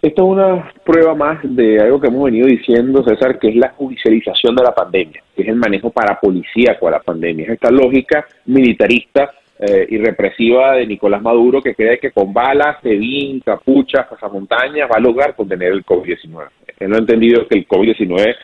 Esto 0.00 0.22
es 0.22 0.28
una 0.28 0.72
prueba 0.84 1.16
más 1.16 1.40
de 1.42 1.80
algo 1.80 2.00
que 2.00 2.06
hemos 2.06 2.24
venido 2.24 2.46
diciendo, 2.46 3.02
César, 3.02 3.36
que 3.36 3.48
es 3.48 3.56
la 3.56 3.70
judicialización 3.70 4.54
de 4.54 4.62
la 4.62 4.72
pandemia, 4.72 5.20
que 5.34 5.42
es 5.42 5.48
el 5.48 5.56
manejo 5.56 5.90
parapolicíaco 5.90 6.86
a 6.86 6.92
la 6.92 7.00
pandemia. 7.00 7.46
Es 7.46 7.52
esta 7.54 7.70
lógica 7.72 8.24
militarista 8.46 9.32
eh, 9.58 9.88
y 9.90 9.98
represiva 9.98 10.74
de 10.74 10.86
Nicolás 10.86 11.20
Maduro 11.20 11.60
que 11.60 11.74
cree 11.74 11.98
que 11.98 12.12
con 12.12 12.32
balas, 12.32 12.76
sedín, 12.80 13.40
capuchas, 13.40 14.06
pasamontañas 14.06 14.88
va 14.88 14.98
a 14.98 15.00
lograr 15.00 15.34
contener 15.34 15.72
el 15.72 15.84
COVID-19. 15.84 16.46
Él 16.78 16.88
no 16.90 16.94
ha 16.94 17.00
entendido 17.00 17.48
que 17.48 17.58
el 17.58 17.66
COVID-19 17.66 18.36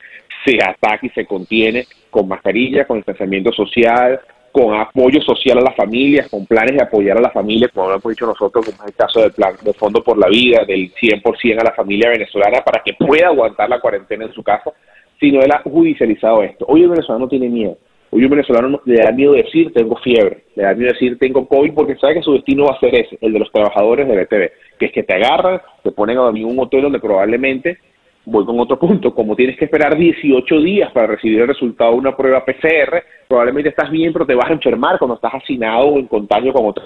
se 0.45 0.59
ataca 0.61 1.07
y 1.07 1.11
se 1.11 1.25
contiene 1.25 1.87
con 2.11 2.27
mascarilla, 2.27 2.85
con 2.85 2.97
distanciamiento 2.97 3.53
social, 3.53 4.21
con 4.55 4.73
apoyo 4.73 5.21
social 5.21 5.59
a 5.59 5.63
las 5.63 5.75
familias, 5.75 6.29
con 6.29 6.47
planes 6.47 6.77
de 6.77 6.85
apoyar 6.85 7.19
a 7.19 7.23
las 7.23 7.33
familias, 7.33 7.73
como 7.75 7.91
hemos 7.91 8.05
dicho 8.05 8.25
nosotros, 8.25 8.65
como 8.65 8.85
es 8.85 8.93
el 8.93 8.95
caso 8.95 9.21
del 9.21 9.33
plan 9.33 9.53
de 9.61 9.73
Fondo 9.73 10.01
por 10.01 10.17
la 10.17 10.29
Vida, 10.29 10.63
del 10.65 10.95
100% 10.95 11.61
a 11.61 11.65
la 11.65 11.75
familia 11.75 12.09
venezolana 12.11 12.63
para 12.65 12.81
que 12.85 12.95
pueda 12.95 13.27
aguantar 13.27 13.69
la 13.69 13.81
cuarentena 13.81 14.27
en 14.27 14.33
su 14.33 14.45
casa, 14.45 14.71
sino 15.19 15.41
él 15.41 15.51
ha 15.53 15.61
judicializado 15.63 16.45
esto. 16.45 16.67
Hoy 16.69 16.83
el 16.83 16.89
venezolano 16.89 17.27
tiene 17.27 17.49
miedo. 17.49 17.77
Hoy 18.11 18.23
el 18.23 18.29
venezolano 18.29 18.81
le 18.85 19.03
da 19.03 19.11
miedo 19.11 19.33
decir 19.33 19.73
tengo 19.73 19.97
fiebre, 19.97 20.45
le 20.55 20.63
da 20.63 20.75
miedo 20.75 20.93
decir 20.93 21.19
tengo 21.19 21.49
COVID 21.49 21.75
porque 21.75 21.97
sabe 21.97 22.15
que 22.15 22.23
su 22.23 22.35
destino 22.35 22.67
va 22.67 22.77
a 22.77 22.79
ser 22.79 22.95
ese, 22.95 23.19
el 23.23 23.33
de 23.33 23.41
los 23.41 23.51
trabajadores 23.51 24.07
de 24.07 24.15
BTV, 24.15 24.79
que 24.79 24.87
es 24.87 24.93
que 24.93 25.03
te 25.03 25.17
agarran, 25.17 25.61
te 25.83 25.91
ponen 25.91 26.19
a 26.19 26.21
dormir 26.21 26.45
en 26.45 26.51
un 26.53 26.61
hotel 26.61 26.83
donde 26.83 27.01
probablemente 27.01 27.79
voy 28.27 28.45
con 28.45 28.59
otro 28.59 28.79
punto, 28.79 29.15
como 29.15 29.37
tienes 29.37 29.57
que 29.57 29.67
esperar 29.67 29.97
18 29.97 30.61
días 30.61 30.91
para 30.93 31.09
recibir 31.09 31.41
el 31.41 31.49
resultado 31.49 31.93
de 31.93 31.99
una 31.99 32.17
prueba 32.17 32.45
PCR, 32.45 33.03
probablemente 33.29 33.71
estás 33.71 33.91
bien, 33.91 34.13
pero 34.13 34.27
te 34.27 34.35
vas 34.35 34.51
a 34.51 34.55
enfermar 34.55 34.99
cuando 34.99 35.17
estás 35.17 35.33
hacinado 35.35 35.87
o 35.87 35.99
en 35.99 36.07
contagio 36.07 36.53
con 36.53 36.67
otra 36.67 36.85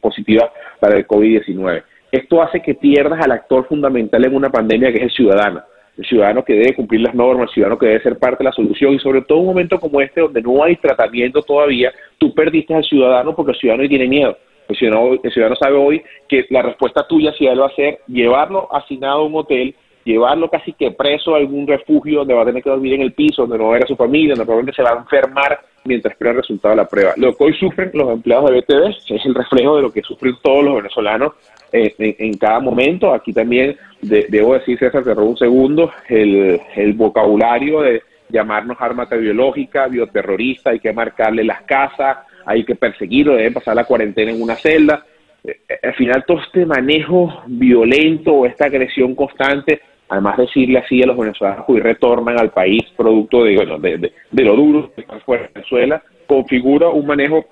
positiva 0.00 0.50
para 0.80 0.96
el 0.96 1.06
COVID-19. 1.06 1.82
Esto 2.10 2.42
hace 2.42 2.60
que 2.60 2.74
pierdas 2.74 3.20
al 3.22 3.32
actor 3.32 3.66
fundamental 3.66 4.24
en 4.24 4.34
una 4.34 4.48
pandemia 4.48 4.90
que 4.90 4.98
es 4.98 5.04
el 5.04 5.10
ciudadano. 5.10 5.62
El 5.96 6.06
ciudadano 6.06 6.44
que 6.44 6.54
debe 6.54 6.74
cumplir 6.74 7.00
las 7.00 7.14
normas, 7.14 7.48
el 7.48 7.54
ciudadano 7.54 7.78
que 7.78 7.86
debe 7.86 8.02
ser 8.02 8.18
parte 8.18 8.38
de 8.38 8.44
la 8.44 8.52
solución 8.52 8.94
y 8.94 8.98
sobre 8.98 9.22
todo 9.22 9.38
en 9.38 9.42
un 9.42 9.50
momento 9.50 9.78
como 9.80 10.00
este 10.00 10.20
donde 10.20 10.40
no 10.40 10.62
hay 10.62 10.76
tratamiento 10.76 11.42
todavía, 11.42 11.92
tú 12.18 12.32
perdiste 12.34 12.74
al 12.74 12.84
ciudadano 12.84 13.34
porque 13.34 13.52
el 13.52 13.58
ciudadano 13.58 13.88
tiene 13.88 14.06
miedo. 14.06 14.38
El 14.68 14.76
ciudadano, 14.76 15.18
el 15.22 15.32
ciudadano 15.32 15.56
sabe 15.56 15.76
hoy 15.76 16.02
que 16.28 16.46
la 16.50 16.62
respuesta 16.62 17.06
tuya 17.06 17.32
si 17.36 17.46
él 17.46 17.60
va 17.60 17.66
a 17.66 17.74
ser 17.74 18.00
llevarlo 18.06 18.68
hacinado 18.74 19.20
a 19.20 19.26
un 19.26 19.34
hotel, 19.34 19.74
llevarlo 20.08 20.48
casi 20.48 20.72
que 20.72 20.90
preso 20.90 21.34
a 21.34 21.38
algún 21.38 21.66
refugio 21.66 22.20
donde 22.20 22.34
va 22.34 22.42
a 22.42 22.46
tener 22.46 22.62
que 22.62 22.70
dormir 22.70 22.94
en 22.94 23.02
el 23.02 23.12
piso, 23.12 23.42
donde 23.42 23.58
no 23.58 23.64
va 23.64 23.70
a 23.70 23.72
ver 23.74 23.84
a 23.84 23.88
su 23.88 23.96
familia, 23.96 24.30
donde 24.30 24.46
probablemente 24.46 24.76
se 24.76 24.82
va 24.82 24.92
a 24.92 25.02
enfermar 25.02 25.60
mientras 25.84 26.12
espera 26.12 26.30
el 26.30 26.38
resultado 26.38 26.72
de 26.74 26.82
la 26.82 26.88
prueba. 26.88 27.12
Lo 27.16 27.34
que 27.34 27.44
hoy 27.44 27.54
sufren 27.54 27.90
los 27.92 28.10
empleados 28.10 28.50
de 28.50 28.60
BTV 28.60 28.88
es 28.88 29.26
el 29.26 29.34
reflejo 29.34 29.76
de 29.76 29.82
lo 29.82 29.92
que 29.92 30.02
sufren 30.02 30.34
todos 30.42 30.64
los 30.64 30.76
venezolanos 30.76 31.32
eh, 31.72 31.94
en, 31.98 32.36
cada 32.38 32.60
momento. 32.60 33.12
Aquí 33.12 33.32
también 33.32 33.76
debo 34.00 34.54
decir, 34.54 34.78
César, 34.78 35.04
cerró 35.04 35.24
un 35.24 35.36
segundo, 35.36 35.90
el, 36.08 36.92
vocabulario 36.94 37.82
de 37.82 38.02
llamarnos 38.30 38.78
arma 38.80 39.04
biológica, 39.04 39.88
bioterrorista, 39.88 40.70
hay 40.70 40.80
que 40.80 40.92
marcarle 40.92 41.44
las 41.44 41.62
casas, 41.62 42.18
hay 42.46 42.64
que 42.64 42.74
perseguirlo, 42.74 43.34
deben 43.34 43.54
pasar 43.54 43.76
la 43.76 43.84
cuarentena 43.84 44.30
en 44.30 44.42
una 44.42 44.56
celda. 44.56 45.04
Eh, 45.44 45.60
al 45.82 45.94
final 45.94 46.24
todo 46.26 46.40
este 46.40 46.64
manejo 46.64 47.42
violento 47.46 48.32
o 48.32 48.46
esta 48.46 48.66
agresión 48.66 49.14
constante 49.14 49.80
además 50.08 50.36
decirle 50.36 50.78
así 50.78 51.02
a 51.02 51.06
los 51.06 51.16
venezolanos 51.16 51.66
que 51.66 51.80
retornan 51.80 52.38
al 52.38 52.50
país 52.50 52.82
producto 52.96 53.44
de, 53.44 53.56
bueno, 53.56 53.78
de, 53.78 54.44
lo 54.44 54.56
duro 54.56 54.92
que 54.94 55.02
está 55.02 55.18
fuera 55.20 55.44
de 55.44 55.50
Venezuela, 55.54 56.02
configura 56.26 56.88
un 56.88 57.06
manejo 57.06 57.44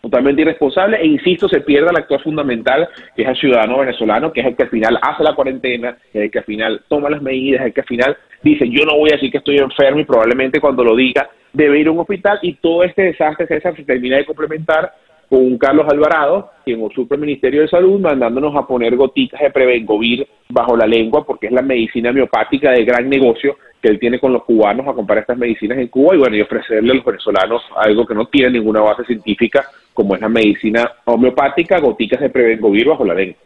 totalmente 0.00 0.42
irresponsable 0.42 0.96
e 0.96 1.06
insisto, 1.06 1.46
se 1.46 1.60
pierde 1.60 1.90
el 1.90 1.96
actor 1.96 2.22
fundamental 2.22 2.88
que 3.14 3.22
es 3.22 3.28
el 3.28 3.36
ciudadano 3.36 3.80
venezolano, 3.80 4.32
que 4.32 4.40
es 4.40 4.46
el 4.46 4.56
que 4.56 4.62
al 4.62 4.70
final 4.70 4.98
hace 5.02 5.22
la 5.22 5.34
cuarentena, 5.34 5.98
el 6.14 6.30
que 6.30 6.38
al 6.38 6.44
final 6.44 6.82
toma 6.88 7.10
las 7.10 7.20
medidas, 7.20 7.66
el 7.66 7.74
que 7.74 7.82
al 7.82 7.86
final 7.86 8.16
dice 8.42 8.68
yo 8.70 8.84
no 8.86 8.96
voy 8.96 9.10
a 9.10 9.14
decir 9.16 9.30
que 9.30 9.38
estoy 9.38 9.58
enfermo 9.58 10.00
y 10.00 10.04
probablemente 10.04 10.60
cuando 10.60 10.82
lo 10.82 10.96
diga 10.96 11.28
debe 11.52 11.80
ir 11.80 11.88
a 11.88 11.90
un 11.90 11.98
hospital 11.98 12.38
y 12.42 12.54
todo 12.54 12.84
este 12.84 13.02
desastre 13.02 13.46
César 13.46 13.76
se 13.76 13.84
termina 13.84 14.16
de 14.16 14.24
complementar 14.24 14.94
con 15.30 15.42
un 15.42 15.58
Carlos 15.58 15.86
Alvarado, 15.88 16.50
quien 16.64 16.82
usurpa 16.82 17.14
el 17.14 17.20
Ministerio 17.20 17.62
de 17.62 17.68
Salud, 17.68 18.00
mandándonos 18.00 18.54
a 18.56 18.66
poner 18.66 18.96
gotitas 18.96 19.40
de 19.40 19.50
Prevengovir 19.50 20.26
bajo 20.48 20.76
la 20.76 20.88
lengua, 20.88 21.24
porque 21.24 21.46
es 21.46 21.52
la 21.52 21.62
medicina 21.62 22.10
homeopática 22.10 22.72
de 22.72 22.84
gran 22.84 23.08
negocio 23.08 23.56
que 23.80 23.88
él 23.88 24.00
tiene 24.00 24.18
con 24.18 24.32
los 24.32 24.42
cubanos 24.42 24.88
a 24.88 24.92
comprar 24.92 25.20
estas 25.20 25.38
medicinas 25.38 25.78
en 25.78 25.86
Cuba 25.86 26.16
y 26.16 26.18
bueno, 26.18 26.36
y 26.36 26.40
ofrecerle 26.40 26.90
a 26.90 26.94
los 26.96 27.04
venezolanos 27.04 27.62
algo 27.76 28.04
que 28.04 28.14
no 28.14 28.26
tiene 28.26 28.50
ninguna 28.50 28.80
base 28.80 29.04
científica, 29.04 29.64
como 29.94 30.16
es 30.16 30.20
la 30.20 30.28
medicina 30.28 30.90
homeopática, 31.04 31.78
gotitas 31.78 32.20
de 32.20 32.28
Prevengovir 32.28 32.88
bajo 32.88 33.04
la 33.04 33.14
lengua. 33.14 33.38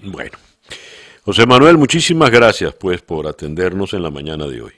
Bueno. 0.00 0.36
José 1.24 1.46
Manuel, 1.46 1.78
muchísimas 1.78 2.30
gracias 2.30 2.74
pues 2.74 3.00
por 3.00 3.26
atendernos 3.26 3.94
en 3.94 4.02
la 4.02 4.10
mañana 4.10 4.46
de 4.46 4.60
hoy. 4.60 4.72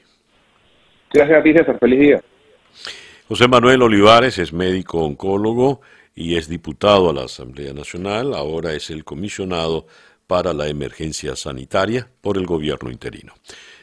Gracias 1.13 1.41
a 1.41 1.43
ti, 1.43 1.53
César. 1.53 1.79
Feliz 1.81 2.01
día. 2.01 2.21
José 3.27 3.49
Manuel 3.49 3.83
Olivares 3.83 4.39
es 4.39 4.53
médico 4.53 4.99
oncólogo 4.99 5.81
y 6.15 6.37
es 6.37 6.49
diputado 6.49 7.11
a 7.11 7.13
la 7.13 7.25
Asamblea 7.25 7.73
Nacional, 7.73 8.35
ahora 8.35 8.75
es 8.75 8.91
el 8.91 9.05
comisionado 9.05 9.87
para 10.27 10.53
la 10.53 10.69
emergencia 10.69 11.37
sanitaria 11.37 12.09
por 12.21 12.37
el 12.37 12.47
gobierno 12.47 12.91
interino. 12.91 13.35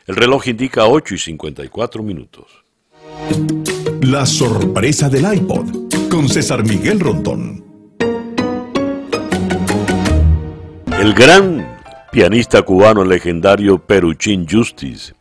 El 0.05 0.15
reloj 0.15 0.47
indica 0.47 0.87
8 0.87 1.15
y 1.15 1.17
54 1.17 2.03
minutos. 2.03 2.65
La 4.01 4.25
sorpresa 4.25 5.09
del 5.09 5.31
iPod 5.33 6.09
con 6.09 6.27
César 6.27 6.63
Miguel 6.63 6.99
Rondón. 6.99 7.63
El 10.99 11.13
gran 11.13 11.77
pianista 12.11 12.61
cubano 12.63 13.03
legendario 13.03 13.77
Peruchín 13.85 14.47
Justice 14.49 15.13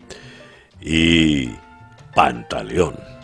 y 0.81 1.49
Pantaleón 2.15 3.18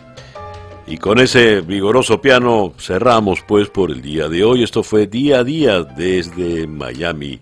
y 0.87 0.97
con 0.97 1.19
ese 1.19 1.61
vigoroso 1.61 2.21
piano 2.21 2.73
cerramos 2.77 3.41
pues 3.47 3.69
por 3.69 3.91
el 3.91 4.01
día 4.01 4.29
de 4.29 4.43
hoy. 4.43 4.63
Esto 4.63 4.83
fue 4.83 5.07
día 5.07 5.39
a 5.39 5.43
día 5.43 5.83
desde 5.83 6.67
Miami 6.67 7.39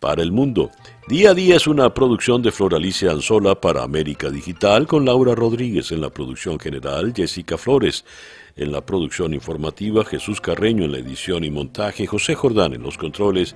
para 0.00 0.22
el 0.22 0.32
mundo. 0.32 0.70
Día 1.06 1.30
a 1.30 1.34
día 1.34 1.56
es 1.56 1.66
una 1.66 1.92
producción 1.92 2.42
de 2.42 2.52
Floralicia 2.52 3.10
Anzola 3.10 3.60
para 3.60 3.82
América 3.82 4.30
Digital 4.30 4.86
con 4.86 5.04
Laura 5.04 5.34
Rodríguez 5.34 5.92
en 5.92 6.00
la 6.00 6.10
producción 6.10 6.58
general, 6.58 7.12
Jessica 7.14 7.58
Flores 7.58 8.04
en 8.56 8.72
la 8.72 8.80
producción 8.84 9.34
informativa, 9.34 10.04
Jesús 10.04 10.40
Carreño 10.40 10.84
en 10.84 10.92
la 10.92 10.98
edición 10.98 11.44
y 11.44 11.50
montaje, 11.50 12.06
José 12.06 12.34
Jordán 12.34 12.72
en 12.74 12.82
los 12.82 12.98
controles 12.98 13.54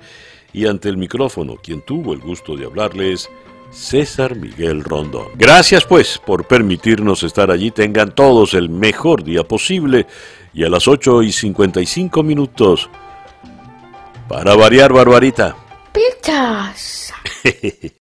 y 0.52 0.66
ante 0.66 0.88
el 0.88 0.96
micrófono, 0.96 1.56
quien 1.56 1.82
tuvo 1.82 2.12
el 2.12 2.20
gusto 2.20 2.56
de 2.56 2.66
hablarles, 2.66 3.30
César 3.70 4.36
Miguel 4.36 4.84
Rondón. 4.84 5.28
Gracias 5.36 5.84
pues 5.84 6.18
por 6.18 6.46
permitirnos 6.46 7.22
estar 7.22 7.50
allí. 7.50 7.70
Tengan 7.70 8.14
todos 8.14 8.54
el 8.54 8.70
mejor 8.70 9.24
día 9.24 9.44
posible 9.44 10.06
y 10.54 10.64
a 10.64 10.68
las 10.68 10.88
8 10.88 11.22
y 11.22 11.32
55 11.32 12.22
minutos, 12.22 12.88
para 14.28 14.56
variar, 14.56 14.92
Barbarita. 14.92 15.56
Pichas. 15.92 17.12